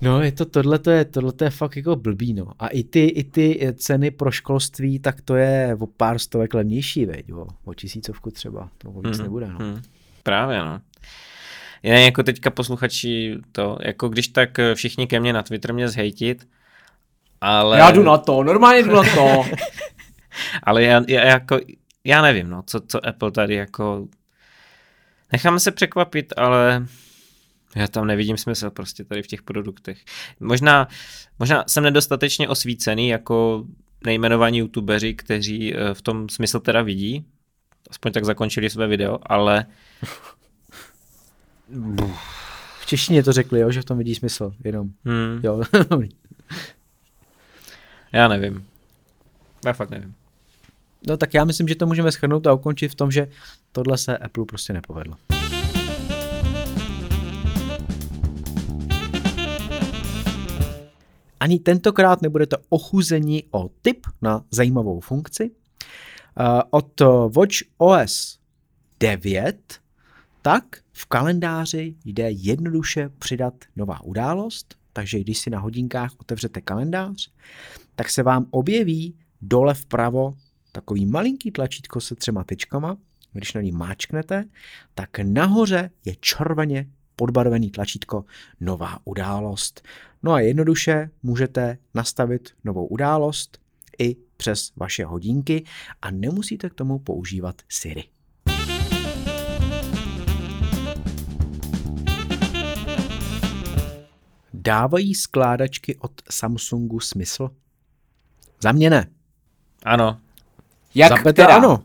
No, 0.00 0.22
je 0.22 0.32
to, 0.32 0.44
tohle 0.44 0.78
to 0.78 0.90
je, 0.90 1.04
tohle 1.04 1.32
to 1.32 1.44
je 1.44 1.50
fakt 1.50 1.76
jako 1.76 1.96
blbý, 1.96 2.34
no. 2.34 2.52
A 2.58 2.68
i 2.68 2.82
ty, 2.82 3.04
i 3.04 3.24
ty 3.24 3.74
ceny 3.74 4.10
pro 4.10 4.30
školství, 4.30 4.98
tak 4.98 5.20
to 5.20 5.36
je 5.36 5.76
o 5.80 5.86
pár 5.86 6.18
stovek 6.18 6.54
levnější, 6.54 7.06
veď, 7.06 7.32
o, 7.32 7.46
o 7.64 7.74
tisícovku 7.74 8.30
třeba, 8.30 8.68
to 8.78 8.90
víc 8.90 9.16
hmm, 9.16 9.22
nebude, 9.22 9.46
no. 9.48 9.58
Hmm. 9.58 9.82
Právě, 10.22 10.58
no. 10.58 10.80
Jen 11.82 11.98
jako 11.98 12.22
teďka 12.22 12.50
posluchači 12.50 13.38
to, 13.52 13.78
jako 13.82 14.08
když 14.08 14.28
tak 14.28 14.50
všichni 14.74 15.06
ke 15.06 15.20
mně 15.20 15.32
na 15.32 15.42
Twitter 15.42 15.74
mě 15.74 15.88
zhejtit, 15.88 16.48
ale... 17.40 17.78
Já 17.78 17.90
jdu 17.90 18.02
na 18.02 18.18
to, 18.18 18.42
normálně 18.42 18.82
jdu 18.82 18.94
na 18.94 19.02
to. 19.02 19.44
ale 20.62 20.82
já, 20.82 21.02
já, 21.08 21.24
jako, 21.24 21.58
já 22.04 22.22
nevím, 22.22 22.50
no, 22.50 22.62
co, 22.66 22.80
co 22.80 23.06
Apple 23.06 23.30
tady 23.30 23.54
jako... 23.54 24.08
Necháme 25.32 25.60
se 25.60 25.70
překvapit, 25.70 26.32
ale 26.36 26.86
já 27.76 27.88
tam 27.88 28.06
nevidím 28.06 28.36
smysl 28.36 28.70
prostě 28.70 29.04
tady 29.04 29.22
v 29.22 29.26
těch 29.26 29.42
produktech. 29.42 29.98
Možná, 30.40 30.88
možná 31.38 31.64
jsem 31.66 31.84
nedostatečně 31.84 32.48
osvícený 32.48 33.08
jako 33.08 33.64
nejmenovaní 34.04 34.58
youtubeři, 34.58 35.14
kteří 35.14 35.74
eh, 35.74 35.94
v 35.94 36.02
tom 36.02 36.28
smysl 36.28 36.60
teda 36.60 36.82
vidí, 36.82 37.24
aspoň 37.90 38.12
tak 38.12 38.24
zakončili 38.24 38.70
své 38.70 38.86
video, 38.86 39.18
ale... 39.22 39.66
V 42.80 42.86
češtině 42.86 43.22
to 43.22 43.32
řekli, 43.32 43.60
jo, 43.60 43.70
že 43.70 43.82
v 43.82 43.84
tom 43.84 43.98
vidí 43.98 44.14
smysl, 44.14 44.52
jenom. 44.64 44.90
Hmm. 45.04 45.40
Jo. 45.42 45.62
já 48.12 48.28
nevím. 48.28 48.66
Já 49.64 49.72
fakt 49.72 49.90
nevím. 49.90 50.14
No 51.06 51.16
tak 51.16 51.34
já 51.34 51.44
myslím, 51.44 51.68
že 51.68 51.74
to 51.74 51.86
můžeme 51.86 52.12
schrnout 52.12 52.46
a 52.46 52.52
ukončit 52.52 52.88
v 52.88 52.94
tom, 52.94 53.10
že 53.10 53.28
tohle 53.72 53.98
se 53.98 54.18
Apple 54.18 54.44
prostě 54.44 54.72
nepovedlo. 54.72 55.16
Ani 61.40 61.58
tentokrát 61.58 62.22
nebudete 62.22 62.56
ochuzeni 62.68 63.44
o 63.50 63.70
tip 63.82 64.06
na 64.22 64.44
zajímavou 64.50 65.00
funkci. 65.00 65.50
Eh, 65.50 66.62
od 66.70 67.00
Watch 67.36 67.56
OS 67.78 68.38
9 69.00 69.80
tak 70.42 70.64
v 70.92 71.06
kalendáři 71.06 71.94
jde 72.04 72.30
jednoduše 72.30 73.10
přidat 73.18 73.54
nová 73.76 74.00
událost, 74.04 74.74
takže 74.92 75.20
když 75.20 75.38
si 75.38 75.50
na 75.50 75.58
hodinkách 75.58 76.12
otevřete 76.18 76.60
kalendář, 76.60 77.32
tak 77.94 78.10
se 78.10 78.22
vám 78.22 78.46
objeví 78.50 79.14
dole 79.42 79.74
vpravo 79.74 80.34
takový 80.72 81.06
malinký 81.06 81.50
tlačítko 81.50 82.00
se 82.00 82.14
třema 82.14 82.44
tečkama. 82.44 82.96
Když 83.32 83.52
na 83.52 83.60
ní 83.60 83.72
máčknete, 83.72 84.44
tak 84.94 85.18
nahoře 85.18 85.90
je 86.04 86.14
červeně 86.20 86.86
podbarvený 87.20 87.70
tlačítko 87.70 88.24
Nová 88.60 88.98
událost. 89.04 89.82
No 90.22 90.32
a 90.32 90.40
jednoduše 90.40 91.10
můžete 91.22 91.78
nastavit 91.94 92.50
novou 92.64 92.86
událost 92.86 93.58
i 93.98 94.16
přes 94.36 94.72
vaše 94.76 95.04
hodinky 95.04 95.64
a 96.02 96.10
nemusíte 96.10 96.70
k 96.70 96.74
tomu 96.74 96.98
používat 96.98 97.62
Siri. 97.68 98.04
Dávají 104.54 105.14
skládačky 105.14 105.96
od 105.96 106.12
Samsungu 106.30 107.00
smysl? 107.00 107.50
Za 108.62 108.72
mě 108.72 108.90
ne. 108.90 109.06
Ano. 109.84 110.20
Jak 110.94 111.08
za 111.08 111.16
Petra 111.16 111.46
teda? 111.46 111.56
ano. 111.56 111.84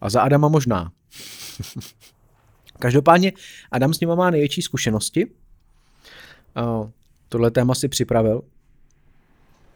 A 0.00 0.10
za 0.10 0.22
Adama 0.22 0.48
možná. 0.48 0.92
Každopádně 2.82 3.32
Adam 3.70 3.94
s 3.94 4.00
ním 4.00 4.08
má 4.08 4.30
největší 4.30 4.62
zkušenosti. 4.62 5.26
Uh, 5.26 6.90
tohle 7.28 7.50
téma 7.50 7.74
si 7.74 7.88
připravil. 7.88 8.42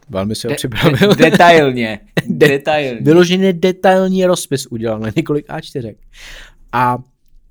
Velmi 0.08 0.34
si 0.34 0.46
ho 0.46 0.50
de- 0.50 0.56
připravil. 0.56 1.14
De- 1.14 1.30
detailně. 1.30 2.00
De- 2.26 2.48
detailně. 2.48 3.00
Vyloženě 3.00 3.52
detailní 3.52 4.26
rozpis 4.26 4.66
udělal 4.66 4.98
na 4.98 5.08
několik 5.16 5.48
A4. 5.48 5.94
A 6.72 6.98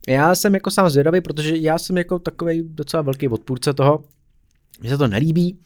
já 0.08 0.36
jsem 0.36 0.53
jako 0.53 0.72
sám 0.72 0.89
zvědavý, 0.89 1.22
protože 1.22 1.58
já 1.58 1.78
jsem 1.78 1.97
jako 1.97 2.20
takový 2.20 2.64
docela 2.64 3.01
velký 3.03 3.28
odpůrce 3.28 3.74
toho, 3.74 4.03
mně 4.82 4.89
se 4.89 4.97
to 4.97 5.08
nelíbí, 5.08 5.60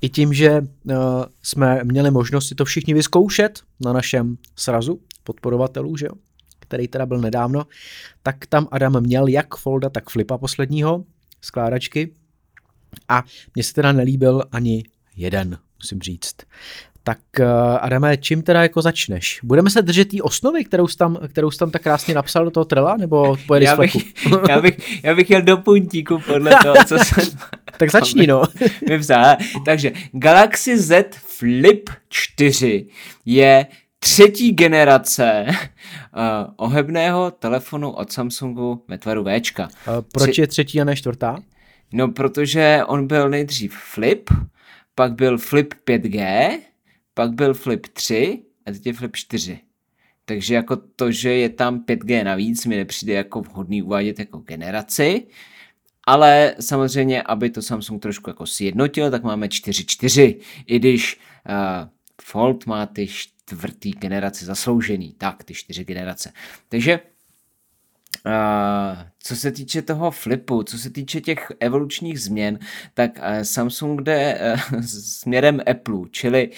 i 0.00 0.08
tím, 0.08 0.32
že 0.32 0.60
uh, 0.60 0.94
jsme 1.42 1.80
měli 1.84 2.10
možnost 2.10 2.48
si 2.48 2.54
to 2.54 2.64
všichni 2.64 2.94
vyzkoušet 2.94 3.60
na 3.80 3.92
našem 3.92 4.36
srazu 4.56 5.00
podporovatelů, 5.24 5.96
že 5.96 6.06
jo? 6.06 6.12
Který 6.70 6.88
teda 6.88 7.06
byl 7.06 7.18
nedávno, 7.18 7.66
tak 8.22 8.46
tam 8.46 8.68
Adam 8.70 9.00
měl 9.00 9.26
jak 9.26 9.56
Folda, 9.56 9.90
tak 9.90 10.10
Flipa 10.10 10.38
posledního, 10.38 11.04
skládačky. 11.40 12.14
A 13.08 13.24
mně 13.54 13.64
se 13.64 13.74
teda 13.74 13.92
nelíbil 13.92 14.42
ani 14.52 14.84
jeden, 15.16 15.58
musím 15.78 16.00
říct. 16.00 16.36
Tak 17.02 17.18
uh, 17.40 17.46
Adame, 17.80 18.16
čím 18.16 18.42
teda 18.42 18.62
jako 18.62 18.82
začneš? 18.82 19.40
Budeme 19.42 19.70
se 19.70 19.82
držet 19.82 20.08
té 20.08 20.22
osnovy, 20.22 20.64
kterou 20.64 20.88
jsi, 20.88 20.96
tam, 20.96 21.18
kterou 21.28 21.50
jsi 21.50 21.58
tam 21.58 21.70
tak 21.70 21.82
krásně 21.82 22.14
napsal 22.14 22.44
do 22.44 22.50
toho 22.50 22.64
trela, 22.64 22.96
nebo 22.96 23.36
pojedeš 23.46 23.68
já 23.68 23.76
bych, 23.76 23.96
já, 24.48 24.60
bych, 24.60 25.04
já 25.04 25.14
bych 25.14 25.30
jel 25.30 25.42
do 25.42 25.56
puntíku 25.56 26.18
podle 26.26 26.58
toho, 26.62 26.74
co 26.86 26.98
jsem... 26.98 27.24
tak 27.78 27.90
začni, 27.90 28.26
no. 28.26 28.42
Takže 29.64 29.92
Galaxy 30.12 30.78
Z 30.78 31.06
Flip 31.14 31.90
4 32.08 32.86
je 33.24 33.66
třetí 34.00 34.52
generace 34.52 35.46
uh, 35.46 35.54
ohebného 36.56 37.30
telefonu 37.30 37.90
od 37.90 38.12
Samsungu 38.12 38.84
ve 38.88 38.98
tvaru 38.98 39.24
Včka. 39.24 39.68
Uh, 39.88 39.94
proč 40.12 40.30
Tři... 40.30 40.40
je 40.40 40.46
třetí 40.46 40.80
a 40.80 40.84
ne 40.84 40.96
čtvrtá? 40.96 41.38
No, 41.92 42.08
protože 42.08 42.80
on 42.86 43.06
byl 43.06 43.28
nejdřív 43.28 43.74
Flip, 43.74 44.30
pak 44.94 45.14
byl 45.14 45.38
Flip 45.38 45.74
5G, 45.86 46.48
pak 47.14 47.32
byl 47.32 47.54
Flip 47.54 47.86
3 47.86 48.42
a 48.66 48.72
teď 48.72 48.86
je 48.86 48.92
Flip 48.92 49.16
4. 49.16 49.58
Takže 50.24 50.54
jako 50.54 50.76
to, 50.76 51.12
že 51.12 51.32
je 51.32 51.48
tam 51.48 51.80
5G 51.80 52.24
navíc, 52.24 52.66
mi 52.66 52.76
nepřijde 52.76 53.12
jako 53.12 53.40
vhodný 53.40 53.82
uvádět 53.82 54.18
jako 54.18 54.38
generaci, 54.38 55.26
ale 56.06 56.54
samozřejmě, 56.60 57.22
aby 57.22 57.50
to 57.50 57.62
Samsung 57.62 58.02
trošku 58.02 58.30
jako 58.30 58.46
sjednotil, 58.46 59.10
tak 59.10 59.22
máme 59.22 59.46
4.4, 59.46 60.36
i 60.66 60.78
když 60.78 61.20
uh, 61.48 61.88
Fold 62.22 62.66
má 62.66 62.86
ty 62.86 63.06
čtvrtý 63.50 63.90
generace 63.90 64.44
zasloužený, 64.44 65.14
tak 65.18 65.44
ty 65.44 65.54
čtyři 65.54 65.84
generace. 65.84 66.32
Takže 66.68 67.00
Uh, 68.26 68.98
co 69.22 69.36
se 69.36 69.52
týče 69.52 69.82
toho 69.82 70.10
flipu, 70.10 70.62
co 70.62 70.78
se 70.78 70.90
týče 70.90 71.20
těch 71.20 71.52
evolučních 71.60 72.20
změn, 72.20 72.58
tak 72.94 73.18
uh, 73.18 73.42
Samsung 73.42 74.00
jde 74.00 74.40
uh, 74.74 74.80
směrem 74.82 75.60
Apple, 75.70 75.98
čili 76.10 76.50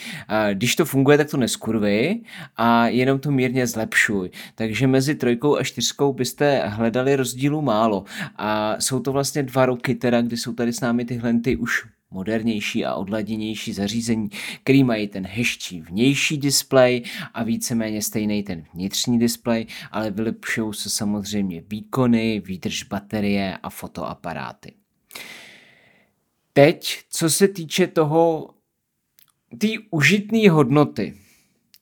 když 0.53 0.77
to 0.77 0.85
funguje, 0.85 1.19
tak 1.19 1.31
to 1.31 1.37
neskurvy 1.37 2.21
a 2.57 2.89
jenom 2.89 3.19
to 3.19 3.31
mírně 3.31 3.67
zlepšuj. 3.67 4.31
Takže 4.55 4.87
mezi 4.87 5.15
trojkou 5.15 5.57
a 5.57 5.65
čtyřkou 5.65 6.13
byste 6.13 6.63
hledali 6.67 7.17
rozdílu 7.17 7.63
málo. 7.63 8.05
A 8.37 8.81
jsou 8.81 9.01
to 9.01 9.13
vlastně 9.13 9.43
dva 9.43 9.67
roky 9.67 9.95
teda, 9.95 10.23
kdy 10.23 10.37
jsou 10.37 10.53
tady 10.53 10.73
s 10.73 10.81
námi 10.81 11.05
tyhle 11.05 11.41
ty 11.41 11.57
už 11.57 11.85
modernější 12.13 12.85
a 12.85 12.95
odladěnější 12.95 13.73
zařízení, 13.73 14.31
který 14.63 14.85
mají 14.85 15.09
ten 15.09 15.27
hezčí 15.27 15.81
vnější 15.81 16.39
displej 16.39 17.03
a 17.35 17.43
víceméně 17.43 18.03
stejný 18.03 18.43
ten 18.43 18.65
vnitřní 18.75 19.19
displej, 19.19 19.67
ale 19.91 20.11
vylepšují 20.11 20.75
se 20.75 20.91
samozřejmě 20.91 21.63
výkony, 21.69 22.43
výdrž 22.47 22.83
baterie 22.83 23.59
a 23.63 23.71
fotoaparáty. 23.71 24.73
Teď, 26.53 26.99
co 27.11 27.31
se 27.31 27.49
týče 27.49 27.87
toho, 27.87 28.51
té 29.59 29.69
užitné 29.91 30.51
hodnoty, 30.51 31.15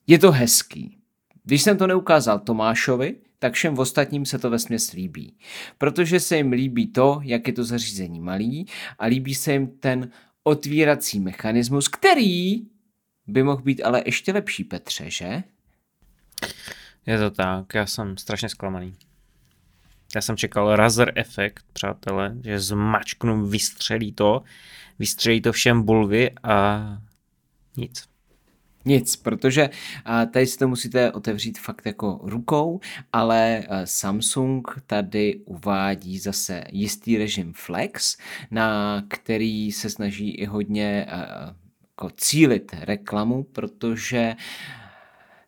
je 0.07 0.19
to 0.19 0.31
hezký. 0.31 0.97
Když 1.43 1.61
jsem 1.61 1.77
to 1.77 1.87
neukázal 1.87 2.39
Tomášovi, 2.39 3.15
tak 3.41 3.53
všem 3.53 3.79
ostatním 3.79 4.25
se 4.25 4.39
to 4.39 4.49
ve 4.49 4.59
směs 4.59 4.91
líbí. 4.91 5.37
Protože 5.77 6.19
se 6.19 6.37
jim 6.37 6.51
líbí 6.51 6.87
to, 6.87 7.19
jak 7.23 7.47
je 7.47 7.53
to 7.53 7.63
zařízení 7.63 8.19
malý 8.19 8.65
a 8.99 9.05
líbí 9.05 9.35
se 9.35 9.53
jim 9.53 9.67
ten 9.67 10.11
otvírací 10.43 11.19
mechanismus, 11.19 11.87
který 11.87 12.61
by 13.27 13.43
mohl 13.43 13.61
být 13.61 13.81
ale 13.83 14.03
ještě 14.05 14.33
lepší, 14.33 14.63
Petře, 14.63 15.09
že? 15.09 15.43
Je 17.05 17.19
to 17.19 17.31
tak, 17.31 17.73
já 17.73 17.85
jsem 17.85 18.17
strašně 18.17 18.49
zklamaný. 18.49 18.95
Já 20.15 20.21
jsem 20.21 20.37
čekal 20.37 20.75
Razer 20.75 21.11
efekt, 21.15 21.65
přátelé, 21.73 22.35
že 22.43 22.59
zmačknu, 22.59 23.45
vystřelí 23.45 24.13
to, 24.13 24.43
vystřelí 24.99 25.41
to 25.41 25.51
všem 25.51 25.83
bulvy 25.83 26.31
a 26.43 26.97
nic. 27.77 28.10
Nic, 28.85 29.15
protože 29.15 29.69
tady 30.31 30.47
si 30.47 30.57
to 30.57 30.67
musíte 30.67 31.11
otevřít 31.11 31.59
fakt 31.59 31.85
jako 31.85 32.19
rukou, 32.23 32.79
ale 33.13 33.63
Samsung 33.85 34.67
tady 34.87 35.41
uvádí 35.45 36.19
zase 36.19 36.63
jistý 36.71 37.17
režim 37.17 37.53
Flex, 37.53 38.17
na 38.51 39.01
který 39.07 39.71
se 39.71 39.89
snaží 39.89 40.31
i 40.31 40.45
hodně 40.45 41.07
jako 41.89 42.09
cílit 42.17 42.71
reklamu, 42.79 43.43
protože 43.43 44.35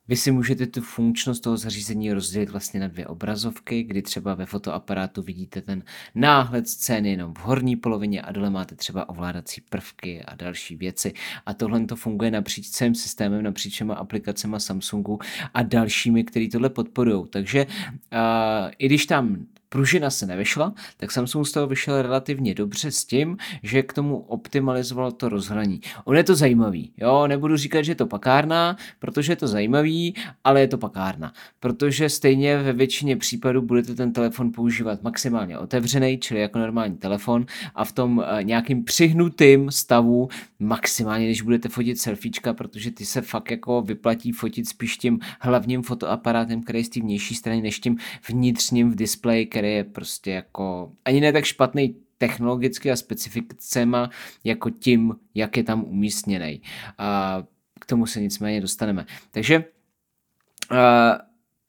vy 0.07 0.15
si 0.15 0.31
můžete 0.31 0.67
tu 0.67 0.81
funkčnost 0.81 1.43
toho 1.43 1.57
zařízení 1.57 2.13
rozdělit 2.13 2.49
vlastně 2.49 2.79
na 2.79 2.87
dvě 2.87 3.07
obrazovky, 3.07 3.83
kdy 3.83 4.01
třeba 4.01 4.35
ve 4.35 4.45
fotoaparátu 4.45 5.21
vidíte 5.21 5.61
ten 5.61 5.83
náhled 6.15 6.67
scény 6.67 7.11
jenom 7.11 7.33
v 7.33 7.39
horní 7.39 7.75
polovině 7.75 8.21
a 8.21 8.31
dole 8.31 8.49
máte 8.49 8.75
třeba 8.75 9.09
ovládací 9.09 9.61
prvky 9.61 10.23
a 10.23 10.35
další 10.35 10.75
věci. 10.75 11.13
A 11.45 11.53
tohle 11.53 11.85
to 11.85 11.95
funguje 11.95 12.31
napříč 12.31 12.69
celým 12.69 12.95
systémem, 12.95 13.43
napříč 13.43 13.73
všema 13.73 13.95
aplikacemi 13.95 14.55
Samsungu 14.57 15.19
a 15.53 15.63
dalšími, 15.63 16.23
který 16.23 16.49
tohle 16.49 16.69
podporují. 16.69 17.25
Takže 17.29 17.65
uh, 17.65 18.71
i 18.77 18.85
když 18.85 19.05
tam 19.05 19.45
pružina 19.73 20.09
se 20.09 20.25
nevyšla, 20.25 20.73
tak 20.97 21.11
Samsung 21.11 21.47
z 21.47 21.51
toho 21.51 21.67
vyšel 21.67 22.01
relativně 22.01 22.53
dobře 22.53 22.91
s 22.91 23.05
tím, 23.05 23.37
že 23.63 23.83
k 23.83 23.93
tomu 23.93 24.17
optimalizoval 24.17 25.11
to 25.11 25.29
rozhraní. 25.29 25.81
On 26.05 26.17
je 26.17 26.23
to 26.23 26.35
zajímavý, 26.35 26.91
jo, 26.97 27.27
nebudu 27.27 27.57
říkat, 27.57 27.81
že 27.81 27.91
je 27.91 27.95
to 27.95 28.05
pakárna, 28.05 28.77
protože 28.99 29.31
je 29.31 29.35
to 29.35 29.47
zajímavý, 29.47 30.15
ale 30.43 30.61
je 30.61 30.67
to 30.67 30.77
pakárna, 30.77 31.33
protože 31.59 32.09
stejně 32.09 32.57
ve 32.57 32.73
většině 32.73 33.17
případů 33.17 33.61
budete 33.61 33.95
ten 33.95 34.13
telefon 34.13 34.51
používat 34.51 35.03
maximálně 35.03 35.57
otevřený, 35.57 36.17
čili 36.17 36.39
jako 36.39 36.59
normální 36.59 36.97
telefon 36.97 37.45
a 37.75 37.85
v 37.85 37.91
tom 37.91 38.17
uh, 38.17 38.23
nějakým 38.43 38.83
přihnutým 38.83 39.71
stavu 39.71 40.29
maximálně, 40.59 41.25
když 41.25 41.41
budete 41.41 41.69
fotit 41.69 41.99
selfiečka, 41.99 42.53
protože 42.53 42.91
ty 42.91 43.05
se 43.05 43.21
fakt 43.21 43.51
jako 43.51 43.81
vyplatí 43.81 44.31
fotit 44.31 44.67
spíš 44.67 44.97
tím 44.97 45.19
hlavním 45.39 45.81
fotoaparátem, 45.81 46.63
který 46.63 46.79
je 46.79 46.85
z 46.85 46.89
té 46.89 46.99
vnější 46.99 47.35
strany, 47.35 47.61
než 47.61 47.79
tím 47.79 47.97
vnitřním 48.29 48.91
v 48.91 48.95
displeji, 48.95 49.45
který 49.45 49.62
je 49.71 49.83
prostě 49.83 50.31
jako 50.31 50.91
ani 51.05 51.21
ne 51.21 51.33
tak 51.33 51.45
špatný 51.45 51.95
technologicky 52.17 52.91
a 52.91 52.95
specifikacema 52.95 54.09
jako 54.43 54.69
tím, 54.69 55.15
jak 55.35 55.57
je 55.57 55.63
tam 55.63 55.83
umístěný. 55.83 56.61
A 56.97 57.43
k 57.79 57.85
tomu 57.85 58.05
se 58.05 58.21
nicméně 58.21 58.61
dostaneme. 58.61 59.05
Takže 59.31 59.65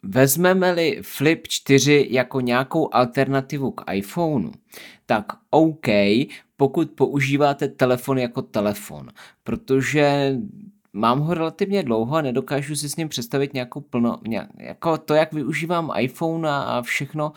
vezmeme-li 0.02 0.98
Flip 1.02 1.48
4 1.48 2.06
jako 2.10 2.40
nějakou 2.40 2.94
alternativu 2.94 3.70
k 3.70 3.92
iPhoneu, 3.92 4.52
tak 5.06 5.24
OK, 5.50 5.86
pokud 6.56 6.90
používáte 6.90 7.68
telefon 7.68 8.18
jako 8.18 8.42
telefon, 8.42 9.08
protože 9.44 10.34
mám 10.94 11.20
ho 11.20 11.34
relativně 11.34 11.82
dlouho 11.82 12.16
a 12.16 12.22
nedokážu 12.22 12.76
si 12.76 12.88
s 12.88 12.96
ním 12.96 13.08
představit 13.08 13.54
nějakou 13.54 13.80
plno, 13.80 14.20
nějak, 14.26 14.48
jako 14.58 14.98
to, 14.98 15.14
jak 15.14 15.32
využívám 15.32 15.92
iPhone 15.98 16.48
a, 16.48 16.62
a 16.62 16.82
všechno, 16.82 17.32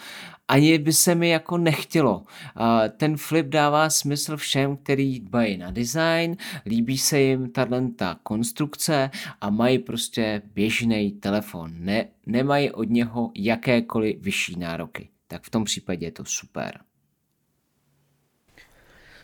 ani 0.47 0.77
by 0.77 0.93
se 0.93 1.15
mi 1.15 1.29
jako 1.29 1.57
nechtělo. 1.57 2.23
A 2.55 2.87
ten 2.87 3.17
flip 3.17 3.47
dává 3.47 3.89
smysl 3.89 4.37
všem, 4.37 4.77
který 4.77 5.19
dbají 5.19 5.57
na 5.57 5.71
design, 5.71 6.37
líbí 6.65 6.97
se 6.97 7.19
jim 7.19 7.51
ta 7.95 8.19
konstrukce 8.23 9.09
a 9.41 9.49
mají 9.49 9.79
prostě 9.79 10.41
běžný 10.53 11.11
telefon. 11.11 11.71
Ne, 11.79 12.07
nemají 12.25 12.71
od 12.71 12.89
něho 12.89 13.31
jakékoliv 13.35 14.21
vyšší 14.21 14.59
nároky. 14.59 15.09
Tak 15.27 15.43
v 15.43 15.49
tom 15.49 15.63
případě 15.63 16.05
je 16.05 16.11
to 16.11 16.25
super. 16.25 16.79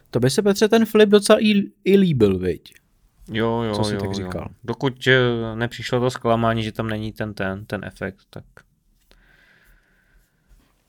To 0.09 0.19
by 0.19 0.29
se 0.29 0.41
Petře 0.41 0.67
ten 0.67 0.85
flip 0.85 1.09
docela 1.09 1.39
i, 1.41 1.61
i 1.83 1.97
líbil, 1.97 2.39
viď? 2.39 2.82
Jo, 3.31 3.61
jo, 3.61 3.75
Co 3.75 3.93
jo, 3.93 3.99
tak 3.99 4.13
říkal? 4.13 4.41
Jo. 4.49 4.55
Dokud 4.63 5.07
nepřišlo 5.55 5.99
to 5.99 6.09
zklamání, 6.09 6.63
že 6.63 6.71
tam 6.71 6.87
není 6.87 7.11
ten, 7.11 7.33
ten, 7.33 7.65
ten 7.65 7.85
efekt, 7.85 8.19
tak... 8.29 8.43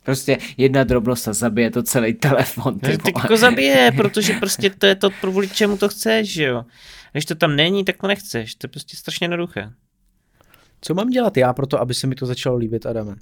Prostě 0.03 0.39
jedna 0.57 0.85
drobnost 0.85 1.29
a 1.29 1.33
zabije 1.33 1.71
to 1.71 1.83
celý 1.83 2.15
telefon. 2.15 2.79
Ty 2.79 2.99
jako 3.17 3.37
zabije, 3.37 3.93
protože 3.97 4.33
prostě 4.33 4.71
to 4.71 4.87
je 4.87 4.95
to, 4.95 5.11
kvůli 5.11 5.49
čemu 5.49 5.77
to 5.77 5.89
chceš, 5.89 6.33
že 6.33 6.45
jo. 6.45 6.65
Když 7.13 7.25
to 7.25 7.35
tam 7.35 7.57
není, 7.57 7.85
tak 7.85 7.97
to 7.97 8.07
nechceš. 8.07 8.55
To 8.55 8.65
je 8.65 8.69
prostě 8.69 8.97
strašně 8.97 9.25
jednoduché. 9.25 9.73
Co 10.81 10.95
mám 10.95 11.11
dělat 11.11 11.37
já 11.37 11.53
pro 11.53 11.67
to, 11.67 11.81
aby 11.81 11.95
se 11.95 12.07
mi 12.07 12.15
to 12.15 12.27
začalo 12.27 12.57
líbit, 12.57 12.87
Adame? 12.87 13.17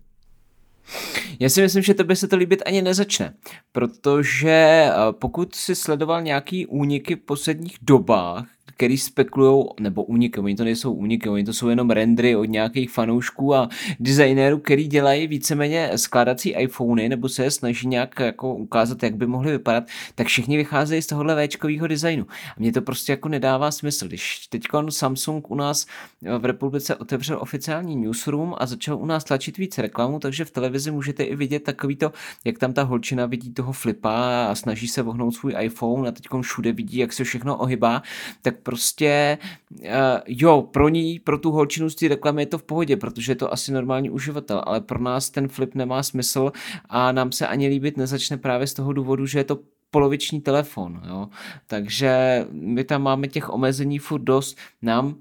Já 1.40 1.48
si 1.48 1.62
myslím, 1.62 1.82
že 1.82 1.94
tebe 1.94 2.16
se 2.16 2.28
to 2.28 2.36
líbit 2.36 2.62
ani 2.66 2.82
nezačne, 2.82 3.34
protože 3.72 4.50
eh, 4.50 4.92
pokud 5.12 5.54
si 5.54 5.74
sledoval 5.74 6.22
nějaký 6.22 6.66
úniky 6.66 7.16
v 7.16 7.20
posledních 7.20 7.76
dobách, 7.82 8.46
který 8.76 8.98
spekulují, 8.98 9.64
nebo 9.80 10.04
úniky, 10.04 10.40
oni 10.40 10.54
to 10.54 10.64
nejsou 10.64 10.92
úniky, 10.92 11.28
oni 11.28 11.44
to 11.44 11.52
jsou 11.52 11.68
jenom 11.68 11.90
rendry 11.90 12.36
od 12.36 12.44
nějakých 12.44 12.90
fanoušků 12.90 13.54
a 13.54 13.68
designérů, 14.00 14.58
který 14.58 14.86
dělají 14.86 15.26
víceméně 15.26 15.90
skládací 15.96 16.50
iPhony, 16.50 17.08
nebo 17.08 17.28
se 17.28 17.44
je 17.44 17.50
snaží 17.50 17.88
nějak 17.88 18.20
jako 18.20 18.54
ukázat, 18.54 19.02
jak 19.02 19.16
by 19.16 19.26
mohly 19.26 19.52
vypadat, 19.52 19.84
tak 20.14 20.26
všichni 20.26 20.56
vycházejí 20.56 21.02
z 21.02 21.06
tohohle 21.06 21.48
Včkového 21.48 21.86
designu. 21.86 22.26
A 22.28 22.54
mně 22.58 22.72
to 22.72 22.82
prostě 22.82 23.12
jako 23.12 23.28
nedává 23.28 23.70
smysl. 23.70 24.08
Když 24.08 24.46
teď 24.46 24.62
Samsung 24.88 25.50
u 25.50 25.54
nás 25.54 25.86
v 26.38 26.44
republice 26.44 26.96
otevřel 26.96 27.38
oficiální 27.40 27.96
newsroom 27.96 28.54
a 28.58 28.66
začal 28.66 28.96
u 28.96 29.06
nás 29.06 29.24
tlačit 29.24 29.58
víc 29.58 29.78
reklamu, 29.78 30.18
takže 30.18 30.44
v 30.44 30.50
televizi 30.50 30.90
můžete 30.90 31.22
i 31.22 31.36
vidět 31.36 31.62
takový 31.62 31.96
to, 31.96 32.12
jak 32.44 32.58
tam 32.58 32.72
ta 32.72 32.82
holčina 32.82 33.26
vidí 33.26 33.52
toho 33.52 33.72
flipa 33.72 34.46
a 34.50 34.54
snaží 34.54 34.88
se 34.88 35.02
vohnout 35.02 35.34
svůj 35.34 35.54
iPhone 35.60 36.08
a 36.08 36.12
teď 36.12 36.26
všude 36.42 36.72
vidí, 36.72 36.98
jak 36.98 37.12
se 37.12 37.24
všechno 37.24 37.56
ohybá, 37.56 38.02
tak 38.42 38.61
prostě 38.62 39.38
uh, 39.70 39.86
jo, 40.26 40.62
pro 40.62 40.88
ní, 40.88 41.18
pro 41.18 41.38
tu 41.38 41.50
holčinu 41.50 41.90
z 41.90 41.94
té 41.94 42.08
reklamy 42.08 42.42
je 42.42 42.46
to 42.46 42.58
v 42.58 42.62
pohodě, 42.62 42.96
protože 42.96 43.32
je 43.32 43.36
to 43.36 43.52
asi 43.52 43.72
normální 43.72 44.10
uživatel, 44.10 44.62
ale 44.66 44.80
pro 44.80 44.98
nás 44.98 45.30
ten 45.30 45.48
flip 45.48 45.74
nemá 45.74 46.02
smysl 46.02 46.52
a 46.88 47.12
nám 47.12 47.32
se 47.32 47.46
ani 47.46 47.68
líbit 47.68 47.96
nezačne 47.96 48.36
právě 48.36 48.66
z 48.66 48.74
toho 48.74 48.92
důvodu, 48.92 49.26
že 49.26 49.38
je 49.38 49.44
to 49.44 49.58
poloviční 49.90 50.40
telefon, 50.40 51.02
jo. 51.08 51.28
Takže 51.66 52.44
my 52.50 52.84
tam 52.84 53.02
máme 53.02 53.28
těch 53.28 53.50
omezení 53.50 53.98
furt 53.98 54.22
dost. 54.22 54.58
Nám 54.82 55.16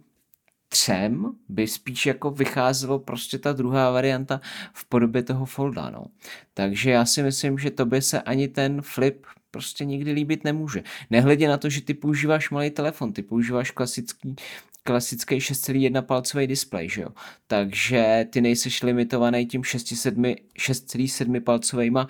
třem 0.70 1.32
by 1.50 1.68
spíš 1.68 2.06
jako 2.06 2.32
vycházelo 2.32 3.00
prostě 3.00 3.38
ta 3.38 3.54
druhá 3.54 3.92
varianta 3.92 4.42
v 4.74 4.86
podobě 4.86 5.24
toho 5.24 5.46
folda, 5.46 5.90
no. 5.90 6.06
Takže 6.54 6.92
já 6.92 7.06
si 7.06 7.24
myslím, 7.24 7.58
že 7.58 7.72
to 7.72 7.86
by 7.86 8.02
se 8.02 8.22
ani 8.22 8.48
ten 8.48 8.82
flip 8.82 9.26
prostě 9.52 9.86
nikdy 9.86 10.12
líbit 10.12 10.44
nemůže. 10.44 10.84
Nehledě 11.10 11.48
na 11.48 11.58
to, 11.58 11.70
že 11.70 11.82
ty 11.82 11.94
používáš 11.94 12.50
malý 12.50 12.70
telefon, 12.70 13.14
ty 13.14 13.22
používáš 13.22 13.72
klasický 13.72 14.36
klasický 14.84 15.36
6,1 15.38 16.02
palcový 16.02 16.48
displej, 16.48 16.90
že 16.90 17.02
jo? 17.02 17.10
Takže 17.48 18.26
ty 18.30 18.42
nejseš 18.42 18.84
limitovaný 18.84 19.46
tím 19.46 19.62
6,7 19.62 21.42
palcovýma 21.42 22.08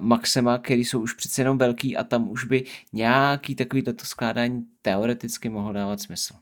maxema, 0.00 0.58
který 0.58 0.84
jsou 0.84 1.00
už 1.00 1.12
přece 1.12 1.40
jenom 1.40 1.58
velký 1.58 1.96
a 1.96 2.04
tam 2.04 2.30
už 2.30 2.44
by 2.44 2.64
nějaký 2.92 3.54
takový 3.54 3.82
toto 3.82 4.04
skládání 4.04 4.64
teoreticky 4.82 5.48
mohlo 5.48 5.72
dávat 5.72 6.00
smysl. 6.00 6.34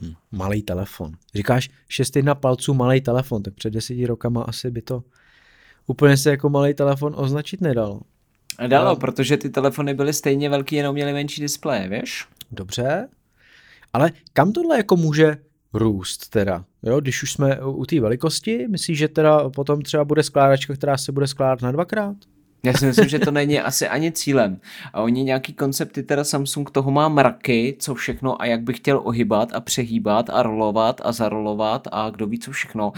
Hm, 0.00 0.14
malý 0.32 0.62
telefon. 0.62 1.12
Říkáš 1.34 1.70
6,1 1.90 2.34
palců 2.34 2.74
malý 2.74 3.00
telefon, 3.00 3.42
tak 3.42 3.54
před 3.54 3.70
deseti 3.70 4.06
rokama 4.06 4.42
asi 4.42 4.70
by 4.70 4.82
to 4.82 5.04
úplně 5.86 6.16
se 6.16 6.30
jako 6.30 6.50
malý 6.50 6.74
telefon 6.74 7.14
označit 7.16 7.60
nedalo. 7.60 8.00
Dalo, 8.66 8.88
no. 8.88 8.96
protože 8.96 9.36
ty 9.36 9.50
telefony 9.50 9.94
byly 9.94 10.12
stejně 10.12 10.50
velký, 10.50 10.76
jenom 10.76 10.94
měly 10.94 11.12
menší 11.12 11.40
displeje, 11.40 11.88
víš? 11.88 12.26
Dobře, 12.50 13.08
ale 13.92 14.12
kam 14.32 14.52
tohle 14.52 14.76
jako 14.76 14.96
může 14.96 15.36
růst 15.72 16.28
teda? 16.28 16.64
Jo, 16.82 17.00
když 17.00 17.22
už 17.22 17.32
jsme 17.32 17.60
u 17.64 17.86
té 17.86 18.00
velikosti, 18.00 18.66
myslíš, 18.68 18.98
že 18.98 19.08
teda 19.08 19.50
potom 19.50 19.82
třeba 19.82 20.04
bude 20.04 20.22
skládačka, 20.22 20.74
která 20.74 20.98
se 20.98 21.12
bude 21.12 21.26
skládat 21.26 21.62
na 21.62 21.72
dvakrát? 21.72 22.16
Já 22.62 22.72
si 22.72 22.86
myslím, 22.86 23.08
že 23.08 23.18
to 23.18 23.30
není 23.30 23.60
asi 23.60 23.88
ani 23.88 24.12
cílem. 24.12 24.60
A 24.92 25.00
oni 25.00 25.24
nějaký 25.24 25.52
koncepty, 25.52 26.02
teda 26.02 26.24
Samsung 26.24 26.70
toho 26.70 26.90
má 26.90 27.08
mraky, 27.08 27.76
co 27.78 27.94
všechno 27.94 28.42
a 28.42 28.46
jak 28.46 28.62
by 28.62 28.72
chtěl 28.72 29.00
ohybat 29.04 29.52
a 29.54 29.60
přehýbat 29.60 30.30
a 30.30 30.42
rolovat 30.42 31.00
a 31.04 31.12
zarolovat 31.12 31.88
a 31.92 32.10
kdo 32.10 32.26
ví 32.26 32.38
co 32.38 32.50
všechno. 32.50 32.92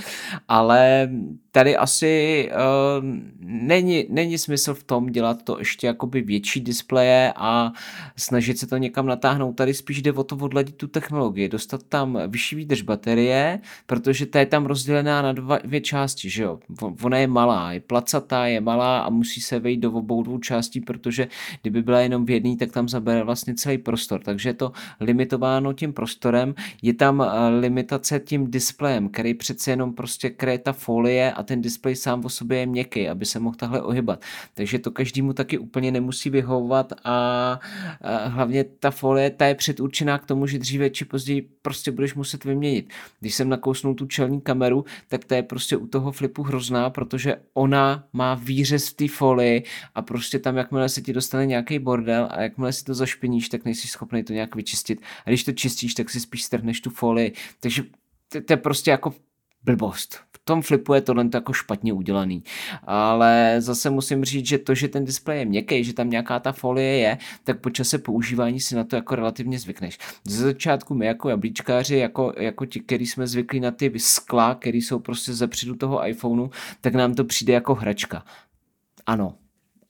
Ale 0.48 1.10
tady 1.52 1.76
asi 1.76 2.48
uh, 2.50 3.06
není, 3.40 4.06
není 4.08 4.38
smysl 4.38 4.74
v 4.74 4.82
tom 4.82 5.06
dělat 5.06 5.42
to 5.42 5.58
ještě 5.58 5.86
jakoby 5.86 6.20
větší 6.22 6.60
displeje 6.60 7.32
a 7.36 7.72
snažit 8.16 8.58
se 8.58 8.66
to 8.66 8.76
někam 8.76 9.06
natáhnout. 9.06 9.52
Tady 9.52 9.74
spíš 9.74 10.02
jde 10.02 10.12
o 10.12 10.24
to 10.24 10.36
odladit 10.36 10.76
tu 10.76 10.86
technologii, 10.86 11.48
dostat 11.48 11.82
tam 11.82 12.18
vyšší 12.28 12.56
výdrž 12.56 12.82
baterie, 12.82 13.60
protože 13.86 14.26
ta 14.26 14.40
je 14.40 14.46
tam 14.46 14.66
rozdělená 14.66 15.22
na 15.22 15.32
dva, 15.32 15.58
dvě 15.58 15.80
části, 15.80 16.30
že 16.30 16.42
jo. 16.42 16.58
Ona 17.02 17.18
je 17.18 17.26
malá, 17.26 17.72
je 17.72 17.80
placatá, 17.80 18.46
je 18.46 18.60
malá 18.60 19.00
a 19.00 19.10
musí 19.10 19.40
se 19.40 19.51
vejít 19.58 19.80
do 19.80 19.92
obou 19.92 20.22
dvou 20.22 20.38
částí, 20.38 20.80
protože 20.80 21.28
kdyby 21.62 21.82
byla 21.82 22.00
jenom 22.00 22.26
v 22.26 22.30
jedné, 22.30 22.56
tak 22.56 22.72
tam 22.72 22.88
zabere 22.88 23.24
vlastně 23.24 23.54
celý 23.54 23.78
prostor. 23.78 24.20
Takže 24.20 24.48
je 24.48 24.54
to 24.54 24.72
limitováno 25.00 25.72
tím 25.72 25.92
prostorem, 25.92 26.54
je 26.82 26.94
tam 26.94 27.20
eh, 27.20 27.48
limitace 27.48 28.20
tím 28.20 28.50
displejem, 28.50 29.08
který 29.08 29.34
přece 29.34 29.70
jenom 29.70 29.94
prostě 29.94 30.30
kryje 30.30 30.58
ta 30.58 30.72
folie 30.72 31.32
a 31.32 31.42
ten 31.42 31.62
displej 31.62 31.96
sám 31.96 32.24
o 32.24 32.28
sobě 32.28 32.58
je 32.58 32.66
měkký, 32.66 33.08
aby 33.08 33.24
se 33.26 33.38
mohl 33.38 33.56
tahle 33.56 33.82
ohybat. 33.82 34.24
Takže 34.54 34.78
to 34.78 34.90
každému 34.90 35.32
taky 35.32 35.58
úplně 35.58 35.90
nemusí 35.90 36.30
vyhovovat 36.30 36.92
a, 37.04 37.12
a 38.00 38.28
hlavně 38.28 38.64
ta 38.64 38.90
folie, 38.90 39.30
ta 39.30 39.46
je 39.46 39.54
předurčená 39.54 40.18
k 40.18 40.26
tomu, 40.26 40.46
že 40.46 40.58
dříve 40.58 40.90
či 40.90 41.04
později 41.04 41.48
prostě 41.62 41.90
budeš 41.90 42.14
muset 42.14 42.44
vyměnit. 42.44 42.90
Když 43.20 43.34
jsem 43.34 43.48
nakousnul 43.48 43.94
tu 43.94 44.06
čelní 44.06 44.40
kameru, 44.40 44.84
tak 45.08 45.24
ta 45.24 45.36
je 45.36 45.42
prostě 45.42 45.76
u 45.76 45.86
toho 45.86 46.12
flipu 46.12 46.42
hrozná, 46.42 46.90
protože 46.90 47.36
ona 47.54 48.04
má 48.12 48.34
výřez 48.34 48.88
v 48.88 48.94
té 48.94 49.08
folii 49.08 49.41
a 49.94 50.02
prostě 50.02 50.38
tam, 50.38 50.56
jakmile 50.56 50.88
se 50.88 51.02
ti 51.02 51.12
dostane 51.12 51.46
nějaký 51.46 51.78
bordel 51.78 52.28
a 52.30 52.42
jakmile 52.42 52.72
si 52.72 52.84
to 52.84 52.94
zašpiníš, 52.94 53.48
tak 53.48 53.64
nejsi 53.64 53.88
schopný 53.88 54.24
to 54.24 54.32
nějak 54.32 54.54
vyčistit. 54.54 55.02
A 55.26 55.30
když 55.30 55.44
to 55.44 55.52
čistíš, 55.52 55.94
tak 55.94 56.10
si 56.10 56.20
spíš 56.20 56.42
strhneš 56.42 56.80
tu 56.80 56.90
folii. 56.90 57.32
Takže 57.60 57.82
to 58.46 58.52
je 58.52 58.56
prostě 58.56 58.90
jako 58.90 59.14
blbost. 59.64 60.14
V 60.14 60.44
tom 60.44 60.62
flipu 60.62 60.94
je 60.94 61.00
tohle 61.00 61.28
jako 61.34 61.52
špatně 61.52 61.92
udělaný. 61.92 62.42
Ale 62.84 63.56
zase 63.58 63.90
musím 63.90 64.24
říct, 64.24 64.46
že 64.46 64.58
to, 64.58 64.74
že 64.74 64.88
ten 64.88 65.04
displej 65.04 65.38
je 65.38 65.44
měkký, 65.44 65.84
že 65.84 65.92
tam 65.92 66.10
nějaká 66.10 66.38
ta 66.38 66.52
folie 66.52 66.96
je, 66.96 67.18
tak 67.44 67.60
po 67.60 67.70
čase 67.70 67.98
používání 67.98 68.60
si 68.60 68.74
na 68.74 68.84
to 68.84 68.96
jako 68.96 69.14
relativně 69.14 69.58
zvykneš. 69.58 69.98
Ze 70.24 70.44
začátku 70.44 70.94
my 70.94 71.06
jako 71.06 71.28
jablíčkáři, 71.28 71.96
jako, 71.96 72.32
jako 72.36 72.66
ti, 72.66 72.80
který 72.80 73.06
jsme 73.06 73.26
zvyklí 73.26 73.60
na 73.60 73.70
ty 73.70 73.92
skla, 73.96 74.54
který 74.54 74.82
jsou 74.82 74.98
prostě 74.98 75.32
zepředu 75.32 75.74
toho 75.74 76.08
iPhoneu, 76.08 76.48
tak 76.80 76.94
nám 76.94 77.14
to 77.14 77.24
přijde 77.24 77.52
jako 77.52 77.74
hračka. 77.74 78.24
Ano, 79.06 79.38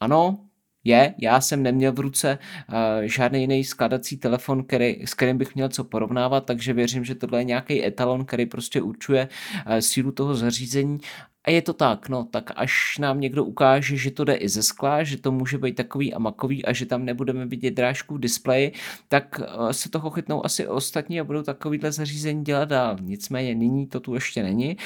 ano, 0.00 0.48
je, 0.84 1.14
já 1.18 1.40
jsem 1.40 1.62
neměl 1.62 1.92
v 1.92 2.00
ruce 2.00 2.38
uh, 2.68 2.74
žádný 3.02 3.40
jiný 3.40 3.64
skladací 3.64 4.16
telefon, 4.16 4.64
který, 4.64 5.06
s 5.06 5.14
kterým 5.14 5.38
bych 5.38 5.54
měl 5.54 5.68
co 5.68 5.84
porovnávat, 5.84 6.46
takže 6.46 6.72
věřím, 6.72 7.04
že 7.04 7.14
tohle 7.14 7.40
je 7.40 7.44
nějaký 7.44 7.84
etalon, 7.84 8.24
který 8.24 8.46
prostě 8.46 8.82
určuje 8.82 9.28
uh, 9.66 9.78
sílu 9.78 10.12
toho 10.12 10.34
zařízení 10.34 10.98
a 11.44 11.50
je 11.50 11.62
to 11.62 11.72
tak, 11.72 12.08
no, 12.08 12.24
tak 12.24 12.52
až 12.56 12.98
nám 12.98 13.20
někdo 13.20 13.44
ukáže, 13.44 13.96
že 13.96 14.10
to 14.10 14.24
jde 14.24 14.34
i 14.34 14.48
ze 14.48 14.62
skla, 14.62 15.02
že 15.02 15.16
to 15.16 15.32
může 15.32 15.58
být 15.58 15.74
takový 15.74 16.14
a 16.14 16.18
makový 16.18 16.64
a 16.64 16.72
že 16.72 16.86
tam 16.86 17.04
nebudeme 17.04 17.46
vidět 17.46 17.70
drážku 17.70 18.14
v 18.14 18.20
displeji, 18.20 18.72
tak 19.08 19.40
eh, 19.40 19.72
se 19.72 19.88
toho 19.88 20.10
chytnou 20.10 20.44
asi 20.44 20.66
ostatní 20.66 21.20
a 21.20 21.24
budou 21.24 21.42
takovýhle 21.42 21.92
zařízení 21.92 22.44
dělat 22.44 22.68
dál. 22.68 22.96
Nicméně 23.00 23.54
nyní 23.54 23.86
to 23.86 24.00
tu 24.00 24.14
ještě 24.14 24.42
není. 24.42 24.76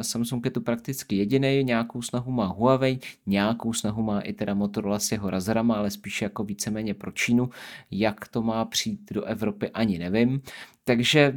Samsung 0.00 0.44
je 0.44 0.50
tu 0.50 0.60
prakticky 0.60 1.16
jediný, 1.16 1.64
nějakou 1.64 2.02
snahu 2.02 2.32
má 2.32 2.46
Huawei, 2.46 2.98
nějakou 3.26 3.72
snahu 3.72 4.02
má 4.02 4.20
i 4.20 4.32
teda 4.32 4.54
Motorola 4.54 4.98
s 4.98 5.12
jeho 5.12 5.30
razerama, 5.30 5.74
ale 5.74 5.90
spíše 5.90 6.24
jako 6.24 6.44
víceméně 6.44 6.94
pro 6.94 7.12
Čínu. 7.12 7.50
Jak 7.90 8.28
to 8.28 8.42
má 8.42 8.64
přijít 8.64 9.12
do 9.12 9.24
Evropy, 9.24 9.70
ani 9.70 9.98
nevím. 9.98 10.42
Takže 10.84 11.34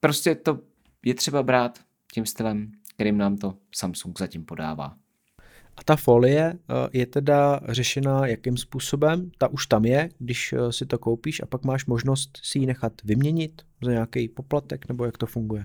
prostě 0.00 0.34
to 0.34 0.58
je 1.04 1.14
třeba 1.14 1.42
brát 1.42 1.78
tím 2.12 2.26
stylem 2.26 2.72
kterým 3.00 3.18
nám 3.18 3.36
to 3.36 3.54
Samsung 3.74 4.18
zatím 4.18 4.44
podává. 4.44 4.96
A 5.76 5.84
ta 5.84 5.96
folie 5.96 6.52
eh, 6.54 6.88
je 6.92 7.06
teda 7.06 7.60
řešena 7.68 8.26
jakým 8.26 8.56
způsobem? 8.56 9.30
Ta 9.38 9.48
už 9.48 9.66
tam 9.66 9.84
je, 9.84 10.08
když 10.18 10.52
eh, 10.52 10.72
si 10.72 10.86
to 10.86 10.98
koupíš 10.98 11.42
a 11.42 11.46
pak 11.46 11.64
máš 11.64 11.86
možnost 11.86 12.38
si 12.42 12.58
ji 12.58 12.66
nechat 12.66 12.92
vyměnit 13.04 13.62
za 13.82 13.90
nějaký 13.90 14.28
poplatek, 14.28 14.88
nebo 14.88 15.04
jak 15.04 15.18
to 15.18 15.26
funguje? 15.26 15.64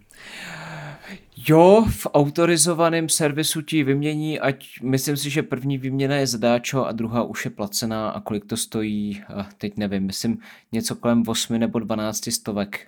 Jo, 1.47 1.85
v 1.89 2.07
autorizovaném 2.13 3.09
servisu 3.09 3.61
ti 3.61 3.83
vymění, 3.83 4.39
ať 4.39 4.65
myslím 4.83 5.17
si, 5.17 5.29
že 5.29 5.43
první 5.43 5.77
výměna 5.77 6.15
je 6.15 6.27
zadáčo 6.27 6.85
a 6.85 6.91
druhá 6.91 7.23
už 7.23 7.45
je 7.45 7.51
placená 7.51 8.09
a 8.09 8.21
kolik 8.21 8.45
to 8.45 8.57
stojí, 8.57 9.23
eh, 9.29 9.45
teď 9.57 9.77
nevím, 9.77 10.05
myslím 10.05 10.37
něco 10.71 10.95
kolem 10.95 11.23
8 11.27 11.59
nebo 11.59 11.79
12 11.79 12.31
stovek 12.31 12.87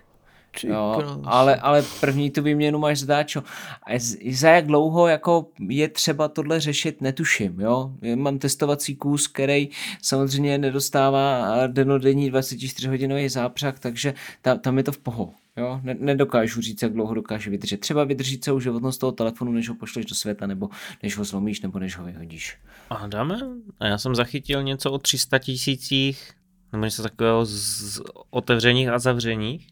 Jo, 0.64 1.18
ale, 1.24 1.56
ale 1.56 1.84
první 2.00 2.30
tu 2.30 2.42
výměnu 2.42 2.78
máš 2.78 2.98
zdáčo. 2.98 3.42
A 3.86 3.98
za 4.30 4.50
jak 4.50 4.66
dlouho 4.66 5.08
jako 5.08 5.46
je 5.68 5.88
třeba 5.88 6.28
tohle 6.28 6.60
řešit, 6.60 7.00
netuším. 7.00 7.60
Jo? 7.60 7.92
Mám 8.14 8.38
testovací 8.38 8.96
kus, 8.96 9.26
který 9.26 9.68
samozřejmě 10.02 10.58
nedostává 10.58 11.46
denodenní 11.66 12.30
24 12.30 12.88
hodinový 12.88 13.28
zápřah, 13.28 13.78
takže 13.78 14.14
tam, 14.42 14.58
tam 14.58 14.78
je 14.78 14.84
to 14.84 14.92
v 14.92 14.98
poho. 14.98 15.30
Jo, 15.56 15.80
nedokážu 15.82 16.60
říct, 16.60 16.82
jak 16.82 16.92
dlouho 16.92 17.14
dokáže 17.14 17.50
vydržet. 17.50 17.80
Třeba 17.80 18.04
vydrží 18.04 18.38
celou 18.38 18.60
životnost 18.60 19.00
toho 19.00 19.12
telefonu, 19.12 19.52
než 19.52 19.68
ho 19.68 19.74
pošleš 19.74 20.06
do 20.06 20.14
světa, 20.14 20.46
nebo 20.46 20.68
než 21.02 21.16
ho 21.16 21.24
zlomíš, 21.24 21.60
nebo 21.60 21.78
než 21.78 21.96
ho 21.96 22.04
vyhodíš. 22.04 22.58
Adame, 22.90 23.38
a 23.80 23.86
já 23.86 23.98
jsem 23.98 24.14
zachytil 24.14 24.62
něco 24.62 24.92
o 24.92 24.98
300 24.98 25.38
tisících, 25.38 26.30
nebo 26.72 26.84
něco 26.84 27.02
takového 27.02 27.44
z 27.44 28.00
otevřeních 28.30 28.88
a 28.88 28.98
zavřeních. 28.98 29.66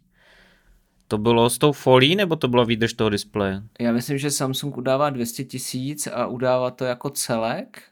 To 1.09 1.19
bylo 1.19 1.51
s 1.51 1.59
tou 1.59 1.73
folí, 1.73 2.17
nebo 2.17 2.37
to 2.37 2.49
bylo 2.49 2.65
výdrž 2.65 2.93
toho 2.93 3.11
displeje? 3.11 3.63
Já 3.81 3.93
myslím, 3.93 4.19
že 4.19 4.31
Samsung 4.31 4.77
udává 4.77 5.11
200 5.11 5.45
tisíc 5.45 6.07
a 6.07 6.27
udává 6.27 6.71
to 6.71 6.85
jako 6.85 7.11
celek. 7.11 7.83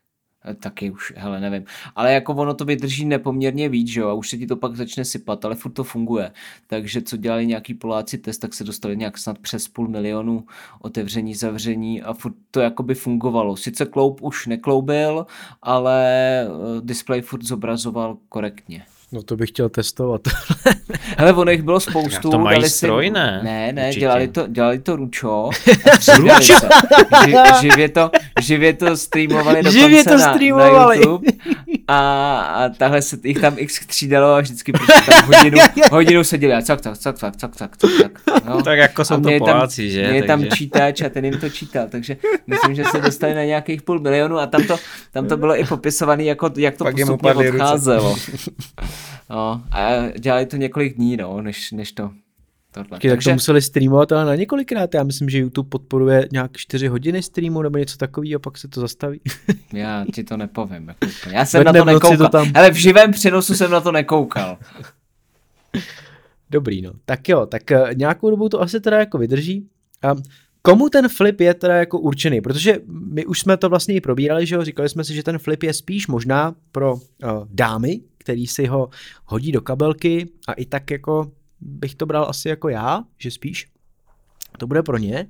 Eh, 0.50 0.54
taky 0.54 0.90
už, 0.90 1.12
hele, 1.16 1.40
nevím. 1.40 1.64
Ale 1.96 2.12
jako 2.12 2.34
ono 2.34 2.54
to 2.54 2.64
vydrží 2.64 3.04
nepoměrně 3.04 3.68
víc, 3.68 3.88
že 3.88 4.00
jo, 4.00 4.08
a 4.08 4.12
už 4.12 4.30
se 4.30 4.38
ti 4.38 4.46
to 4.46 4.56
pak 4.56 4.76
začne 4.76 5.04
sypat, 5.04 5.44
ale 5.44 5.54
furt 5.54 5.72
to 5.72 5.84
funguje. 5.84 6.32
Takže 6.66 7.02
co 7.02 7.16
dělali 7.16 7.46
nějaký 7.46 7.74
Poláci 7.74 8.18
test, 8.18 8.38
tak 8.38 8.54
se 8.54 8.64
dostali 8.64 8.96
nějak 8.96 9.18
snad 9.18 9.38
přes 9.38 9.68
půl 9.68 9.88
milionu 9.88 10.44
otevření, 10.80 11.34
zavření 11.34 12.02
a 12.02 12.12
furt 12.12 12.34
to 12.50 12.60
jakoby 12.60 12.94
fungovalo. 12.94 13.56
Sice 13.56 13.86
kloup 13.86 14.22
už 14.22 14.46
nekloubil, 14.46 15.26
ale 15.62 16.06
eh, 16.42 16.48
display 16.80 17.22
furt 17.22 17.42
zobrazoval 17.42 18.16
korektně. 18.28 18.86
No 19.12 19.22
to 19.22 19.36
bych 19.36 19.48
chtěl 19.48 19.68
testovat. 19.68 20.20
Hele, 21.18 21.32
ono 21.32 21.50
jich 21.50 21.62
bylo 21.62 21.80
spoustu. 21.80 22.30
to 22.30 22.38
mají 22.38 22.68
stroj, 22.68 23.06
si... 23.06 23.10
ne? 23.10 23.40
Ne, 23.42 23.72
ne, 23.72 23.94
dělali 23.94 24.28
to, 24.28 24.46
dělali 24.46 24.78
to 24.78 24.96
Ručo. 24.96 25.50
Ručo? 26.16 26.54
Ži, 27.24 27.34
živě, 27.60 27.88
to, 27.88 28.10
živě 28.42 28.72
to 28.72 28.96
streamovali 28.96 29.56
dokonce 29.62 29.78
živě 29.78 30.04
to 30.04 30.18
streamovali. 30.18 30.74
na, 30.74 30.86
na 30.86 30.94
YouTube. 30.94 31.32
A, 31.88 32.40
a 32.40 32.68
tahle 32.68 33.02
se 33.02 33.18
jich 33.24 33.40
tam 33.40 33.54
x 33.56 33.74
střídalo 33.74 34.34
a 34.34 34.40
vždycky 34.40 34.72
prostě 34.72 35.10
tam 35.10 35.24
hodinu, 35.26 35.58
hodinu 35.90 36.24
seděli 36.24 36.54
a 36.54 36.62
cak, 36.62 36.80
cak, 36.80 36.98
cak, 36.98 37.18
cak, 37.18 37.36
cak, 37.36 37.56
cak, 37.56 37.76
cak. 37.76 38.20
No. 38.48 38.62
Tak 38.62 38.78
jako 38.78 39.04
jsou 39.04 39.20
to 39.20 39.30
Poláci, 39.38 39.90
že? 39.90 40.00
Je 40.00 40.22
tam 40.22 40.44
čítač 40.46 41.00
a 41.00 41.08
ten 41.08 41.24
jim 41.24 41.40
to 41.40 41.50
čítal, 41.50 41.86
takže 41.88 42.16
myslím, 42.46 42.74
že 42.74 42.84
se 42.84 43.00
dostali 43.00 43.34
na 43.34 43.44
nějakých 43.44 43.82
půl 43.82 44.00
milionu 44.00 44.38
a 44.38 44.46
tam 44.46 44.64
to, 44.66 44.76
tam 45.12 45.28
to 45.28 45.36
bylo 45.36 45.60
i 45.60 45.64
popisované, 45.64 46.24
jako, 46.24 46.50
jak 46.56 46.76
to 46.76 46.84
Pak 46.84 46.94
postupně 46.94 47.34
odcházelo. 47.34 48.16
No, 49.30 49.62
a 49.72 49.90
dělali 50.18 50.46
to 50.46 50.56
několik 50.56 50.96
dní, 50.96 51.16
no, 51.16 51.42
než, 51.42 51.72
než 51.72 51.92
to 51.92 52.10
Tohle. 52.74 52.88
Tak 52.90 53.00
Takže... 53.00 53.30
to 53.30 53.34
museli 53.34 53.62
streamovat 53.62 54.12
ale 54.12 54.24
na 54.24 54.34
několikrát. 54.34 54.94
Já 54.94 55.04
myslím, 55.04 55.28
že 55.28 55.38
YouTube 55.38 55.68
podporuje 55.68 56.28
nějak 56.32 56.56
4 56.56 56.86
hodiny 56.86 57.22
streamu 57.22 57.62
nebo 57.62 57.78
něco 57.78 57.96
takového 57.96 58.36
a 58.36 58.38
pak 58.38 58.58
se 58.58 58.68
to 58.68 58.80
zastaví. 58.80 59.20
Já 59.72 60.04
ti 60.14 60.24
to 60.24 60.36
nepovím. 60.36 60.88
Jako 60.88 61.06
Já 61.30 61.44
jsem 61.44 61.64
na 61.64 61.72
to 61.72 61.84
nekoukal. 61.84 62.16
To 62.16 62.28
tam... 62.28 62.50
Ale 62.54 62.70
v 62.70 62.74
živém 62.74 63.12
přenosu 63.12 63.54
jsem 63.54 63.70
na 63.70 63.80
to 63.80 63.92
nekoukal. 63.92 64.58
Dobrý, 66.50 66.82
no. 66.82 66.92
Tak 67.04 67.28
jo, 67.28 67.46
tak 67.46 67.62
uh, 67.70 67.94
nějakou 67.94 68.30
dobu 68.30 68.48
to 68.48 68.62
asi 68.62 68.80
teda 68.80 68.98
jako 68.98 69.18
vydrží. 69.18 69.68
Um, 70.12 70.22
komu 70.62 70.88
ten 70.88 71.08
flip 71.08 71.40
je 71.40 71.54
teda 71.54 71.74
jako 71.74 71.98
určený? 71.98 72.40
Protože 72.40 72.78
my 72.86 73.26
už 73.26 73.40
jsme 73.40 73.56
to 73.56 73.68
vlastně 73.68 73.94
i 73.94 74.00
probírali, 74.00 74.46
že 74.46 74.54
jo, 74.54 74.64
říkali 74.64 74.88
jsme 74.88 75.04
si, 75.04 75.14
že 75.14 75.22
ten 75.22 75.38
flip 75.38 75.62
je 75.62 75.72
spíš 75.74 76.06
možná 76.06 76.54
pro 76.72 76.94
uh, 76.94 77.00
dámy, 77.50 78.00
který 78.18 78.46
si 78.46 78.66
ho 78.66 78.88
hodí 79.24 79.52
do 79.52 79.60
kabelky 79.60 80.28
a 80.48 80.52
i 80.52 80.64
tak 80.66 80.90
jako 80.90 81.30
bych 81.60 81.94
to 81.94 82.06
bral 82.06 82.26
asi 82.28 82.48
jako 82.48 82.68
já, 82.68 83.04
že 83.18 83.30
spíš 83.30 83.66
to 84.58 84.66
bude 84.66 84.82
pro 84.82 84.98
ně. 84.98 85.26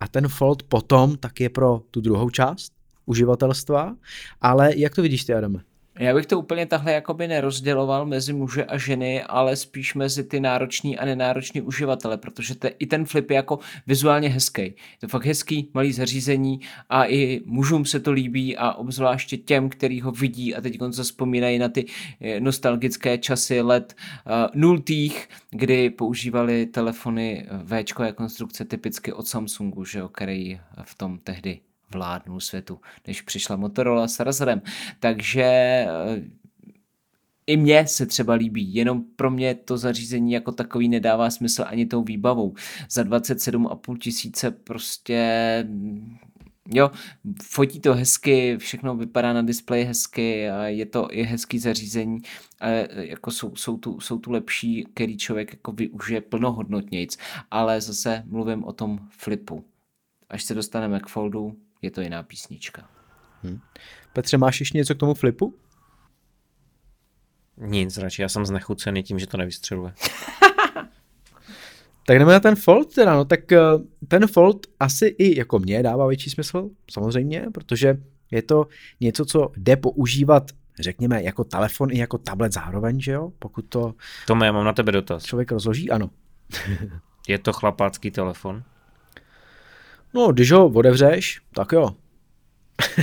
A 0.00 0.08
ten 0.08 0.28
fold 0.28 0.62
potom 0.62 1.16
tak 1.16 1.40
je 1.40 1.48
pro 1.48 1.80
tu 1.90 2.00
druhou 2.00 2.30
část 2.30 2.72
uživatelstva. 3.06 3.96
Ale 4.40 4.76
jak 4.76 4.94
to 4.94 5.02
vidíš 5.02 5.24
ty, 5.24 5.34
Adame? 5.34 5.58
Já 5.98 6.14
bych 6.14 6.26
to 6.26 6.38
úplně 6.38 6.66
takhle 6.66 6.92
jakoby 6.92 7.28
nerozděloval 7.28 8.06
mezi 8.06 8.32
muže 8.32 8.64
a 8.64 8.78
ženy, 8.78 9.22
ale 9.22 9.56
spíš 9.56 9.94
mezi 9.94 10.24
ty 10.24 10.40
nároční 10.40 10.98
a 10.98 11.04
nenároční 11.04 11.60
uživatele, 11.60 12.18
protože 12.18 12.54
te, 12.54 12.68
i 12.68 12.86
ten 12.86 13.04
flip 13.04 13.30
je 13.30 13.36
jako 13.36 13.58
vizuálně 13.86 14.28
hezký. 14.28 14.62
Je 14.62 14.74
to 15.00 15.08
fakt 15.08 15.24
hezký, 15.24 15.70
malý 15.74 15.92
zařízení 15.92 16.60
a 16.88 17.04
i 17.06 17.40
mužům 17.44 17.84
se 17.84 18.00
to 18.00 18.12
líbí 18.12 18.56
a 18.56 18.72
obzvláště 18.72 19.36
těm, 19.36 19.68
který 19.68 20.00
ho 20.00 20.12
vidí 20.12 20.54
a 20.54 20.60
teď 20.60 20.78
se 20.90 21.02
vzpomínají 21.02 21.58
na 21.58 21.68
ty 21.68 21.86
eh, 22.20 22.40
nostalgické 22.40 23.18
časy 23.18 23.60
let 23.60 23.94
uh, 24.26 24.32
nultých, 24.54 25.28
kdy 25.50 25.90
používali 25.90 26.66
telefony 26.66 27.46
V 27.62 27.84
konstrukce 28.14 28.64
typicky 28.64 29.12
od 29.12 29.26
Samsungu, 29.26 29.84
že 29.84 29.98
jo, 29.98 30.08
který 30.08 30.60
v 30.82 30.94
tom 30.94 31.18
tehdy 31.18 31.60
vládnul 31.92 32.40
světu, 32.40 32.80
než 33.06 33.22
přišla 33.22 33.56
Motorola 33.56 34.08
s 34.08 34.20
Razorem. 34.20 34.62
Takže 35.00 35.42
eh, 35.42 35.86
i 37.46 37.56
mně 37.56 37.86
se 37.86 38.06
třeba 38.06 38.34
líbí, 38.34 38.74
jenom 38.74 39.04
pro 39.16 39.30
mě 39.30 39.54
to 39.54 39.78
zařízení 39.78 40.32
jako 40.32 40.52
takový 40.52 40.88
nedává 40.88 41.30
smysl 41.30 41.64
ani 41.66 41.86
tou 41.86 42.02
výbavou. 42.02 42.54
Za 42.90 43.02
27,5 43.02 43.98
tisíce 43.98 44.50
prostě 44.50 45.24
jo, 46.68 46.90
fotí 47.42 47.80
to 47.80 47.94
hezky, 47.94 48.56
všechno 48.58 48.96
vypadá 48.96 49.32
na 49.32 49.42
displeji 49.42 49.84
hezky 49.84 50.50
a 50.50 50.64
je 50.64 50.86
to 50.86 51.08
i 51.10 51.22
hezký 51.22 51.58
zařízení, 51.58 52.18
ale 52.60 52.88
jako 52.92 53.30
jsou, 53.30 53.56
jsou, 53.56 53.76
tu, 53.76 54.00
jsou 54.00 54.18
tu 54.18 54.30
lepší, 54.30 54.86
který 54.94 55.16
člověk 55.16 55.52
jako 55.52 55.72
využije 55.72 56.20
plnohodnotnějc, 56.20 57.16
ale 57.50 57.80
zase 57.80 58.22
mluvím 58.26 58.64
o 58.64 58.72
tom 58.72 58.98
flipu. 59.10 59.64
Až 60.28 60.44
se 60.44 60.54
dostaneme 60.54 61.00
k 61.00 61.06
foldu, 61.06 61.56
je 61.82 61.90
to 61.90 62.00
jiná 62.00 62.22
písnička. 62.22 62.88
Hmm. 63.42 63.60
Petře, 64.12 64.38
máš 64.38 64.60
ještě 64.60 64.78
něco 64.78 64.94
k 64.94 64.98
tomu 64.98 65.14
flipu? 65.14 65.54
Nic, 67.56 67.96
radši 67.96 68.22
já 68.22 68.28
jsem 68.28 68.46
znechucený 68.46 69.02
tím, 69.02 69.18
že 69.18 69.26
to 69.26 69.36
nevystřeluje. 69.36 69.92
tak 72.06 72.18
jdeme 72.18 72.32
na 72.32 72.40
ten 72.40 72.56
fold 72.56 72.94
teda, 72.94 73.14
no 73.14 73.24
tak 73.24 73.52
eh, 73.52 73.60
ten 74.08 74.26
fold 74.26 74.66
asi 74.80 75.06
i 75.06 75.38
jako 75.38 75.58
mě 75.58 75.82
dává 75.82 76.06
větší 76.06 76.30
smysl, 76.30 76.70
samozřejmě, 76.90 77.46
protože 77.54 77.98
je 78.30 78.42
to 78.42 78.66
něco, 79.00 79.24
co 79.24 79.52
jde 79.56 79.76
používat 79.76 80.50
řekněme, 80.80 81.22
jako 81.22 81.44
telefon 81.44 81.90
i 81.90 81.98
jako 81.98 82.18
tablet 82.18 82.52
zároveň, 82.52 83.00
že 83.00 83.12
jo? 83.12 83.32
Pokud 83.38 83.62
to... 83.62 83.94
To 84.26 84.44
já 84.44 84.52
mám 84.52 84.64
na 84.64 84.72
tebe 84.72 84.92
dotaz. 84.92 85.24
Člověk 85.24 85.52
rozloží, 85.52 85.90
ano. 85.90 86.10
je 87.28 87.38
to 87.38 87.52
chlapácký 87.52 88.10
telefon? 88.10 88.62
No, 90.16 90.32
když 90.32 90.52
ho 90.52 90.66
otevřeš, 90.66 91.40
tak 91.54 91.72
jo. 91.72 91.90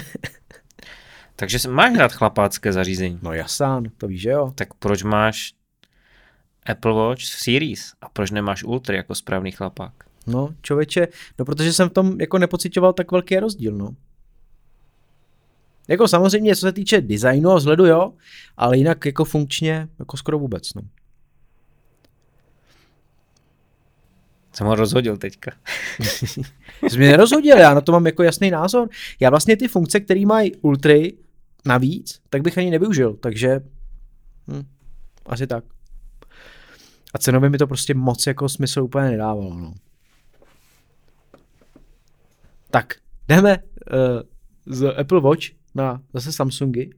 Takže 1.36 1.70
máš 1.70 1.98
rád 1.98 2.14
chlapácké 2.14 2.74
zařízení. 2.74 3.20
No 3.22 3.34
jasán, 3.34 3.84
to 3.98 4.08
víš, 4.08 4.22
že 4.22 4.30
jo. 4.30 4.52
Tak 4.56 4.74
proč 4.74 5.04
máš 5.04 5.54
Apple 6.66 6.94
Watch 6.94 7.24
Series 7.24 7.94
a 8.02 8.10
proč 8.10 8.32
nemáš 8.32 8.64
Ultra 8.64 8.96
jako 8.96 9.16
správný 9.16 9.52
chlapák? 9.52 9.94
No, 10.28 10.56
člověče, 10.62 11.08
no 11.40 11.46
protože 11.46 11.74
jsem 11.74 11.90
v 11.90 11.94
tom 11.94 12.22
jako 12.22 12.38
nepocitoval 12.38 12.94
tak 12.94 13.12
velký 13.12 13.40
rozdíl, 13.40 13.76
no. 13.76 13.96
Jako 15.88 16.08
samozřejmě, 16.08 16.56
co 16.56 16.62
se 16.62 16.72
týče 16.72 17.02
designu 17.02 17.50
a 17.50 17.56
vzhledu, 17.56 17.86
jo, 17.86 18.14
ale 18.58 18.78
jinak 18.78 19.06
jako 19.06 19.26
funkčně, 19.26 19.88
jako 20.00 20.18
skoro 20.18 20.40
vůbec, 20.40 20.74
no. 20.74 20.82
Jsem 24.54 24.68
ho 24.68 24.76
rozhodil 24.76 25.18
teďka. 25.18 25.52
Jsi 26.90 26.98
mě 26.98 27.08
nerozhodil, 27.08 27.58
já 27.58 27.74
na 27.74 27.82
to 27.82 27.92
mám 27.92 28.06
jako 28.06 28.24
jasný 28.24 28.52
názor. 28.52 28.90
Já 29.20 29.30
vlastně 29.30 29.58
ty 29.58 29.68
funkce, 29.68 30.00
které 30.00 30.26
mají 30.26 30.56
Ultry 30.56 31.14
navíc, 31.66 32.22
tak 32.30 32.42
bych 32.42 32.58
ani 32.58 32.72
nevyužil, 32.72 33.14
takže 33.14 33.62
hm, 34.48 34.64
asi 35.26 35.48
tak. 35.48 35.64
A 37.14 37.18
cenově 37.18 37.50
mi 37.50 37.58
to 37.58 37.68
prostě 37.68 37.94
moc 37.94 38.28
jako 38.28 38.50
smysl 38.50 38.84
úplně 38.84 39.10
nedávalo. 39.10 39.54
No. 39.54 39.74
Tak, 42.72 42.94
jdeme 43.28 43.58
uh, 43.58 44.22
z 44.66 44.94
Apple 45.00 45.22
Watch 45.22 45.46
na 45.76 46.02
zase 46.14 46.32
Samsungy. 46.32 46.90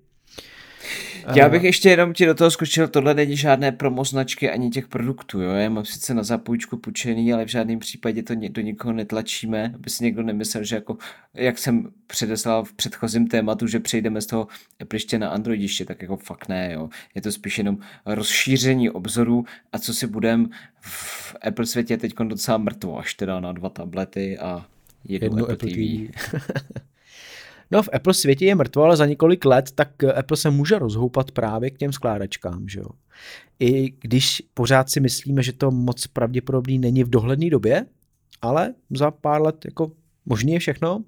Já 1.33 1.49
bych 1.49 1.63
ještě 1.63 1.89
jenom 1.89 2.13
ti 2.13 2.25
do 2.25 2.33
toho 2.33 2.51
skočil, 2.51 2.87
tohle 2.87 3.13
není 3.13 3.37
žádné 3.37 3.71
promoznačky 3.71 4.49
ani 4.49 4.69
těch 4.69 4.87
produktů, 4.87 5.41
jo? 5.41 5.51
já 5.51 5.69
mám 5.69 5.85
sice 5.85 6.13
na 6.13 6.23
zapůjčku 6.23 6.77
půjčený, 6.77 7.33
ale 7.33 7.45
v 7.45 7.47
žádném 7.47 7.79
případě 7.79 8.23
to 8.23 8.33
do 8.49 8.61
nikoho 8.61 8.93
netlačíme, 8.93 9.71
aby 9.75 9.89
si 9.89 10.03
někdo 10.03 10.23
nemyslel, 10.23 10.63
že 10.63 10.75
jako, 10.75 10.97
jak 11.33 11.57
jsem 11.57 11.91
předeslal 12.07 12.63
v 12.63 12.73
předchozím 12.73 13.27
tématu, 13.27 13.67
že 13.67 13.79
přejdeme 13.79 14.21
z 14.21 14.25
toho 14.25 14.47
Apple 14.81 14.99
na 15.17 15.29
Androidiště, 15.29 15.85
tak 15.85 16.01
jako 16.01 16.17
fakt 16.17 16.49
ne, 16.49 16.73
jo. 16.73 16.89
je 17.15 17.21
to 17.21 17.31
spíš 17.31 17.57
jenom 17.57 17.77
rozšíření 18.05 18.89
obzoru 18.89 19.45
a 19.71 19.79
co 19.79 19.93
si 19.93 20.07
budem 20.07 20.49
v 20.79 21.35
Apple 21.47 21.65
světě 21.65 21.97
teď 21.97 22.13
docela 22.27 22.57
mrtvo, 22.57 22.99
až 22.99 23.13
teda 23.13 23.39
na 23.39 23.51
dva 23.51 23.69
tablety 23.69 24.37
a 24.37 24.65
jednu, 25.07 25.25
jednu 25.25 25.43
Apple, 25.43 25.53
Apple 25.53 25.69
TV. 25.69 26.11
TV. 26.11 26.85
No 27.75 27.83
v 27.83 27.89
Apple 27.93 28.13
světě 28.13 28.45
je 28.45 28.55
mrtvo, 28.55 28.83
ale 28.83 28.97
za 28.97 29.05
několik 29.05 29.45
let 29.45 29.71
tak 29.71 30.03
Apple 30.03 30.37
se 30.37 30.49
může 30.49 30.79
rozhoupat 30.79 31.31
právě 31.31 31.69
k 31.69 31.77
těm 31.77 31.93
skládačkám, 31.93 32.69
že 32.69 32.79
jo. 32.79 32.89
I 33.59 33.93
když 34.01 34.43
pořád 34.53 34.89
si 34.89 34.99
myslíme, 34.99 35.43
že 35.43 35.53
to 35.53 35.71
moc 35.71 36.07
pravděpodobný 36.07 36.79
není 36.79 37.03
v 37.03 37.09
dohledné 37.09 37.49
době, 37.49 37.85
ale 38.41 38.73
za 38.89 39.11
pár 39.11 39.41
let 39.41 39.65
jako 39.65 39.91
možný 40.25 40.53
je 40.53 40.59
všechno 40.59 41.03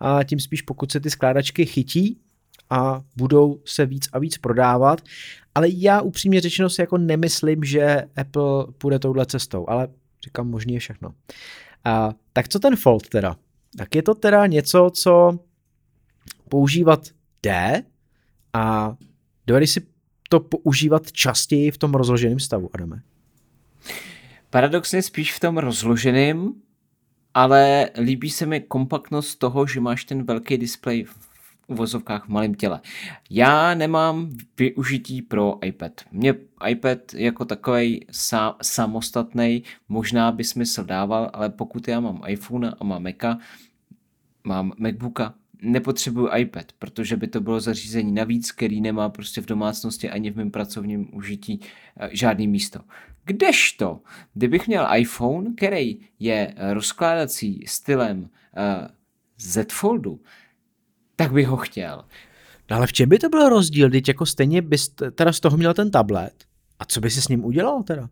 a 0.00 0.24
tím 0.24 0.40
spíš 0.40 0.62
pokud 0.62 0.92
se 0.92 1.00
ty 1.00 1.10
skládačky 1.10 1.66
chytí 1.66 2.18
a 2.70 3.02
budou 3.16 3.60
se 3.64 3.86
víc 3.86 4.08
a 4.12 4.18
víc 4.18 4.38
prodávat, 4.38 5.00
ale 5.54 5.66
já 5.70 6.00
upřímně 6.00 6.40
řečeno 6.40 6.70
si 6.70 6.80
jako 6.80 6.98
nemyslím, 6.98 7.64
že 7.64 8.02
Apple 8.16 8.66
půjde 8.78 8.98
touhle 8.98 9.26
cestou, 9.26 9.64
ale 9.68 9.88
říkám, 10.24 10.50
možný 10.50 10.74
je 10.74 10.80
všechno. 10.80 11.14
A, 11.84 12.14
tak 12.32 12.48
co 12.48 12.58
ten 12.58 12.76
Fold 12.76 13.08
teda? 13.08 13.36
Tak 13.78 13.94
je 13.94 14.02
to 14.02 14.14
teda 14.14 14.46
něco, 14.46 14.90
co 14.94 15.38
používat 16.48 17.00
jde 17.42 17.82
a 18.52 18.96
dovedeš 19.46 19.70
si 19.70 19.86
to 20.28 20.40
používat 20.40 21.12
častěji 21.12 21.70
v 21.70 21.78
tom 21.78 21.94
rozloženém 21.94 22.40
stavu, 22.40 22.70
Adame? 22.74 23.02
Paradoxně 24.50 25.02
spíš 25.02 25.32
v 25.32 25.40
tom 25.40 25.58
rozloženém, 25.58 26.52
ale 27.34 27.90
líbí 27.98 28.30
se 28.30 28.46
mi 28.46 28.60
kompaktnost 28.60 29.38
toho, 29.38 29.66
že 29.66 29.80
máš 29.80 30.04
ten 30.04 30.22
velký 30.22 30.58
displej 30.58 31.04
v 31.04 31.16
uvozovkách 31.66 32.24
v 32.24 32.28
malém 32.28 32.54
těle. 32.54 32.80
Já 33.30 33.74
nemám 33.74 34.30
využití 34.58 35.22
pro 35.22 35.58
iPad. 35.64 35.92
Mně 36.12 36.34
iPad 36.68 37.14
jako 37.14 37.44
takový 37.44 38.06
sa, 38.10 38.56
samostatný 38.62 39.62
možná 39.88 40.32
by 40.32 40.44
smysl 40.44 40.84
dával, 40.84 41.30
ale 41.32 41.50
pokud 41.50 41.88
já 41.88 42.00
mám 42.00 42.22
iPhone 42.26 42.70
a 42.80 42.84
mám 42.84 43.02
Maca, 43.02 43.38
mám 44.44 44.72
MacBooka, 44.78 45.34
nepotřebuju 45.62 46.28
iPad, 46.36 46.72
protože 46.78 47.16
by 47.16 47.26
to 47.28 47.40
bylo 47.40 47.60
zařízení 47.60 48.12
navíc, 48.12 48.52
který 48.52 48.80
nemá 48.80 49.08
prostě 49.08 49.40
v 49.40 49.46
domácnosti 49.46 50.10
ani 50.10 50.30
v 50.30 50.36
mém 50.36 50.50
pracovním 50.50 51.14
užití 51.14 51.60
eh, 51.96 52.08
žádný 52.12 52.48
místo. 52.48 52.80
Kdežto, 53.24 54.00
kdybych 54.34 54.66
měl 54.66 54.88
iPhone, 54.96 55.50
který 55.56 55.98
je 56.18 56.54
rozkládací 56.72 57.64
stylem 57.68 58.20
uh, 58.20 58.28
Z 59.38 59.72
Foldu, 59.72 60.20
tak 61.16 61.32
bych 61.32 61.46
ho 61.46 61.56
chtěl. 61.56 62.04
No 62.70 62.76
ale 62.76 62.86
v 62.86 62.92
čem 62.92 63.08
by 63.08 63.18
to 63.18 63.28
byl 63.28 63.48
rozdíl? 63.48 63.90
Teď 63.90 64.08
jako 64.08 64.26
stejně 64.26 64.62
bys 64.62 64.94
teda 65.14 65.32
z 65.32 65.40
toho 65.40 65.56
měl 65.56 65.74
ten 65.74 65.90
tablet. 65.90 66.44
A 66.78 66.84
co 66.84 67.00
by 67.00 67.10
si 67.10 67.22
s 67.22 67.28
ním 67.28 67.44
udělal 67.44 67.82
teda? 67.82 68.08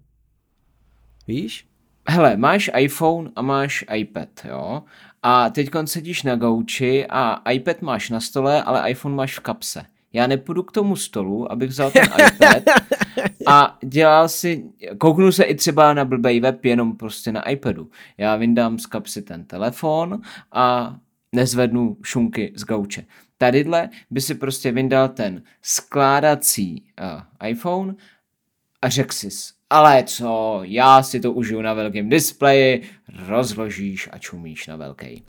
Víš? 1.27 1.67
Hele, 2.09 2.37
máš 2.37 2.71
iPhone 2.77 3.31
a 3.37 3.43
máš 3.43 3.85
iPad, 3.95 4.29
jo? 4.45 4.83
A 5.23 5.51
teď 5.51 5.71
sedíš 5.85 6.23
na 6.23 6.37
gauči 6.37 7.07
a 7.07 7.51
iPad 7.51 7.83
máš 7.83 8.11
na 8.11 8.21
stole, 8.21 8.63
ale 8.63 8.91
iPhone 8.91 9.17
máš 9.17 9.39
v 9.39 9.41
kapse. 9.41 9.85
Já 10.13 10.27
nepůjdu 10.27 10.63
k 10.63 10.73
tomu 10.73 10.97
stolu, 10.97 11.53
abych 11.53 11.71
vzal 11.71 11.91
ten 11.91 12.05
iPad 12.05 12.63
a 13.47 13.79
dělal 13.85 14.29
si, 14.29 14.65
kouknu 14.99 15.33
se 15.33 15.45
i 15.45 15.55
třeba 15.55 15.95
na 15.95 16.05
blbej 16.05 16.41
web 16.41 16.65
jenom 16.65 16.97
prostě 16.97 17.33
na 17.33 17.49
iPadu. 17.49 17.91
Já 18.19 18.37
vyndám 18.37 18.79
z 18.79 18.87
kapsy 18.87 19.23
ten 19.23 19.45
telefon 19.45 20.21
a 20.53 20.97
nezvednu 21.33 21.97
šunky 22.03 22.53
z 22.57 22.65
gauče. 22.65 23.05
Tadyhle 23.39 23.89
by 24.11 24.21
si 24.21 24.35
prostě 24.35 24.73
vyndal 24.73 25.09
ten 25.09 25.43
skládací 25.63 26.85
uh, 27.01 27.49
iPhone 27.49 27.95
a 28.83 28.89
řekl 28.89 29.15
si, 29.15 29.29
ale 29.71 30.05
co, 30.05 30.61
já 30.65 31.03
si 31.03 31.21
to 31.21 31.33
užiju 31.33 31.63
na 31.63 31.75
velkém 31.75 32.09
displeji, 32.09 32.83
rozložíš 33.29 34.09
a 34.13 34.19
čumíš 34.19 34.67
na 34.67 34.77
velký. 34.77 35.23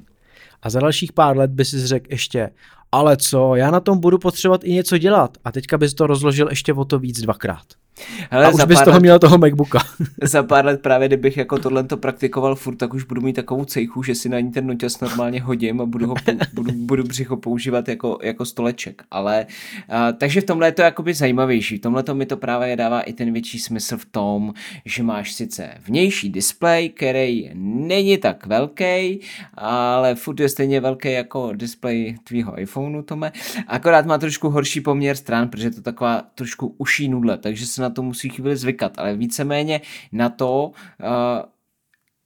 A 0.61 0.69
za 0.69 0.79
dalších 0.79 1.13
pár 1.13 1.37
let 1.37 1.51
by 1.51 1.65
si 1.65 1.87
řekl 1.87 2.07
ještě, 2.09 2.49
ale 2.91 3.17
co, 3.17 3.55
já 3.55 3.71
na 3.71 3.79
tom 3.79 3.99
budu 3.99 4.17
potřebovat 4.17 4.63
i 4.63 4.73
něco 4.73 4.97
dělat. 4.97 5.37
A 5.45 5.51
teďka 5.51 5.77
bys 5.77 5.93
to 5.93 6.07
rozložil 6.07 6.49
ještě 6.49 6.73
o 6.73 6.85
to 6.85 6.99
víc 6.99 7.21
dvakrát. 7.21 7.80
Hele, 8.29 8.45
a 8.45 8.49
už 8.49 8.63
bys 8.63 8.81
toho 8.81 8.93
let, 8.93 9.01
měl 9.01 9.19
toho 9.19 9.37
MacBooka. 9.37 9.79
za 10.23 10.43
pár 10.43 10.65
let 10.65 10.81
právě, 10.81 11.07
kdybych 11.07 11.37
jako 11.37 11.59
tohle 11.59 11.83
to 11.83 11.97
praktikoval 11.97 12.55
furt, 12.55 12.75
tak 12.75 12.93
už 12.93 13.03
budu 13.03 13.21
mít 13.21 13.33
takovou 13.33 13.65
cejchu, 13.65 14.03
že 14.03 14.15
si 14.15 14.29
na 14.29 14.39
ní 14.39 14.51
ten 14.51 14.67
noťas 14.67 14.99
normálně 14.99 15.41
hodím 15.41 15.81
a 15.81 15.85
budu, 15.85 16.07
ho, 16.07 16.15
budu, 16.53 16.71
budu 16.71 17.03
břicho 17.03 17.37
používat 17.37 17.87
jako, 17.87 18.19
jako 18.23 18.45
stoleček. 18.45 19.03
Ale, 19.11 19.45
a, 19.89 20.11
takže 20.11 20.41
v 20.41 20.43
tomhle 20.43 20.67
je 20.67 20.71
to 20.71 20.81
jakoby 20.81 21.13
zajímavější. 21.13 21.77
V 21.77 21.81
tomhle 21.81 22.03
to 22.03 22.15
mi 22.15 22.25
to 22.25 22.37
právě 22.37 22.75
dává 22.75 23.01
i 23.01 23.13
ten 23.13 23.33
větší 23.33 23.59
smysl 23.59 23.97
v 23.97 24.05
tom, 24.05 24.53
že 24.85 25.03
máš 25.03 25.33
sice 25.33 25.69
vnější 25.85 26.29
displej, 26.29 26.89
který 26.89 27.49
není 27.55 28.17
tak 28.17 28.45
velký, 28.45 29.19
ale 29.53 30.15
furt 30.15 30.39
je 30.39 30.49
stejně 30.49 30.81
velký 30.81 31.11
jako 31.11 31.53
displej 31.53 32.17
tvýho 32.23 32.59
iPhoneu, 32.59 33.01
Tome. 33.01 33.31
Akorát 33.67 34.05
má 34.05 34.17
trošku 34.17 34.49
horší 34.49 34.81
poměr 34.81 35.15
stran, 35.15 35.49
protože 35.49 35.67
je 35.67 35.71
to 35.71 35.81
taková 35.81 36.21
trošku 36.35 36.75
uší 36.77 37.09
nudle, 37.09 37.37
takže 37.37 37.67
se 37.67 37.81
na 37.81 37.89
to 37.91 38.03
musí 38.03 38.29
chvíli 38.29 38.57
zvykat, 38.57 38.99
ale 38.99 39.15
víceméně 39.15 39.81
na 40.11 40.29
to, 40.29 40.71
uh, 40.99 41.51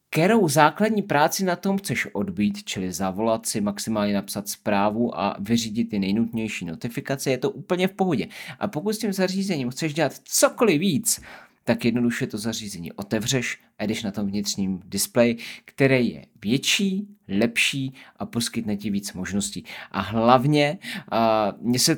kterou 0.09 0.47
základní 0.47 1.01
práci 1.01 1.43
na 1.43 1.55
tom 1.55 1.77
chceš 1.77 2.07
odbít, 2.13 2.63
čili 2.63 2.91
zavolat 2.91 3.45
si, 3.45 3.61
maximálně 3.61 4.13
napsat 4.13 4.49
zprávu 4.49 5.19
a 5.19 5.35
vyřídit 5.39 5.89
ty 5.89 5.99
nejnutnější 5.99 6.65
notifikace, 6.65 7.31
je 7.31 7.37
to 7.37 7.49
úplně 7.49 7.87
v 7.87 7.91
pohodě. 7.91 8.27
A 8.59 8.67
pokud 8.67 8.93
s 8.93 8.97
tím 8.97 9.13
zařízením 9.13 9.69
chceš 9.69 9.93
dělat 9.93 10.13
cokoliv 10.23 10.79
víc, 10.79 11.21
tak 11.63 11.85
jednoduše 11.85 12.27
to 12.27 12.37
zařízení 12.37 12.91
otevřeš 12.93 13.59
a 13.79 13.83
jdeš 13.83 14.03
na 14.03 14.11
tom 14.11 14.27
vnitřním 14.27 14.81
displeji, 14.85 15.37
který 15.65 16.09
je 16.09 16.25
větší, 16.41 17.07
lepší 17.27 17.93
a 18.19 18.25
poskytne 18.25 18.77
ti 18.77 18.89
víc 18.89 19.13
možností. 19.13 19.65
A 19.91 20.01
hlavně, 20.01 20.77
uh, 21.11 21.67
mně 21.67 21.79
se 21.79 21.97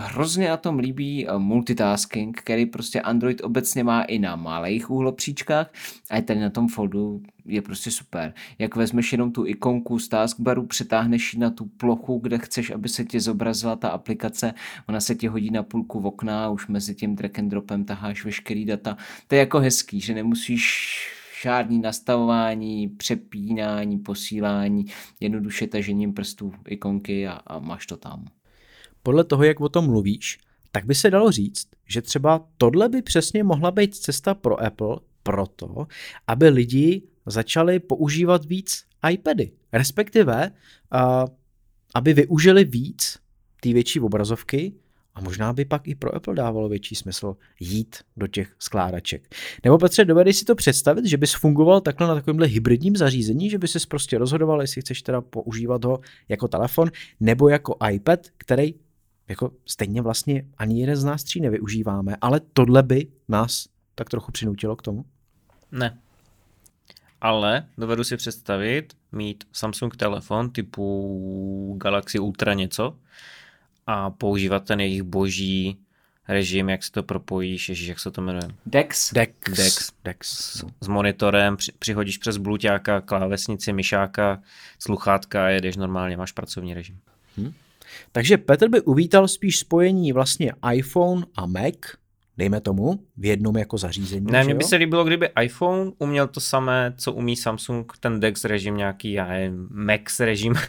hrozně 0.00 0.48
na 0.48 0.56
tom 0.56 0.78
líbí 0.78 1.28
eh, 1.28 1.38
multitasking, 1.38 2.40
který 2.40 2.66
prostě 2.66 3.00
Android 3.00 3.40
obecně 3.44 3.84
má 3.84 4.02
i 4.02 4.18
na 4.18 4.36
malých 4.36 4.90
úhlopříčkách 4.90 5.72
a 6.10 6.20
tady 6.20 6.40
na 6.40 6.50
tom 6.50 6.68
foldu 6.68 7.22
je 7.44 7.62
prostě 7.62 7.90
super. 7.90 8.34
Jak 8.58 8.76
vezmeš 8.76 9.12
jenom 9.12 9.32
tu 9.32 9.46
ikonku 9.46 9.98
z 9.98 10.08
taskbaru, 10.08 10.66
přetáhneš 10.66 11.34
ji 11.34 11.40
na 11.40 11.50
tu 11.50 11.64
plochu, 11.64 12.18
kde 12.18 12.38
chceš, 12.38 12.70
aby 12.70 12.88
se 12.88 13.04
ti 13.04 13.20
zobrazila 13.20 13.76
ta 13.76 13.88
aplikace, 13.88 14.54
ona 14.88 15.00
se 15.00 15.14
ti 15.14 15.26
hodí 15.26 15.50
na 15.50 15.62
půlku 15.62 16.00
v 16.00 16.06
okna 16.06 16.44
a 16.44 16.48
už 16.48 16.66
mezi 16.68 16.94
tím 16.94 17.16
drag 17.16 17.38
and 17.38 17.48
dropem 17.48 17.84
taháš 17.84 18.24
veškerý 18.24 18.64
data. 18.64 18.96
To 19.28 19.34
je 19.34 19.38
jako 19.38 19.58
hezký, 19.58 20.00
že 20.00 20.14
nemusíš 20.14 20.96
žádný 21.42 21.78
nastavování, 21.78 22.88
přepínání, 22.88 23.98
posílání, 23.98 24.86
jednoduše 25.20 25.66
tažením 25.66 26.12
prstů 26.12 26.52
ikonky 26.68 27.28
a, 27.28 27.32
a 27.32 27.58
máš 27.58 27.86
to 27.86 27.96
tam 27.96 28.24
podle 29.06 29.24
toho, 29.24 29.44
jak 29.44 29.60
o 29.60 29.68
tom 29.68 29.86
mluvíš, 29.86 30.38
tak 30.72 30.84
by 30.84 30.94
se 30.94 31.10
dalo 31.10 31.32
říct, 31.32 31.66
že 31.86 32.02
třeba 32.02 32.46
tohle 32.56 32.88
by 32.88 33.02
přesně 33.02 33.44
mohla 33.44 33.70
být 33.70 33.94
cesta 33.94 34.34
pro 34.34 34.62
Apple 34.62 34.96
proto, 35.22 35.86
aby 36.26 36.48
lidi 36.48 37.02
začali 37.26 37.78
používat 37.78 38.44
víc 38.44 38.84
iPady, 39.10 39.52
respektive 39.72 40.50
uh, 40.50 41.24
aby 41.94 42.14
využili 42.14 42.64
víc 42.64 43.18
ty 43.60 43.72
větší 43.72 44.00
obrazovky 44.00 44.72
a 45.14 45.20
možná 45.20 45.52
by 45.52 45.64
pak 45.64 45.88
i 45.88 45.94
pro 45.94 46.14
Apple 46.14 46.34
dávalo 46.34 46.68
větší 46.68 46.94
smysl 46.94 47.36
jít 47.60 47.96
do 48.16 48.26
těch 48.26 48.54
skládaček. 48.58 49.34
Nebo 49.64 49.78
Petře, 49.78 50.04
dovedeš 50.04 50.36
si 50.36 50.44
to 50.44 50.54
představit, 50.54 51.06
že 51.06 51.16
bys 51.16 51.34
fungoval 51.34 51.80
takhle 51.80 52.08
na 52.08 52.14
takovémhle 52.14 52.46
hybridním 52.46 52.96
zařízení, 52.96 53.50
že 53.50 53.58
bys 53.58 53.70
si 53.70 53.78
prostě 53.88 54.18
rozhodoval, 54.18 54.60
jestli 54.60 54.80
chceš 54.80 55.02
teda 55.02 55.20
používat 55.20 55.84
ho 55.84 56.00
jako 56.28 56.48
telefon 56.48 56.90
nebo 57.20 57.48
jako 57.48 57.76
iPad, 57.90 58.20
který 58.38 58.74
jako 59.28 59.52
stejně 59.66 60.02
vlastně 60.02 60.44
ani 60.58 60.80
jeden 60.80 60.96
z 60.96 61.04
nás 61.04 61.24
tří 61.24 61.40
nevyužíváme, 61.40 62.16
ale 62.20 62.40
tohle 62.52 62.82
by 62.82 63.06
nás 63.28 63.68
tak 63.94 64.08
trochu 64.10 64.32
přinutilo 64.32 64.76
k 64.76 64.82
tomu? 64.82 65.04
Ne. 65.72 65.98
Ale 67.20 67.66
dovedu 67.78 68.04
si 68.04 68.16
představit 68.16 68.96
mít 69.12 69.44
Samsung 69.52 69.96
telefon 69.96 70.50
typu 70.50 71.76
Galaxy 71.80 72.18
Ultra 72.18 72.54
něco 72.54 72.96
a 73.86 74.10
používat 74.10 74.64
ten 74.64 74.80
jejich 74.80 75.02
boží 75.02 75.78
režim, 76.28 76.68
jak 76.68 76.82
se 76.82 76.92
to 76.92 77.02
propojíš, 77.02 77.68
ježiš, 77.68 77.88
jak 77.88 78.00
se 78.00 78.10
to 78.10 78.22
jmenuje? 78.22 78.48
Dex. 78.66 79.12
Dex. 79.12 79.32
Dex. 79.56 79.92
Dex. 80.04 80.28
S, 80.28 80.64
s 80.80 80.88
monitorem, 80.88 81.56
při, 81.56 81.72
přihodíš 81.78 82.18
přes 82.18 82.36
bluťáka, 82.36 83.00
klávesnici, 83.00 83.72
myšáka, 83.72 84.42
sluchátka 84.78 85.46
a 85.46 85.48
jedeš 85.48 85.76
normálně, 85.76 86.16
máš 86.16 86.32
pracovní 86.32 86.74
režim. 86.74 86.98
Hmm. 87.36 87.54
Takže 88.12 88.36
Petr 88.36 88.68
by 88.68 88.80
uvítal 88.80 89.28
spíš 89.28 89.58
spojení 89.58 90.12
vlastně 90.12 90.52
iPhone 90.72 91.22
a 91.36 91.46
Mac, 91.46 91.74
dejme 92.36 92.60
tomu, 92.60 93.00
v 93.16 93.24
jednom 93.24 93.56
jako 93.56 93.78
zařízení. 93.78 94.26
Ne, 94.30 94.44
mně 94.44 94.54
by 94.54 94.64
se 94.64 94.76
líbilo, 94.76 95.04
kdyby 95.04 95.28
iPhone 95.42 95.92
uměl 95.98 96.28
to 96.28 96.40
samé, 96.40 96.94
co 96.96 97.12
umí 97.12 97.36
Samsung, 97.36 97.92
ten 98.00 98.20
DeX 98.20 98.44
režim 98.44 98.76
nějaký, 98.76 99.12
já 99.12 99.28
nevím, 99.28 99.68
Max 99.70 100.20
režim. 100.20 100.54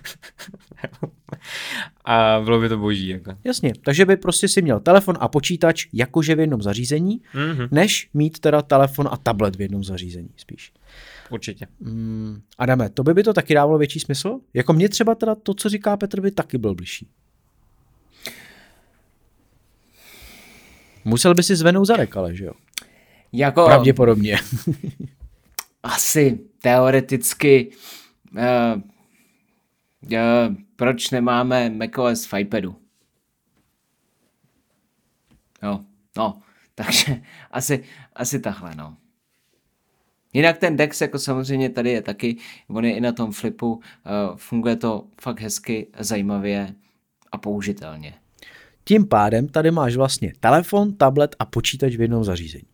a 2.05 2.41
bylo 2.43 2.59
by 2.59 2.69
to 2.69 2.77
boží. 2.77 3.07
Jako. 3.07 3.33
Jasně, 3.43 3.73
takže 3.81 4.05
by 4.05 4.17
prostě 4.17 4.47
si 4.47 4.61
měl 4.61 4.79
telefon 4.79 5.15
a 5.19 5.27
počítač 5.27 5.87
jakože 5.93 6.35
v 6.35 6.39
jednom 6.39 6.61
zařízení, 6.61 7.21
mm-hmm. 7.33 7.67
než 7.71 8.09
mít 8.13 8.39
teda 8.39 8.61
telefon 8.61 9.09
a 9.11 9.17
tablet 9.17 9.55
v 9.55 9.61
jednom 9.61 9.83
zařízení 9.83 10.29
spíš. 10.37 10.71
Určitě. 11.29 11.67
Mm, 11.79 12.41
Adame, 12.57 12.89
to 12.89 13.03
by 13.03 13.13
by 13.13 13.23
to 13.23 13.33
taky 13.33 13.53
dávalo 13.53 13.77
větší 13.77 13.99
smysl? 13.99 14.39
Jako 14.53 14.73
mě 14.73 14.89
třeba 14.89 15.15
teda 15.15 15.35
to, 15.35 15.53
co 15.53 15.69
říká 15.69 15.97
Petr, 15.97 16.21
by 16.21 16.31
taky 16.31 16.57
byl 16.57 16.75
bližší. 16.75 17.09
Musel 21.05 21.35
by 21.35 21.43
si 21.43 21.55
zvenout 21.55 21.85
zadek, 21.85 22.17
ale 22.17 22.35
že 22.35 22.45
jo? 22.45 22.53
Jako... 23.33 23.65
Pravděpodobně. 23.65 24.37
asi 25.83 26.39
teoreticky 26.61 27.71
uh, 28.31 28.81
uh, 30.11 30.55
proč 30.75 31.09
nemáme 31.11 31.69
macOS 31.69 32.25
v 32.25 32.39
iPadu? 32.39 32.75
Jo, 35.63 35.79
no, 36.17 36.41
takže 36.75 37.21
asi, 37.51 37.83
asi 38.15 38.39
takhle, 38.39 38.75
no. 38.75 38.97
Jinak 40.33 40.57
ten 40.57 40.77
Dex, 40.77 41.01
jako 41.01 41.19
samozřejmě 41.19 41.69
tady 41.69 41.91
je 41.91 42.01
taky, 42.01 42.37
on 42.67 42.85
je 42.85 42.95
i 42.95 43.01
na 43.01 43.11
tom 43.11 43.31
flipu, 43.31 43.73
uh, 43.73 43.81
funguje 44.35 44.75
to 44.75 45.07
fakt 45.21 45.41
hezky, 45.41 45.87
zajímavě 45.99 46.75
a 47.31 47.37
použitelně. 47.37 48.13
Tím 48.83 49.07
pádem 49.07 49.47
tady 49.47 49.71
máš 49.71 49.95
vlastně 49.95 50.33
telefon, 50.39 50.93
tablet 50.93 51.35
a 51.39 51.45
počítač 51.45 51.95
v 51.95 52.01
jednom 52.01 52.23
zařízení. 52.23 52.67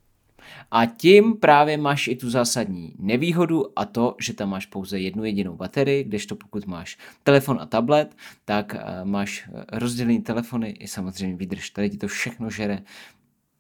A 0.72 0.86
tím 0.86 1.38
právě 1.38 1.78
máš 1.78 2.08
i 2.08 2.16
tu 2.16 2.30
zásadní 2.30 2.94
nevýhodu 3.00 3.80
a 3.80 3.86
to, 3.86 4.16
že 4.22 4.34
tam 4.34 4.50
máš 4.50 4.66
pouze 4.66 5.00
jednu 5.00 5.26
jedinou 5.26 5.56
baterii, 5.56 6.04
kdežto 6.04 6.36
pokud 6.36 6.66
máš 6.66 6.98
telefon 7.24 7.60
a 7.62 7.66
tablet, 7.66 8.16
tak 8.46 8.76
uh, 8.76 9.10
máš 9.10 9.50
rozdělený 9.72 10.22
telefony 10.22 10.70
i 10.70 10.88
samozřejmě 10.88 11.36
výdrž. 11.36 11.70
Tady 11.70 11.90
ti 11.90 11.98
to 11.98 12.08
všechno 12.08 12.50
žere 12.50 12.84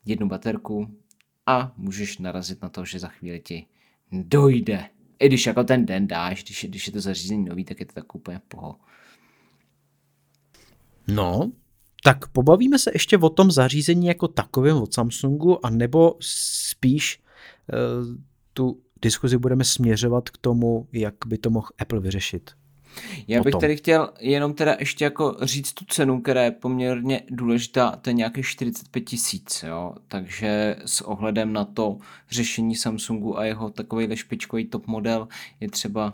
jednu 0.06 0.28
baterku 0.28 0.88
a 1.46 1.72
můžeš 1.78 2.18
narazit 2.18 2.62
na 2.62 2.70
to, 2.70 2.86
že 2.86 3.00
za 3.00 3.08
chvíli 3.08 3.40
ti 3.40 3.66
dojde. 4.14 4.90
I 5.20 5.28
když 5.28 5.46
jako 5.46 5.64
ten 5.64 5.86
den 5.86 6.08
dáš, 6.08 6.44
když 6.44 6.66
když 6.70 6.88
je 6.88 6.94
to 6.94 7.02
zařízení 7.02 7.46
nový, 7.46 7.66
tak 7.66 7.80
je 7.80 7.86
to 7.86 7.94
tak 7.94 8.16
úplně 8.16 8.42
poho. 8.48 8.76
No, 11.08 11.52
tak 12.04 12.28
pobavíme 12.28 12.80
se 12.80 12.92
ještě 12.94 13.18
o 13.18 13.30
tom 13.30 13.52
zařízení 13.52 14.08
jako 14.08 14.28
takovém 14.28 14.78
od 14.78 14.94
Samsungu, 14.94 15.66
a 15.66 15.70
nebo 15.70 16.18
spíš 16.20 17.22
uh, 17.74 18.18
tu 18.54 18.82
diskuzi 19.02 19.38
budeme 19.38 19.64
směřovat 19.64 20.30
k 20.30 20.38
tomu, 20.38 20.88
jak 20.92 21.16
by 21.26 21.38
to 21.38 21.50
mohl 21.50 21.68
Apple 21.80 22.00
vyřešit. 22.00 22.52
Já 23.28 23.42
bych 23.42 23.56
tady 23.62 23.78
chtěl 23.78 24.10
jenom 24.20 24.54
teda 24.54 24.76
ještě 24.80 25.04
jako 25.04 25.38
říct 25.42 25.74
tu 25.74 25.86
cenu, 25.86 26.22
která 26.22 26.44
je 26.44 26.52
poměrně 26.52 27.22
důležitá, 27.30 27.92
to 27.92 28.10
je 28.10 28.14
nějakých 28.14 28.46
45 28.46 29.02
tisíc, 29.02 29.64
jo, 29.68 29.96
takže 30.08 30.76
s 30.86 31.02
ohledem 31.02 31.54
na 31.54 31.66
to 31.66 31.98
řešení 32.32 32.76
Samsungu 32.76 33.40
a 33.40 33.46
jeho 33.46 33.70
takový 33.70 34.16
špičkový 34.16 34.66
top 34.66 34.88
model 34.88 35.28
je 35.60 35.70
třeba 35.70 36.14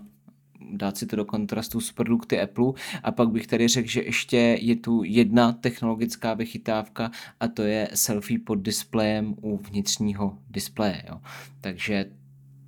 dát 0.71 0.97
si 0.97 1.05
to 1.05 1.15
do 1.15 1.25
kontrastu 1.25 1.81
s 1.81 1.91
produkty 1.91 2.41
Apple. 2.41 2.73
A 3.03 3.11
pak 3.11 3.29
bych 3.29 3.47
tady 3.47 3.67
řekl, 3.67 3.89
že 3.89 4.01
ještě 4.01 4.37
je 4.37 4.75
tu 4.75 5.03
jedna 5.03 5.51
technologická 5.51 6.33
vychytávka 6.33 7.11
a 7.39 7.47
to 7.47 7.61
je 7.61 7.89
selfie 7.93 8.39
pod 8.39 8.55
displejem 8.55 9.35
u 9.41 9.57
vnitřního 9.57 10.37
displeje, 10.49 11.03
jo. 11.09 11.21
takže 11.61 12.05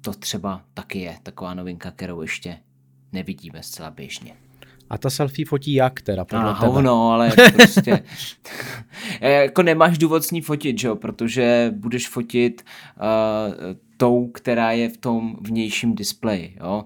to 0.01 0.13
třeba 0.13 0.65
taky 0.73 0.99
je 0.99 1.17
taková 1.23 1.53
novinka, 1.53 1.91
kterou 1.91 2.21
ještě 2.21 2.57
nevidíme 3.13 3.63
zcela 3.63 3.91
běžně. 3.91 4.33
A 4.89 4.97
ta 4.97 5.09
selfie 5.09 5.45
fotí 5.45 5.73
jak 5.73 6.01
teda? 6.01 6.25
Podle 6.25 6.45
no, 6.45 6.53
hovno, 6.53 7.11
ale 7.11 7.31
prostě 7.53 8.03
Jako 9.21 9.63
nemáš 9.63 9.97
důvod 9.97 10.23
s 10.23 10.31
ní 10.31 10.41
fotit, 10.41 10.79
že 10.79 10.87
jo? 10.87 10.95
protože 10.95 11.73
budeš 11.75 12.07
fotit 12.07 12.63
uh, 12.97 13.53
tou, 13.97 14.27
která 14.27 14.71
je 14.71 14.89
v 14.89 14.97
tom 14.97 15.37
vnějším 15.41 15.95
displeji. 15.95 16.57
Jo? 16.59 16.83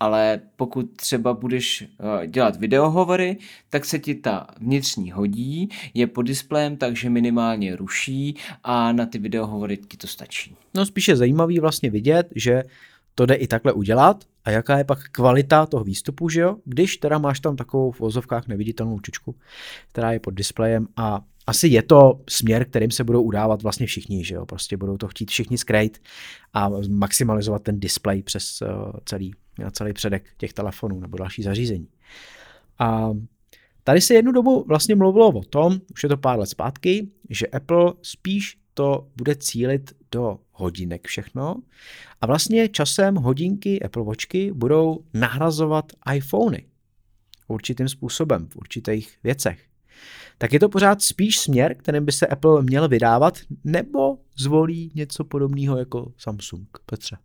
ale 0.00 0.40
pokud 0.56 0.96
třeba 0.96 1.34
budeš 1.34 1.84
eh, 2.22 2.26
dělat 2.26 2.56
videohovory, 2.56 3.36
tak 3.70 3.84
se 3.84 3.98
ti 3.98 4.14
ta 4.14 4.46
vnitřní 4.60 5.10
hodí, 5.10 5.68
je 5.94 6.06
pod 6.06 6.22
displejem, 6.22 6.76
takže 6.76 7.10
minimálně 7.10 7.76
ruší 7.76 8.36
a 8.64 8.92
na 8.92 9.06
ty 9.06 9.18
videohovory 9.18 9.76
ti 9.76 9.96
to 9.96 10.06
stačí. 10.06 10.56
No 10.74 10.86
spíše 10.86 11.16
zajímavý 11.16 11.60
vlastně 11.60 11.90
vidět, 11.90 12.28
že 12.34 12.62
to 13.16 13.26
jde 13.26 13.34
i 13.34 13.46
takhle 13.46 13.72
udělat 13.72 14.24
a 14.44 14.50
jaká 14.50 14.78
je 14.78 14.84
pak 14.84 14.98
kvalita 15.08 15.66
toho 15.66 15.84
výstupu, 15.84 16.28
že 16.28 16.40
jo? 16.40 16.56
Když 16.64 16.96
teda 16.96 17.18
máš 17.18 17.40
tam 17.40 17.56
takovou 17.56 17.90
v 17.90 18.00
vozovkách 18.00 18.48
neviditelnou 18.48 19.00
čočku, 19.00 19.34
která 19.88 20.12
je 20.12 20.20
pod 20.20 20.30
displejem 20.30 20.88
a 20.96 21.20
asi 21.46 21.68
je 21.68 21.82
to 21.82 22.20
směr, 22.28 22.64
kterým 22.64 22.90
se 22.90 23.04
budou 23.04 23.22
udávat 23.22 23.62
vlastně 23.62 23.86
všichni, 23.86 24.24
že 24.24 24.34
jo? 24.34 24.46
Prostě 24.46 24.76
budou 24.76 24.96
to 24.96 25.08
chtít 25.08 25.30
všichni 25.30 25.58
skrejt 25.58 25.98
a 26.54 26.70
maximalizovat 26.88 27.62
ten 27.62 27.80
display 27.80 28.22
přes 28.22 28.62
uh, 28.62 28.68
celý, 29.04 29.34
celý 29.72 29.92
předek 29.92 30.24
těch 30.36 30.52
telefonů 30.52 31.00
nebo 31.00 31.18
další 31.18 31.42
zařízení. 31.42 31.88
A 32.78 33.10
tady 33.84 34.00
se 34.00 34.14
jednu 34.14 34.32
dobu 34.32 34.64
vlastně 34.68 34.94
mluvilo 34.94 35.28
o 35.28 35.42
tom, 35.42 35.80
už 35.92 36.02
je 36.02 36.08
to 36.08 36.16
pár 36.16 36.38
let 36.38 36.46
zpátky, 36.46 37.08
že 37.30 37.46
Apple 37.46 37.92
spíš 38.02 38.58
to 38.74 39.08
bude 39.16 39.34
cílit 39.34 39.92
do 40.12 40.38
hodinek 40.56 41.06
všechno 41.06 41.56
a 42.20 42.26
vlastně 42.26 42.68
časem 42.68 43.14
hodinky 43.14 43.82
Apple 43.82 44.04
Watchky 44.04 44.52
budou 44.52 45.04
nahrazovat 45.14 45.92
iPhony 46.14 46.66
určitým 47.48 47.88
způsobem 47.88 48.48
v 48.48 48.56
určitých 48.56 49.18
věcech. 49.24 49.66
Tak 50.38 50.52
je 50.52 50.60
to 50.60 50.68
pořád 50.68 51.02
spíš 51.02 51.38
směr, 51.38 51.76
kterým 51.76 52.04
by 52.04 52.12
se 52.12 52.26
Apple 52.26 52.62
měl 52.62 52.88
vydávat, 52.88 53.38
nebo 53.64 54.18
zvolí 54.38 54.92
něco 54.94 55.24
podobného 55.24 55.78
jako 55.78 56.12
Samsung, 56.18 56.78
Petře? 56.86 57.18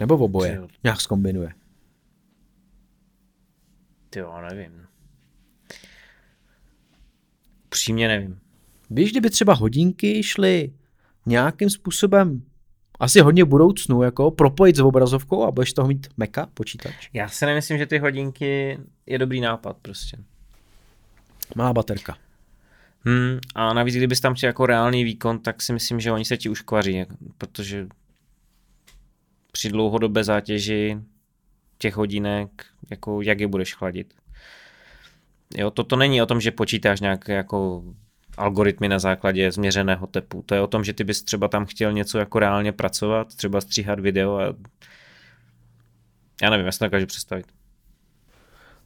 Nebo 0.00 0.16
v 0.16 0.22
oboje, 0.22 0.68
nějak 0.84 1.00
zkombinuje. 1.00 1.54
Ty 4.10 4.18
jo, 4.18 4.40
nevím. 4.50 4.86
Přímě 7.68 8.08
nevím. 8.08 8.40
Víš, 8.94 9.10
kdyby 9.10 9.30
třeba 9.30 9.54
hodinky 9.54 10.22
šly 10.22 10.72
nějakým 11.26 11.70
způsobem 11.70 12.42
asi 13.00 13.20
hodně 13.20 13.44
budoucnu, 13.44 14.02
jako 14.02 14.30
propojit 14.30 14.76
s 14.76 14.80
obrazovkou 14.80 15.44
a 15.44 15.50
budeš 15.50 15.72
toho 15.72 15.88
mít 15.88 16.06
Maca, 16.16 16.46
počítač. 16.54 17.08
Já 17.12 17.28
si 17.28 17.46
nemyslím, 17.46 17.78
že 17.78 17.86
ty 17.86 17.98
hodinky 17.98 18.78
je 19.06 19.18
dobrý 19.18 19.40
nápad 19.40 19.76
prostě. 19.82 20.16
Má 21.54 21.72
baterka. 21.72 22.16
Hmm, 23.04 23.38
a 23.54 23.72
navíc, 23.72 23.94
kdybys 23.94 24.20
tam 24.20 24.34
chtěl 24.34 24.46
jako 24.46 24.66
reálný 24.66 25.04
výkon, 25.04 25.38
tak 25.38 25.62
si 25.62 25.72
myslím, 25.72 26.00
že 26.00 26.12
oni 26.12 26.24
se 26.24 26.36
ti 26.36 26.48
uškvaří, 26.48 27.04
protože 27.38 27.86
při 29.52 29.68
dlouhodobé 29.68 30.24
zátěži 30.24 30.98
těch 31.78 31.96
hodinek, 31.96 32.66
jako 32.90 33.22
jak 33.22 33.40
je 33.40 33.46
budeš 33.46 33.74
chladit. 33.74 34.14
Jo, 35.56 35.70
toto 35.70 35.96
není 35.96 36.22
o 36.22 36.26
tom, 36.26 36.40
že 36.40 36.50
počítáš 36.50 37.00
nějak 37.00 37.28
jako 37.28 37.82
algoritmy 38.36 38.88
na 38.88 38.98
základě 38.98 39.52
změřeného 39.52 40.06
tepu. 40.06 40.42
To 40.46 40.54
je 40.54 40.60
o 40.60 40.66
tom, 40.66 40.84
že 40.84 40.92
ty 40.92 41.04
bys 41.04 41.22
třeba 41.22 41.48
tam 41.48 41.66
chtěl 41.66 41.92
něco 41.92 42.18
jako 42.18 42.38
reálně 42.38 42.72
pracovat, 42.72 43.34
třeba 43.34 43.60
stříhat 43.60 44.00
video 44.00 44.38
a 44.38 44.54
já 46.42 46.50
nevím, 46.50 46.66
já 46.66 46.72
si 46.72 46.84
dokážu 46.84 47.06
představit. 47.06 47.46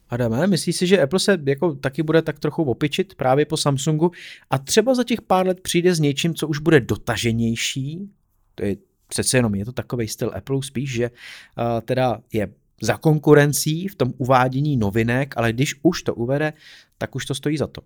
Adame, 0.09 0.47
myslíš 0.47 0.75
si, 0.75 0.87
že 0.87 1.01
Apple 1.01 1.19
se 1.19 1.37
jako 1.45 1.75
taky 1.75 2.03
bude 2.03 2.21
tak 2.21 2.39
trochu 2.39 2.63
opičit 2.63 3.15
právě 3.15 3.45
po 3.45 3.57
Samsungu 3.57 4.11
a 4.49 4.57
třeba 4.57 4.95
za 4.95 5.03
těch 5.03 5.21
pár 5.21 5.47
let 5.47 5.61
přijde 5.61 5.95
s 5.95 5.99
něčím, 5.99 6.35
co 6.35 6.47
už 6.47 6.59
bude 6.59 6.79
dotaženější? 6.79 8.09
To 8.55 8.65
je 8.65 8.75
přece 9.07 9.37
jenom 9.37 9.55
je 9.55 9.65
to 9.65 9.71
takový 9.71 10.07
styl 10.07 10.31
Apple 10.35 10.63
spíš, 10.63 10.91
že 10.91 11.09
uh, 11.09 11.81
teda 11.81 12.19
je 12.33 12.53
za 12.81 12.97
konkurencí 12.97 13.87
v 13.87 13.95
tom 13.95 14.13
uvádění 14.17 14.77
novinek, 14.77 15.33
ale 15.37 15.53
když 15.53 15.75
už 15.81 16.03
to 16.03 16.15
uvede, 16.15 16.53
tak 16.97 17.15
už 17.15 17.25
to 17.25 17.35
stojí 17.35 17.57
za 17.57 17.67
to. 17.67 17.81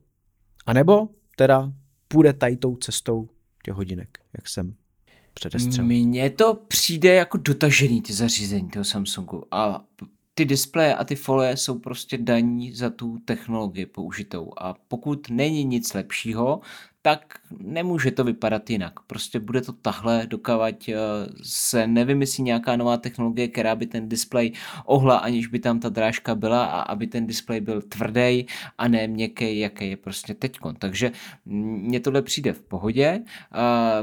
A 0.66 0.74
nebo 0.74 1.10
teda 1.36 1.74
půjde 2.08 2.34
tady 2.34 2.58
tou 2.58 2.76
cestou 2.76 3.30
těch 3.64 3.74
hodinek, 3.74 4.20
jak 4.38 4.50
jsem 4.50 4.76
předestřel. 5.34 5.86
Mně 5.86 6.30
to 6.30 6.54
přijde 6.54 7.14
jako 7.14 7.38
dotažený 7.38 8.02
ty 8.02 8.14
zařízení 8.14 8.70
toho 8.70 8.86
Samsungu 8.86 9.44
a 9.52 9.86
ty 10.34 10.46
displeje 10.46 10.96
a 10.96 11.04
ty 11.04 11.16
folie 11.16 11.58
jsou 11.58 11.80
prostě 11.80 12.18
daní 12.18 12.74
za 12.74 12.90
tu 12.90 13.20
technologii 13.26 13.86
použitou 13.86 14.54
a 14.58 14.74
pokud 14.88 15.30
není 15.30 15.64
nic 15.64 15.94
lepšího, 15.94 16.62
tak 17.02 17.36
nemůže 17.60 18.12
to 18.12 18.24
vypadat 18.24 18.70
jinak. 18.70 19.00
Prostě 19.08 19.40
bude 19.40 19.62
to 19.62 19.74
tahle, 19.74 20.28
dokavať 20.28 20.90
eh, 20.90 20.96
se 21.44 21.88
nevymyslí 21.88 22.44
nějaká 22.44 22.76
nová 22.76 22.98
technologie, 22.98 23.48
která 23.48 23.76
by 23.76 23.86
ten 23.86 24.10
displej 24.10 24.52
ohla, 24.86 25.18
aniž 25.18 25.48
by 25.48 25.60
tam 25.60 25.80
ta 25.80 25.90
drážka 25.90 26.36
byla 26.36 26.66
a 26.66 26.82
aby 26.82 27.08
ten 27.08 27.28
displej 27.28 27.62
byl 27.62 27.82
tvrdý 27.82 28.46
a 28.78 28.88
ne 28.88 29.08
měkký, 29.08 29.60
jaký 29.60 29.90
je 29.90 29.98
prostě 29.98 30.34
teďkon. 30.34 30.76
Takže 30.76 31.12
mně 31.46 32.00
tohle 32.00 32.22
přijde 32.22 32.54
v 32.54 32.62
pohodě. 32.62 33.22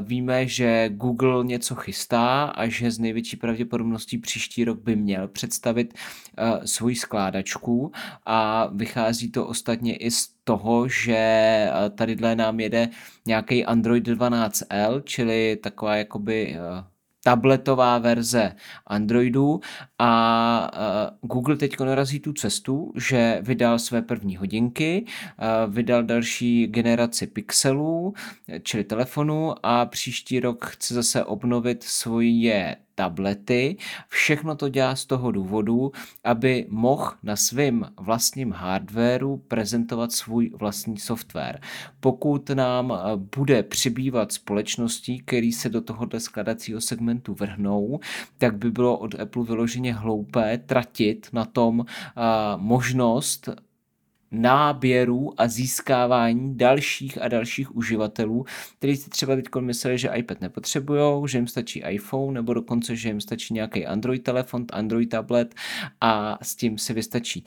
Víme, 0.01 0.47
že 0.47 0.89
Google 0.89 1.45
něco 1.45 1.75
chystá 1.75 2.45
a 2.45 2.69
že 2.69 2.91
z 2.91 2.99
největší 2.99 3.37
pravděpodobností 3.37 4.19
příští 4.19 4.65
rok 4.65 4.79
by 4.83 4.97
měl 4.97 5.29
představit 5.29 5.95
eh, 6.39 6.67
svoji 6.67 6.97
skládačku 6.97 7.93
a 8.27 8.69
vychází 8.73 9.31
to 9.31 9.47
ostatně 9.47 9.97
i 9.97 10.11
z 10.11 10.38
toho, 10.49 10.89
že 10.89 11.17
eh, 11.17 11.71
tadyhle 11.95 12.37
nám 12.37 12.61
jede 12.61 12.89
nějaký 13.27 13.65
Android 13.65 14.09
12L, 14.09 15.03
čili 15.05 15.57
taková 15.63 15.97
jakoby 15.97 16.57
eh, 16.57 16.85
tabletová 17.25 17.99
verze 17.99 18.57
Androidu. 18.87 19.61
A 19.99 20.71
eh, 20.73 21.17
Google 21.23 21.57
teď 21.57 21.81
narazí 21.81 22.21
tu 22.21 22.33
cestu, 22.33 22.93
že 22.97 23.39
vydal 23.43 23.79
své 23.79 24.03
první 24.03 24.37
hodinky, 24.37 25.05
vydal 25.69 26.03
další 26.03 26.67
generaci 26.67 27.27
pixelů, 27.27 28.15
čili 28.63 28.85
telefonu 28.85 29.55
a 29.63 29.87
příští 29.87 30.41
rok 30.41 30.67
chce 30.67 30.95
zase 30.95 31.25
obnovit 31.25 31.83
svoje 31.83 32.77
tablety. 32.99 33.77
Všechno 34.09 34.57
to 34.57 34.69
dělá 34.69 34.97
z 34.97 35.05
toho 35.07 35.31
důvodu, 35.31 35.93
aby 36.25 36.67
mohl 36.69 37.13
na 37.23 37.37
svém 37.37 37.87
vlastním 38.01 38.53
hardwareu 38.53 39.37
prezentovat 39.37 40.13
svůj 40.13 40.51
vlastní 40.59 40.99
software. 40.99 41.61
Pokud 42.01 42.51
nám 42.51 42.93
eh, 42.93 43.17
bude 43.37 43.63
přibývat 43.63 44.33
společností, 44.33 45.23
který 45.25 45.53
se 45.53 45.69
do 45.69 45.81
tohoto 45.81 46.21
skladacího 46.21 46.81
segmentu 46.81 47.35
vrhnou, 47.35 48.01
tak 48.39 48.57
by 48.57 48.71
bylo 48.71 48.99
od 48.99 49.21
Apple 49.21 49.45
vyloženě 49.45 49.95
hloupé 49.95 50.59
tratit 50.59 51.29
na 51.33 51.45
tom 51.45 51.79
uh, 51.79 51.85
možnost 52.57 53.49
náběru 54.31 55.41
a 55.41 55.49
získávání 55.49 56.59
dalších 56.59 57.23
a 57.23 57.29
dalších 57.29 57.77
uživatelů, 57.77 58.45
kteří 58.79 58.97
si 58.97 59.11
třeba 59.11 59.37
teď 59.37 59.45
mysleli, 59.61 59.99
že 59.99 60.09
iPad 60.09 60.41
nepotřebují, 60.41 61.29
že 61.29 61.39
jim 61.39 61.47
stačí 61.47 61.83
iPhone, 61.89 62.35
nebo 62.35 62.55
dokonce, 62.55 62.97
že 62.97 63.09
jim 63.09 63.21
stačí 63.21 63.55
nějaký 63.55 63.87
Android 63.87 64.23
telefon, 64.23 64.67
Android 64.73 65.09
tablet 65.09 65.55
a 66.01 66.39
s 66.43 66.57
tím 66.57 66.79
si 66.79 66.93
vystačí 66.93 67.45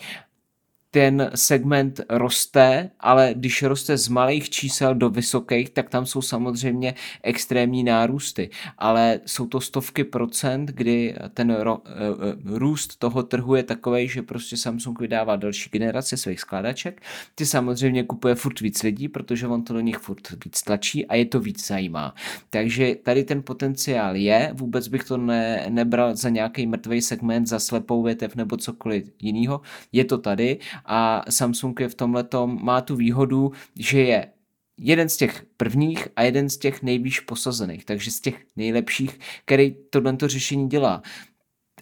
ten 0.91 1.31
segment 1.35 2.01
roste, 2.09 2.89
ale 2.99 3.33
když 3.37 3.63
roste 3.63 3.97
z 3.97 4.07
malých 4.07 4.49
čísel 4.49 4.95
do 4.95 5.09
vysokých, 5.09 5.69
tak 5.69 5.89
tam 5.89 6.05
jsou 6.05 6.21
samozřejmě 6.21 6.93
extrémní 7.23 7.83
nárůsty. 7.83 8.49
Ale 8.77 9.19
jsou 9.25 9.47
to 9.47 9.61
stovky 9.61 10.03
procent, 10.03 10.69
kdy 10.69 11.15
ten 11.33 11.55
ro, 11.55 11.77
uh, 11.77 12.57
růst 12.57 12.99
toho 12.99 13.23
trhu 13.23 13.55
je 13.55 13.63
takový, 13.63 14.07
že 14.07 14.21
prostě 14.21 14.57
Samsung 14.57 14.99
vydává 14.99 15.35
další 15.35 15.69
generace 15.69 16.17
svých 16.17 16.39
skladaček. 16.39 17.01
Ty 17.35 17.45
samozřejmě 17.45 18.03
kupuje 18.03 18.35
furt 18.35 18.59
víc 18.59 18.83
lidí, 18.83 19.07
protože 19.07 19.47
on 19.47 19.63
to 19.63 19.73
do 19.73 19.79
nich 19.79 19.97
furt 19.97 20.43
víc 20.45 20.61
tlačí 20.61 21.05
a 21.05 21.15
je 21.15 21.25
to 21.25 21.39
víc 21.39 21.67
zajímá. 21.67 22.15
Takže 22.49 22.95
tady 23.03 23.23
ten 23.23 23.43
potenciál 23.43 24.15
je, 24.15 24.51
vůbec 24.53 24.87
bych 24.87 25.03
to 25.03 25.17
ne, 25.17 25.65
nebral 25.69 26.15
za 26.15 26.29
nějaký 26.29 26.67
mrtvý 26.67 27.01
segment, 27.01 27.47
za 27.47 27.59
slepou 27.59 28.03
větev 28.03 28.35
nebo 28.35 28.57
cokoliv 28.57 29.11
jiného. 29.19 29.61
Je 29.91 30.05
to 30.05 30.17
tady 30.17 30.59
a 30.85 31.23
Samsung 31.29 31.79
je 31.79 31.89
v 31.89 31.95
tomhle 31.95 32.25
má 32.45 32.81
tu 32.81 32.95
výhodu, 32.95 33.51
že 33.75 33.99
je 34.01 34.33
jeden 34.77 35.09
z 35.09 35.17
těch 35.17 35.45
prvních 35.57 36.07
a 36.15 36.21
jeden 36.21 36.49
z 36.49 36.57
těch 36.57 36.83
nejvýš 36.83 37.19
posazených, 37.19 37.85
takže 37.85 38.11
z 38.11 38.19
těch 38.19 38.45
nejlepších, 38.55 39.19
který 39.45 39.75
tohle 39.89 40.17
řešení 40.25 40.69
dělá. 40.69 41.01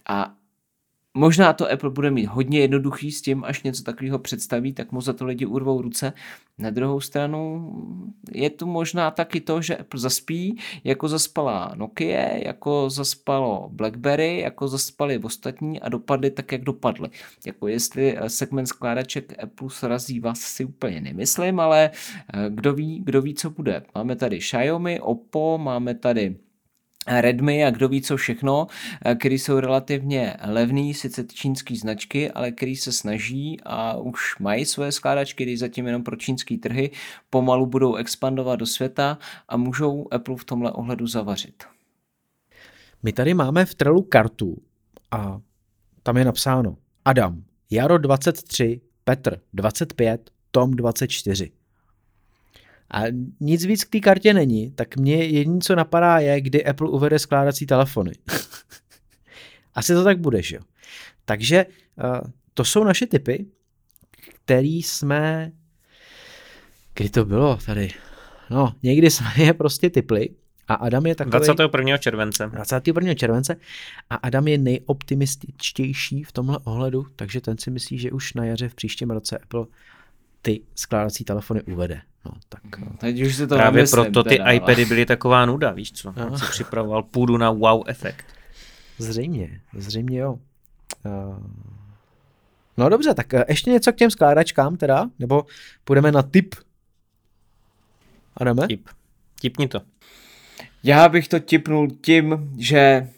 A 0.08 0.34
Možná 1.14 1.52
to 1.52 1.72
Apple 1.72 1.90
bude 1.90 2.10
mít 2.10 2.26
hodně 2.26 2.60
jednoduchý 2.60 3.12
s 3.12 3.22
tím, 3.22 3.44
až 3.44 3.62
něco 3.62 3.82
takového 3.82 4.18
představí, 4.18 4.72
tak 4.72 4.92
mu 4.92 5.00
za 5.00 5.12
to 5.12 5.24
lidi 5.24 5.46
urvou 5.46 5.82
ruce. 5.82 6.12
Na 6.58 6.70
druhou 6.70 7.00
stranu 7.00 7.72
je 8.32 8.50
tu 8.50 8.66
možná 8.66 9.10
taky 9.10 9.40
to, 9.40 9.62
že 9.62 9.76
Apple 9.76 10.00
zaspí, 10.00 10.58
jako 10.84 11.08
zaspala 11.08 11.72
Nokia, 11.74 12.36
jako 12.36 12.90
zaspalo 12.90 13.68
BlackBerry, 13.72 14.40
jako 14.40 14.68
zaspali 14.68 15.18
ostatní 15.18 15.80
a 15.80 15.88
dopadly 15.88 16.30
tak, 16.30 16.52
jak 16.52 16.62
dopadly. 16.62 17.08
Jako 17.46 17.68
jestli 17.68 18.18
eh, 18.18 18.30
segment 18.30 18.66
skládaček 18.66 19.42
Apple 19.42 19.70
srazí 19.70 20.20
vás 20.20 20.40
si 20.40 20.64
úplně 20.64 21.00
nemyslím, 21.00 21.60
ale 21.60 21.90
eh, 22.34 22.50
kdo 22.50 22.72
ví, 22.72 23.00
kdo 23.04 23.22
ví, 23.22 23.34
co 23.34 23.50
bude. 23.50 23.82
Máme 23.94 24.16
tady 24.16 24.38
Xiaomi, 24.38 25.00
Oppo, 25.00 25.58
máme 25.58 25.94
tady 25.94 26.36
Redmi 27.06 27.64
a 27.64 27.70
kdo 27.70 27.88
ví 27.88 28.02
co 28.02 28.16
všechno, 28.16 28.66
eh, 29.04 29.14
který 29.14 29.38
jsou 29.38 29.60
relativně 29.60 30.36
levný, 30.46 30.94
sice 30.94 31.24
čínský 31.24 31.76
značky, 31.76 32.30
ale 32.30 32.50
který 32.50 32.76
se 32.76 32.92
snaží 32.92 33.60
a 33.64 33.96
už 33.96 34.38
mají 34.38 34.64
své 34.64 34.92
skládačky, 34.92 35.44
když 35.44 35.58
zatím 35.58 35.86
jenom 35.86 36.02
pro 36.02 36.16
čínský 36.16 36.58
trhy, 36.58 36.90
pomalu 37.30 37.66
budou 37.66 37.94
expandovat 37.94 38.58
do 38.58 38.66
světa 38.66 39.18
a 39.48 39.56
můžou 39.56 40.06
Apple 40.10 40.36
v 40.36 40.44
tomhle 40.44 40.72
ohledu 40.72 41.06
zavařit. 41.06 41.64
My 43.02 43.12
tady 43.12 43.34
máme 43.34 43.64
v 43.64 43.74
Trelu 43.74 44.02
kartu 44.02 44.56
a 45.10 45.40
tam 46.02 46.16
je 46.16 46.24
napsáno 46.24 46.76
Adam, 47.04 47.42
Jaro 47.70 47.98
23, 47.98 48.80
Petr 49.04 49.40
25, 49.52 50.30
Tom 50.50 50.70
24 50.70 51.59
a 52.90 53.02
nic 53.40 53.64
víc 53.64 53.84
k 53.84 53.90
té 53.90 54.00
kartě 54.00 54.34
není, 54.34 54.70
tak 54.70 54.96
mě 54.96 55.24
jediné, 55.24 55.58
co 55.60 55.76
napadá, 55.76 56.18
je, 56.18 56.40
kdy 56.40 56.64
Apple 56.64 56.88
uvede 56.88 57.18
skládací 57.18 57.66
telefony. 57.66 58.12
Asi 59.74 59.94
to 59.94 60.04
tak 60.04 60.18
bude, 60.18 60.42
že 60.42 60.56
jo? 60.56 60.62
Takže 61.24 61.66
uh, 62.04 62.20
to 62.54 62.64
jsou 62.64 62.84
naše 62.84 63.06
typy, 63.06 63.46
který 64.44 64.82
jsme... 64.82 65.52
Kdy 66.94 67.08
to 67.08 67.24
bylo 67.24 67.56
tady? 67.66 67.90
No, 68.50 68.74
někdy 68.82 69.10
jsme 69.10 69.26
je 69.44 69.54
prostě 69.54 69.90
typli 69.90 70.28
a 70.68 70.74
Adam 70.74 71.06
je 71.06 71.14
takový... 71.14 71.30
21. 71.30 71.98
července. 71.98 72.50
21. 72.52 73.14
července 73.14 73.56
a 74.10 74.14
Adam 74.14 74.48
je 74.48 74.58
nejoptimističtější 74.58 76.24
v 76.24 76.32
tomhle 76.32 76.58
ohledu, 76.64 77.06
takže 77.16 77.40
ten 77.40 77.58
si 77.58 77.70
myslí, 77.70 77.98
že 77.98 78.10
už 78.10 78.34
na 78.34 78.44
jaře 78.44 78.68
v 78.68 78.74
příštím 78.74 79.10
roce 79.10 79.38
Apple 79.38 79.66
ty 80.42 80.62
skládací 80.74 81.24
telefony 81.24 81.62
uvede. 81.62 82.00
No, 82.26 82.32
tak, 82.48 82.78
no, 82.78 82.86
teď 82.98 83.22
už 83.22 83.36
se 83.36 83.46
to 83.46 83.54
Právě 83.54 83.82
myslím, 83.82 84.04
proto 84.04 84.22
ty 84.22 84.36
teda, 84.36 84.50
iPady 84.50 84.84
byly 84.84 85.06
taková 85.06 85.46
nuda, 85.46 85.70
víš 85.70 85.92
co? 85.92 86.12
No. 86.16 86.38
Si 86.38 86.44
připravoval 86.50 87.02
půdu 87.02 87.36
na 87.36 87.50
wow 87.50 87.82
efekt. 87.86 88.24
Zřejmě, 88.98 89.60
zřejmě 89.76 90.18
jo. 90.18 90.38
Uh... 91.04 91.46
No 92.76 92.88
dobře, 92.88 93.14
tak 93.14 93.34
eh, 93.34 93.44
ještě 93.48 93.70
něco 93.70 93.92
k 93.92 93.96
těm 93.96 94.10
skládačkám 94.10 94.76
teda, 94.76 95.10
nebo 95.18 95.46
půjdeme 95.84 96.12
na 96.12 96.22
tip? 96.22 96.54
Adame? 98.36 98.66
Tip. 98.66 98.88
Tipni 99.40 99.68
to. 99.68 99.80
Já 100.82 101.08
bych 101.08 101.28
to 101.28 101.40
tipnul 101.40 101.88
tím, 101.90 102.54
že 102.58 103.08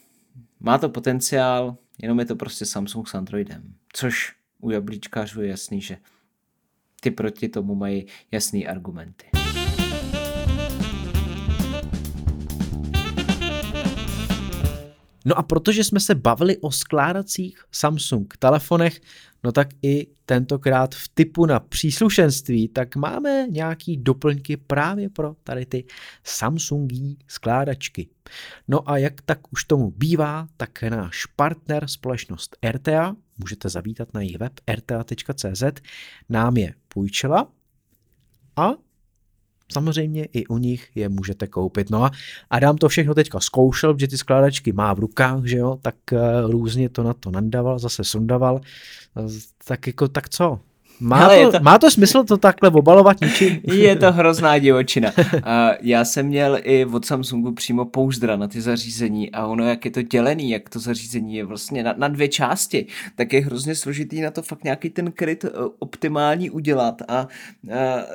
má 0.61 0.79
to 0.79 0.89
potenciál, 0.89 1.77
jenom 2.03 2.19
je 2.19 2.25
to 2.25 2.37
prostě 2.37 2.67
Samsung 2.67 3.09
s 3.09 3.15
Androidem. 3.15 3.63
Což 3.93 4.33
u 4.61 4.71
jablíčkářů 4.71 5.43
je 5.43 5.49
jasný, 5.49 5.81
že 5.81 5.97
ty 7.03 7.11
proti 7.11 7.49
tomu 7.49 7.75
mají 7.75 8.07
jasný 8.33 8.67
argumenty. 8.67 9.27
No 15.25 15.39
a 15.39 15.43
protože 15.43 15.85
jsme 15.85 16.01
se 16.01 16.15
bavili 16.15 16.57
o 16.59 16.71
skládacích 16.71 17.65
Samsung 17.73 18.37
telefonech, 18.39 19.01
no 19.45 19.53
tak 19.53 19.69
i 19.83 20.07
tentokrát 20.27 20.95
v 20.95 21.09
typu 21.09 21.47
na 21.47 21.61
příslušenství, 21.61 22.69
tak 22.69 22.97
máme 22.97 23.47
nějaký 23.51 23.97
doplňky 23.97 24.57
právě 24.57 25.09
pro 25.11 25.35
tady 25.45 25.67
ty 25.67 25.85
Samsungí 26.25 27.19
skládačky. 27.27 28.09
No 28.69 28.91
a 28.91 28.99
jak 28.99 29.23
tak 29.23 29.53
už 29.53 29.65
tomu 29.65 29.91
bývá, 29.91 30.49
tak 30.57 30.83
náš 30.83 31.27
partner 31.27 31.89
společnost 31.89 32.57
RTA, 32.71 33.17
můžete 33.39 33.69
zavítat 33.69 34.15
na 34.15 34.21
jejich 34.21 34.39
web 34.39 34.53
rta.cz, 34.75 35.63
nám 36.29 36.57
je 36.57 36.75
půjčila 36.89 37.53
a 38.57 38.71
samozřejmě 39.73 40.25
i 40.25 40.47
u 40.47 40.59
nich 40.59 40.89
je 40.95 41.09
můžete 41.09 41.47
koupit. 41.47 41.91
No 41.91 42.05
a 42.05 42.11
Adam 42.51 42.77
to 42.77 42.89
všechno 42.89 43.15
teďka 43.15 43.41
zkoušel, 43.41 43.95
protože 43.95 44.09
ty 44.09 44.19
skládačky 44.19 44.73
má 44.73 44.95
v 44.95 44.99
rukách, 44.99 45.45
že 45.45 45.57
jo, 45.57 45.79
tak 45.83 45.95
uh, 46.13 46.51
různě 46.51 46.89
to 46.89 47.03
na 47.03 47.15
to 47.15 47.31
nandával, 47.31 47.79
zase 47.79 48.05
sundaval. 48.05 48.61
Tak 49.65 49.87
jako, 49.87 50.09
tak 50.09 50.29
co? 50.29 50.61
Má, 51.01 51.17
Hele, 51.17 51.45
to, 51.45 51.53
to, 51.53 51.65
má 51.65 51.79
to 51.79 51.91
smysl 51.91 52.25
to 52.25 52.37
takhle 52.37 52.71
obalovat 52.71 53.21
ničím? 53.21 53.61
Je 53.73 53.97
to 53.97 54.13
hrozná 54.13 54.59
divočina. 54.59 55.13
A 55.43 55.71
já 55.81 56.05
jsem 56.05 56.27
měl 56.27 56.59
i 56.63 56.85
od 56.85 57.05
Samsungu 57.05 57.53
přímo 57.53 57.85
pouzdra 57.85 58.37
na 58.37 58.49
ty 58.49 58.61
zařízení 58.61 59.31
a 59.31 59.47
ono, 59.47 59.69
jak 59.69 59.85
je 59.85 59.91
to 59.91 60.03
dělený, 60.03 60.51
jak 60.51 60.69
to 60.69 60.79
zařízení 60.79 61.35
je 61.35 61.45
vlastně 61.45 61.83
na, 61.83 61.95
na 61.97 62.09
dvě 62.09 62.29
části, 62.29 62.87
tak 63.17 63.33
je 63.33 63.41
hrozně 63.41 63.75
složitý 63.75 64.21
na 64.21 64.31
to 64.31 64.43
fakt 64.43 64.65
nějaký 64.65 64.91
ten 64.91 65.13
kryt 65.13 65.45
eh, 65.45 65.49
optimální 65.79 66.51
udělat 66.51 67.03
a, 67.09 67.19
a 67.19 67.27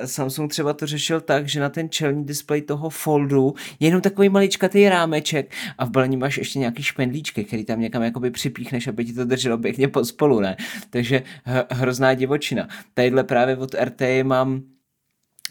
Samsung 0.04 0.50
třeba 0.50 0.72
to 0.72 0.86
řešil 0.86 1.20
tak, 1.20 1.48
že 1.48 1.60
na 1.60 1.68
ten 1.68 1.90
čelní 1.90 2.24
displej 2.24 2.62
toho 2.62 2.90
foldu 2.90 3.54
je 3.80 3.88
jenom 3.88 4.00
takový 4.00 4.28
maličkatý 4.28 4.88
rámeček 4.88 5.52
a 5.78 5.84
v 5.84 5.90
balení 5.90 6.16
máš 6.16 6.38
ještě 6.38 6.58
nějaký 6.58 6.82
špendlíčky, 6.82 7.44
který 7.44 7.64
tam 7.64 7.80
někam 7.80 8.02
jakoby 8.02 8.30
připíchneš, 8.30 8.86
aby 8.86 9.04
ti 9.04 9.12
to 9.12 9.24
drželo 9.24 9.58
pěkně 9.58 9.90
spolu, 10.02 10.40
ne? 10.40 10.56
Takže 10.90 11.22
hrozná 11.70 12.14
divočina. 12.14 12.67
Tadyhle 12.94 13.24
právě 13.24 13.56
od 13.56 13.74
RT 13.74 14.02
mám 14.22 14.62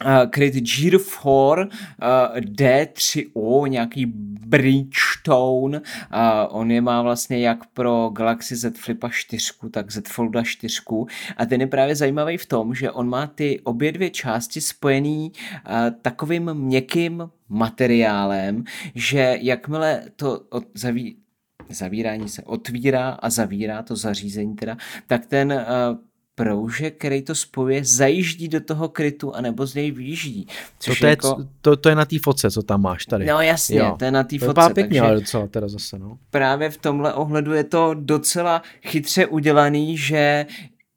uh, 0.05 0.29
kryt 0.29 0.53
Gear 0.53 1.01
4 1.01 1.23
uh, 1.23 1.67
D3O, 2.39 3.67
nějaký 3.67 4.05
Bridgestone. 4.47 5.79
Uh, 5.79 5.83
on 6.49 6.71
je 6.71 6.81
má 6.81 7.01
vlastně 7.01 7.39
jak 7.39 7.65
pro 7.65 8.09
Galaxy 8.13 8.55
Z 8.55 8.77
Flipa 8.77 9.09
4, 9.09 9.53
tak 9.71 9.91
Z 9.91 10.07
Folda 10.07 10.43
4. 10.43 10.81
A 11.37 11.45
ten 11.45 11.61
je 11.61 11.67
právě 11.67 11.95
zajímavý 11.95 12.37
v 12.37 12.45
tom, 12.45 12.75
že 12.75 12.91
on 12.91 13.09
má 13.09 13.27
ty 13.27 13.59
obě 13.63 13.91
dvě 13.91 14.09
části 14.09 14.61
spojený 14.61 15.31
uh, 15.31 15.73
takovým 16.01 16.53
měkkým 16.53 17.29
materiálem, 17.49 18.63
že 18.95 19.37
jakmile 19.41 20.03
to 20.15 20.39
od, 20.49 20.63
zaví, 20.73 21.17
zavírání 21.69 22.29
se 22.29 22.43
otvírá 22.43 23.09
a 23.09 23.29
zavírá 23.29 23.83
to 23.83 23.95
zařízení 23.95 24.55
teda, 24.55 24.77
tak 25.07 25.25
ten 25.25 25.51
uh, 25.51 25.97
proužek, 26.37 26.97
který 26.97 27.21
to 27.21 27.35
spojuje, 27.35 27.85
zajíždí 27.85 28.47
do 28.47 28.61
toho 28.61 28.89
krytu 28.89 29.35
anebo 29.35 29.65
z 29.65 29.75
něj 29.75 29.91
vyjíždí. 29.91 30.47
Což 30.79 30.99
to, 30.99 31.05
je, 31.05 31.09
jako... 31.09 31.45
to, 31.61 31.75
to 31.75 31.89
je 31.89 31.95
na 31.95 32.05
té 32.05 32.19
foce, 32.19 32.51
co 32.51 32.63
tam 32.63 32.81
máš 32.81 33.05
tady. 33.05 33.25
No 33.25 33.41
jasně, 33.41 33.79
jo. 33.79 33.95
to 33.99 34.05
je 34.05 34.11
na 34.11 34.23
té 34.23 34.39
foce. 34.39 34.53
To 34.53 34.73
pěkně, 34.73 35.01
ale 35.01 35.15
docela 35.15 35.47
teda 35.47 35.67
zase, 35.67 35.99
no. 35.99 36.17
Právě 36.29 36.69
v 36.69 36.77
tomhle 36.77 37.13
ohledu 37.13 37.53
je 37.53 37.63
to 37.63 37.95
docela 37.99 38.61
chytře 38.81 39.25
udělaný, 39.25 39.97
že 39.97 40.45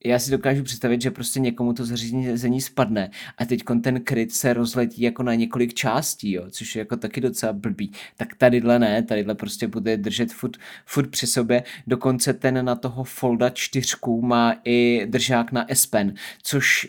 já 0.04 0.18
si 0.18 0.30
dokážu 0.30 0.62
představit, 0.62 1.02
že 1.02 1.10
prostě 1.10 1.40
někomu 1.40 1.72
to 1.72 1.84
zařízení 1.84 2.60
spadne 2.60 3.10
a 3.38 3.44
teď 3.44 3.62
ten 3.82 4.00
kryt 4.00 4.32
se 4.32 4.52
rozletí 4.52 5.02
jako 5.02 5.22
na 5.22 5.34
několik 5.34 5.74
částí, 5.74 6.32
jo, 6.32 6.44
což 6.50 6.76
je 6.76 6.78
jako 6.78 6.96
taky 6.96 7.20
docela 7.20 7.52
blbý. 7.52 7.92
Tak 8.16 8.34
tadyhle 8.34 8.78
ne, 8.78 9.02
tadyhle 9.02 9.34
prostě 9.34 9.68
bude 9.68 9.96
držet 9.96 10.32
furt, 10.32 10.56
furt 10.86 11.10
při 11.10 11.26
sobě. 11.26 11.62
Dokonce 11.86 12.32
ten 12.32 12.64
na 12.64 12.74
toho 12.74 13.04
Folda 13.04 13.50
4 13.50 13.96
má 14.20 14.54
i 14.64 15.06
držák 15.06 15.52
na 15.52 15.66
S 15.68 15.86
Pen, 15.86 16.14
což 16.42 16.88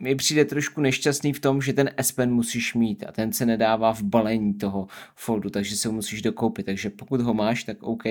mi 0.00 0.14
přijde 0.14 0.44
trošku 0.44 0.80
nešťastný 0.80 1.32
v 1.32 1.40
tom, 1.40 1.62
že 1.62 1.72
ten 1.72 1.90
S 1.96 2.12
Pen 2.12 2.32
musíš 2.32 2.74
mít 2.74 3.04
a 3.08 3.12
ten 3.12 3.32
se 3.32 3.46
nedává 3.46 3.92
v 3.92 4.02
balení 4.02 4.54
toho 4.54 4.86
foldu, 5.14 5.50
takže 5.50 5.76
se 5.76 5.88
ho 5.88 5.94
musíš 5.94 6.22
dokoupit. 6.22 6.66
Takže 6.66 6.90
pokud 6.90 7.20
ho 7.20 7.34
máš, 7.34 7.64
tak 7.64 7.82
OK, 7.82 8.02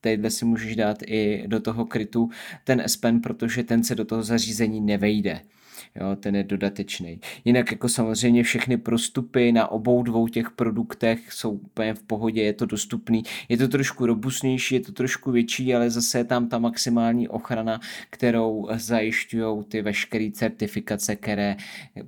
tadyhle 0.00 0.30
si 0.30 0.44
můžeš 0.44 0.76
dát 0.76 0.98
i 1.06 1.44
do 1.46 1.60
toho 1.60 1.86
krytu 1.86 2.30
ten 2.64 2.80
S 2.80 2.96
Pen, 2.96 3.20
protože 3.20 3.62
ten 3.62 3.84
se 3.84 3.94
do 3.94 4.04
toho 4.04 4.22
zařízení 4.22 4.80
nevejde 4.80 5.40
jo, 6.00 6.16
ten 6.16 6.36
je 6.36 6.44
dodatečný. 6.44 7.20
Jinak 7.44 7.70
jako 7.70 7.88
samozřejmě 7.88 8.42
všechny 8.42 8.76
prostupy 8.76 9.52
na 9.52 9.68
obou 9.68 10.02
dvou 10.02 10.28
těch 10.28 10.50
produktech 10.50 11.32
jsou 11.32 11.50
úplně 11.50 11.94
v 11.94 12.02
pohodě, 12.02 12.42
je 12.42 12.52
to 12.52 12.66
dostupný, 12.66 13.22
je 13.48 13.56
to 13.56 13.68
trošku 13.68 14.06
robustnější, 14.06 14.74
je 14.74 14.80
to 14.80 14.92
trošku 14.92 15.30
větší, 15.30 15.74
ale 15.74 15.90
zase 15.90 16.18
je 16.18 16.24
tam 16.24 16.48
ta 16.48 16.58
maximální 16.58 17.28
ochrana, 17.28 17.80
kterou 18.10 18.68
zajišťují 18.74 19.64
ty 19.64 19.82
veškeré 19.82 20.30
certifikace, 20.32 21.16
které 21.16 21.56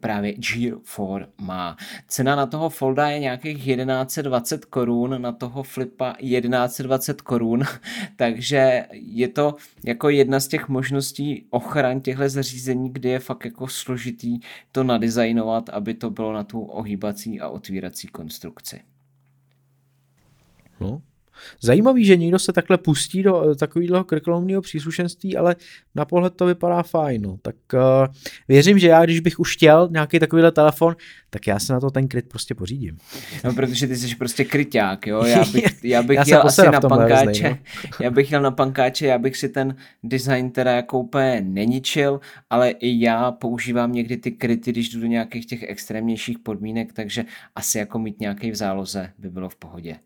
právě 0.01 0.33
Gear 0.33 0.79
4 0.85 1.27
má. 1.41 1.77
Cena 2.09 2.37
na 2.37 2.47
toho 2.47 2.69
Folda 2.69 3.09
je 3.09 3.19
nějakých 3.19 3.65
1120 3.65 4.65
korun, 4.65 5.23
na 5.23 5.33
toho 5.33 5.63
Flipa 5.63 6.13
1120 6.13 7.23
korun, 7.23 7.63
takže 8.17 8.87
je 8.93 9.29
to 9.29 9.55
jako 9.85 10.09
jedna 10.09 10.41
z 10.41 10.49
těch 10.49 10.69
možností 10.69 11.47
ochran 11.51 12.01
těchto 12.01 12.29
zařízení, 12.29 12.93
kdy 12.93 13.09
je 13.09 13.19
fakt 13.19 13.45
jako 13.45 13.69
složitý 13.77 14.41
to 14.73 14.85
nadizajnovat, 14.85 15.69
aby 15.69 15.95
to 15.95 16.11
bylo 16.11 16.33
na 16.33 16.45
tu 16.45 16.61
ohýbací 16.61 17.41
a 17.41 17.49
otvírací 17.49 18.09
konstrukci. 18.09 18.81
No, 20.81 21.03
Zajímavý, 21.61 22.05
že 22.05 22.17
někdo 22.17 22.39
se 22.39 22.53
takhle 22.53 22.79
pustí 22.79 23.23
do 23.23 23.51
eh, 23.51 23.55
takového 23.55 24.05
krkolomného 24.05 24.63
příslušenství, 24.63 25.37
ale 25.37 25.57
na 25.95 26.05
pohled 26.05 26.35
to 26.35 26.47
vypadá 26.47 26.83
fajn. 26.83 27.23
No. 27.23 27.39
Tak 27.43 27.57
uh, 27.75 27.81
věřím, 28.49 28.79
že 28.79 28.89
já, 28.89 29.05
když 29.05 29.21
bych 29.21 29.39
už 29.41 29.57
chtěl 29.57 29.89
nějaký 29.93 30.19
takovýhle 30.19 30.53
telefon, 30.53 30.97
tak 31.31 31.47
já 31.47 31.59
se 31.59 31.73
na 31.73 31.81
to 31.81 31.91
ten 31.91 32.09
kryt 32.09 32.29
prostě 32.29 32.55
pořídím. 32.55 32.99
No, 33.45 33.55
protože 33.55 33.87
ty 33.87 33.97
jsi 33.97 34.15
prostě 34.15 34.45
kryťák, 34.45 35.07
jo. 35.07 35.25
Já 35.25 35.45
bych, 35.45 35.65
já 35.85 36.03
bych 36.03 36.17
já 36.17 36.25
jel 36.27 36.43
asi 36.47 36.63
na 36.63 36.81
pankáče. 36.81 37.51
no. 37.51 37.57
Já 38.01 38.11
bych 38.11 38.33
jel 38.33 38.43
na 38.43 38.51
pankáče, 38.51 39.07
já 39.07 39.19
bych 39.19 39.37
si 39.37 39.49
ten 39.49 39.77
design 40.03 40.51
teda 40.51 40.73
jako 40.73 40.99
úplně 40.99 41.41
neničil, 41.41 42.21
ale 42.51 42.71
i 42.71 43.01
já 43.05 43.33
používám 43.33 43.93
někdy 43.93 44.17
ty 44.17 44.31
kryty, 44.31 44.73
když 44.73 44.89
jdu 44.89 45.01
do 45.01 45.07
nějakých 45.07 45.47
těch 45.47 45.63
extrémnějších 45.63 46.39
podmínek, 46.39 46.93
takže 46.93 47.25
asi 47.55 47.79
jako 47.79 47.99
mít 47.99 48.21
nějaký 48.21 48.51
v 48.51 48.55
záloze 48.55 49.13
by 49.19 49.31
bylo 49.31 49.49
v 49.49 49.57
pohodě. 49.57 49.97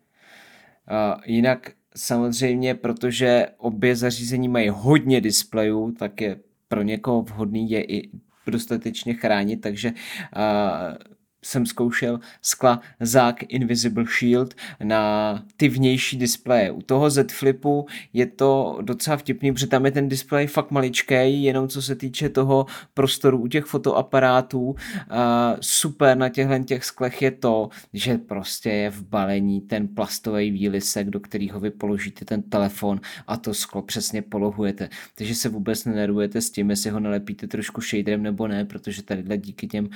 Uh, 0.91 1.21
jinak 1.27 1.71
samozřejmě, 1.97 2.75
protože 2.75 3.47
obě 3.57 3.97
zařízení 3.97 4.49
mají 4.49 4.69
hodně 4.69 5.21
displejů, 5.21 5.93
tak 5.93 6.21
je 6.21 6.37
pro 6.69 6.83
někoho 6.83 7.23
vhodný 7.23 7.71
je 7.71 7.85
i 7.85 8.11
dostatečně 8.47 9.15
chránit, 9.15 9.57
takže 9.57 9.93
uh, 9.93 11.10
jsem 11.45 11.67
zkoušel 11.67 12.21
skla 12.43 12.81
Zák 13.01 13.43
Invisible 13.43 14.05
Shield 14.19 14.55
na 14.83 15.45
ty 15.57 15.69
vnější 15.69 16.17
displeje. 16.19 16.71
U 16.71 16.83
toho 16.83 17.11
Z 17.11 17.33
Flipu 17.33 17.87
je 18.13 18.27
to 18.27 18.79
docela 18.83 19.17
vtipný, 19.17 19.53
protože 19.53 19.67
tam 19.67 19.85
je 19.85 19.93
ten 19.93 20.09
displej 20.09 20.47
fakt 20.47 20.71
maličký, 20.71 21.43
jenom 21.43 21.69
co 21.69 21.83
se 21.83 21.95
týče 21.95 22.29
toho 22.29 22.67
prostoru 22.95 23.39
u 23.39 23.47
těch 23.47 23.65
fotoaparátů. 23.65 24.61
Uh, 24.61 24.77
super 25.61 26.17
na 26.17 26.29
těchto 26.29 26.59
těch 26.65 26.85
sklech 26.85 27.23
je 27.23 27.31
to, 27.31 27.69
že 27.93 28.19
prostě 28.19 28.71
je 28.71 28.91
v 28.91 29.03
balení 29.03 29.61
ten 29.61 29.89
plastový 29.89 30.51
výlisek, 30.51 31.11
do 31.11 31.21
kterého 31.21 31.61
vy 31.61 31.71
položíte 31.71 32.25
ten 32.25 32.43
telefon 32.43 33.01
a 33.27 33.37
to 33.37 33.55
sklo 33.55 33.83
přesně 33.83 34.23
polohujete. 34.23 34.89
Takže 35.15 35.35
se 35.35 35.49
vůbec 35.49 35.85
nenervujete 35.85 36.41
s 36.41 36.51
tím, 36.51 36.71
jestli 36.71 36.91
ho 36.91 37.01
nalepíte 37.01 37.47
trošku 37.47 37.81
shaderem 37.81 38.23
nebo 38.23 38.49
ne, 38.49 38.65
protože 38.65 39.03
tadyhle 39.03 39.39
díky 39.39 39.67
těm 39.67 39.85
uh, 39.85 39.91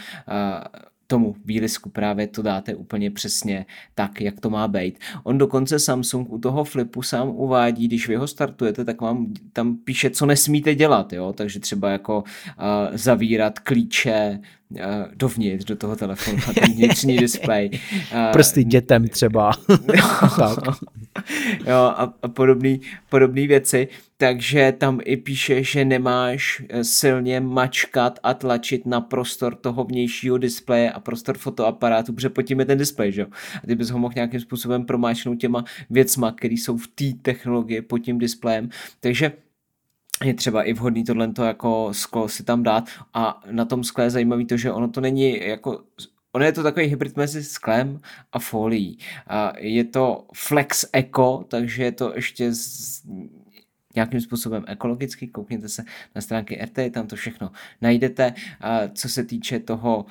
tomu 1.14 1.34
výlisku 1.44 1.90
právě 1.90 2.26
to 2.26 2.42
dáte 2.42 2.74
úplně 2.74 3.10
přesně 3.10 3.66
tak, 3.94 4.20
jak 4.20 4.40
to 4.40 4.50
má 4.50 4.68
být. 4.68 4.98
On 5.22 5.38
dokonce 5.38 5.78
Samsung 5.78 6.32
u 6.32 6.38
toho 6.38 6.64
flipu 6.64 7.02
sám 7.02 7.28
uvádí, 7.28 7.88
když 7.88 8.08
vy 8.08 8.16
ho 8.16 8.26
startujete, 8.26 8.84
tak 8.84 9.00
vám 9.00 9.32
tam 9.52 9.76
píše, 9.76 10.10
co 10.10 10.26
nesmíte 10.26 10.74
dělat, 10.74 11.12
jo? 11.12 11.32
takže 11.32 11.60
třeba 11.60 11.90
jako 11.90 12.18
uh, 12.18 12.96
zavírat 12.96 13.58
klíče, 13.58 14.40
dovnitř 15.14 15.64
do 15.64 15.76
toho 15.76 15.96
telefonu 15.96 16.38
na 16.46 16.52
ten 16.52 16.72
vnitřní 16.76 17.16
displej. 17.16 17.70
Uh, 18.12 18.32
Prsty 18.32 18.64
dětem 18.64 19.08
třeba. 19.08 19.50
jo, 21.66 21.76
a, 21.76 22.14
a 22.22 22.28
podobné 22.28 22.76
podobný 23.08 23.46
věci 23.46 23.88
takže 24.16 24.72
tam 24.78 25.00
i 25.04 25.16
píše, 25.16 25.64
že 25.64 25.84
nemáš 25.84 26.62
eh, 26.68 26.84
silně 26.84 27.40
mačkat 27.40 28.18
a 28.22 28.34
tlačit 28.34 28.86
na 28.86 29.00
prostor 29.00 29.54
toho 29.54 29.84
vnějšího 29.84 30.38
displeje 30.38 30.92
a 30.92 31.00
prostor 31.00 31.38
fotoaparátu, 31.38 32.12
protože 32.12 32.28
pod 32.28 32.42
tím 32.42 32.60
je 32.60 32.66
ten 32.66 32.78
displej, 32.78 33.12
že 33.12 33.20
jo? 33.20 33.26
A 33.64 33.66
ty 33.66 33.74
bys 33.74 33.90
ho 33.90 33.98
mohl 33.98 34.14
nějakým 34.14 34.40
způsobem 34.40 34.84
promáčknout 34.84 35.38
těma 35.38 35.64
věcma, 35.90 36.32
které 36.32 36.54
jsou 36.54 36.76
v 36.76 36.86
té 36.86 37.04
technologii 37.22 37.82
pod 37.82 37.98
tím 37.98 38.18
displejem. 38.18 38.68
Takže 39.00 39.32
je 40.24 40.34
třeba 40.34 40.62
i 40.62 40.72
vhodný 40.72 41.04
tohle 41.04 41.32
jako 41.46 41.88
sklo 41.94 42.28
si 42.28 42.44
tam 42.44 42.62
dát 42.62 42.84
a 43.14 43.42
na 43.50 43.64
tom 43.64 43.84
skle 43.84 44.04
je 44.04 44.10
zajímavý 44.10 44.46
to, 44.46 44.56
že 44.56 44.72
ono 44.72 44.88
to 44.88 45.00
není 45.00 45.46
jako 45.46 45.84
Ono 46.34 46.44
je 46.44 46.52
to 46.52 46.62
takový 46.62 46.86
hybrid 46.86 47.16
mezi 47.16 47.44
sklem 47.44 48.00
a 48.32 48.38
folií. 48.38 48.98
Je 49.58 49.84
to 49.84 50.26
Flex 50.34 50.84
Eco, 50.92 51.44
takže 51.48 51.84
je 51.84 51.92
to 51.92 52.12
ještě 52.14 52.52
z, 52.54 53.02
nějakým 53.94 54.20
způsobem 54.20 54.64
ekologicky, 54.66 55.28
koukněte 55.28 55.68
se 55.68 55.84
na 56.14 56.20
stránky 56.20 56.60
RT, 56.64 56.92
tam 56.92 57.06
to 57.06 57.16
všechno 57.16 57.50
najdete. 57.80 58.34
Co 58.92 59.08
se 59.08 59.24
týče 59.24 59.60
toho 59.60 60.06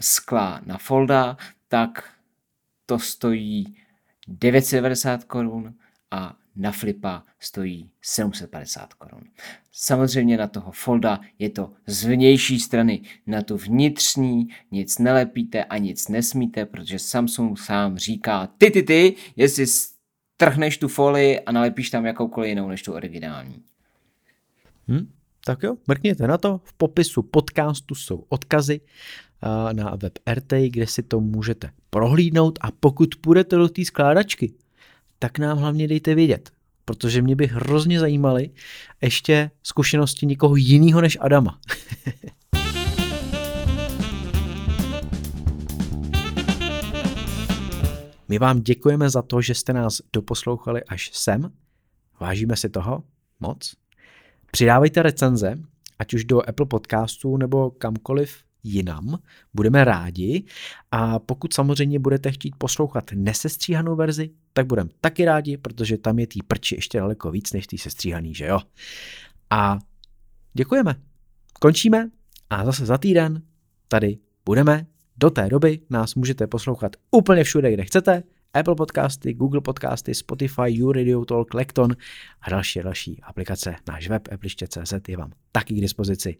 skla 0.00 0.60
na 0.66 0.78
folda, 0.78 1.36
tak 1.68 2.10
to 2.86 2.98
stojí 2.98 3.76
990 4.28 5.24
korun 5.24 5.74
a 6.10 6.36
na 6.56 6.72
flipa 6.72 7.22
stojí 7.40 7.90
750 8.02 8.94
korun. 8.94 9.22
Samozřejmě 9.72 10.36
na 10.36 10.46
toho 10.46 10.72
folda 10.72 11.20
je 11.38 11.50
to 11.50 11.72
z 11.86 12.04
vnější 12.04 12.60
strany, 12.60 13.02
na 13.26 13.42
tu 13.42 13.56
vnitřní 13.56 14.48
nic 14.70 14.98
nelepíte 14.98 15.64
a 15.64 15.78
nic 15.78 16.08
nesmíte, 16.08 16.66
protože 16.66 16.98
Samsung 16.98 17.58
sám 17.58 17.98
říká, 17.98 18.46
ty, 18.58 18.70
ty, 18.70 18.82
ty, 18.82 19.14
jestli 19.36 19.66
trhneš 20.36 20.78
tu 20.78 20.88
folii 20.88 21.40
a 21.40 21.52
nalepíš 21.52 21.90
tam 21.90 22.06
jakoukoliv 22.06 22.48
jinou 22.48 22.68
než 22.68 22.82
tu 22.82 22.92
originální. 22.92 23.62
Hmm, 24.88 25.12
tak 25.44 25.62
jo, 25.62 25.76
mrkněte 25.86 26.26
na 26.26 26.38
to. 26.38 26.60
V 26.64 26.72
popisu 26.72 27.22
podcastu 27.22 27.94
jsou 27.94 28.24
odkazy 28.28 28.80
na 29.72 29.96
web 29.96 30.18
RT, 30.34 30.52
kde 30.68 30.86
si 30.86 31.02
to 31.02 31.20
můžete 31.20 31.70
prohlídnout 31.90 32.58
a 32.60 32.70
pokud 32.70 33.14
půjdete 33.20 33.56
do 33.56 33.68
té 33.68 33.84
skládačky, 33.84 34.52
tak 35.24 35.38
nám 35.38 35.58
hlavně 35.58 35.88
dejte 35.88 36.14
vědět, 36.14 36.50
protože 36.84 37.22
mě 37.22 37.36
by 37.36 37.46
hrozně 37.46 38.00
zajímaly 38.00 38.50
ještě 39.00 39.50
zkušenosti 39.62 40.26
někoho 40.26 40.56
jiného 40.56 41.00
než 41.00 41.18
Adama. 41.20 41.60
My 48.28 48.38
vám 48.38 48.60
děkujeme 48.60 49.10
za 49.10 49.22
to, 49.22 49.40
že 49.40 49.54
jste 49.54 49.72
nás 49.72 50.00
doposlouchali 50.12 50.84
až 50.84 51.10
sem. 51.14 51.52
Vážíme 52.20 52.56
si 52.56 52.68
toho 52.68 53.02
moc. 53.40 53.74
Přidávejte 54.50 55.02
recenze, 55.02 55.58
ať 55.98 56.14
už 56.14 56.24
do 56.24 56.48
Apple 56.48 56.66
Podcastů 56.66 57.36
nebo 57.36 57.70
kamkoliv 57.70 58.44
jinam. 58.64 59.18
Budeme 59.54 59.84
rádi 59.84 60.44
a 60.90 61.18
pokud 61.18 61.54
samozřejmě 61.54 61.98
budete 61.98 62.32
chtít 62.32 62.54
poslouchat 62.58 63.04
nesestříhanou 63.14 63.96
verzi, 63.96 64.30
tak 64.52 64.66
budeme 64.66 64.90
taky 65.00 65.24
rádi, 65.24 65.56
protože 65.56 65.98
tam 65.98 66.18
je 66.18 66.26
tý 66.26 66.42
prči 66.42 66.74
ještě 66.74 66.98
daleko 66.98 67.30
víc 67.30 67.52
než 67.52 67.66
tý 67.66 67.78
sestříhaný, 67.78 68.34
že 68.34 68.46
jo? 68.46 68.60
A 69.50 69.78
děkujeme. 70.54 70.94
Končíme 71.60 72.10
a 72.50 72.64
zase 72.64 72.86
za 72.86 72.98
týden 72.98 73.42
tady 73.88 74.18
budeme 74.44 74.86
do 75.16 75.30
té 75.30 75.48
doby 75.48 75.80
nás 75.90 76.14
můžete 76.14 76.46
poslouchat 76.46 76.96
úplně 77.10 77.44
všude, 77.44 77.72
kde 77.72 77.84
chcete. 77.84 78.22
Apple 78.54 78.74
Podcasty, 78.74 79.34
Google 79.34 79.60
Podcasty, 79.60 80.14
Spotify, 80.14 80.68
YouRadio 80.68 81.24
Talk, 81.24 81.54
Lekton 81.54 81.96
a 82.40 82.50
další 82.50 82.80
další 82.82 83.20
aplikace. 83.22 83.76
Náš 83.88 84.08
web 84.08 84.28
appliště.cz 84.32 85.08
je 85.08 85.16
vám 85.16 85.32
taky 85.52 85.74
k 85.74 85.80
dispozici. 85.80 86.36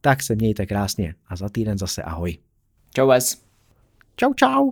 Tak 0.00 0.22
se 0.22 0.34
mějte 0.34 0.66
krásně 0.66 1.14
a 1.26 1.36
za 1.36 1.48
týden 1.48 1.78
zase 1.78 2.02
ahoj. 2.02 2.38
Čau 2.94 3.06
vás. 3.06 3.42
Čau 4.16 4.34
čau. 4.34 4.70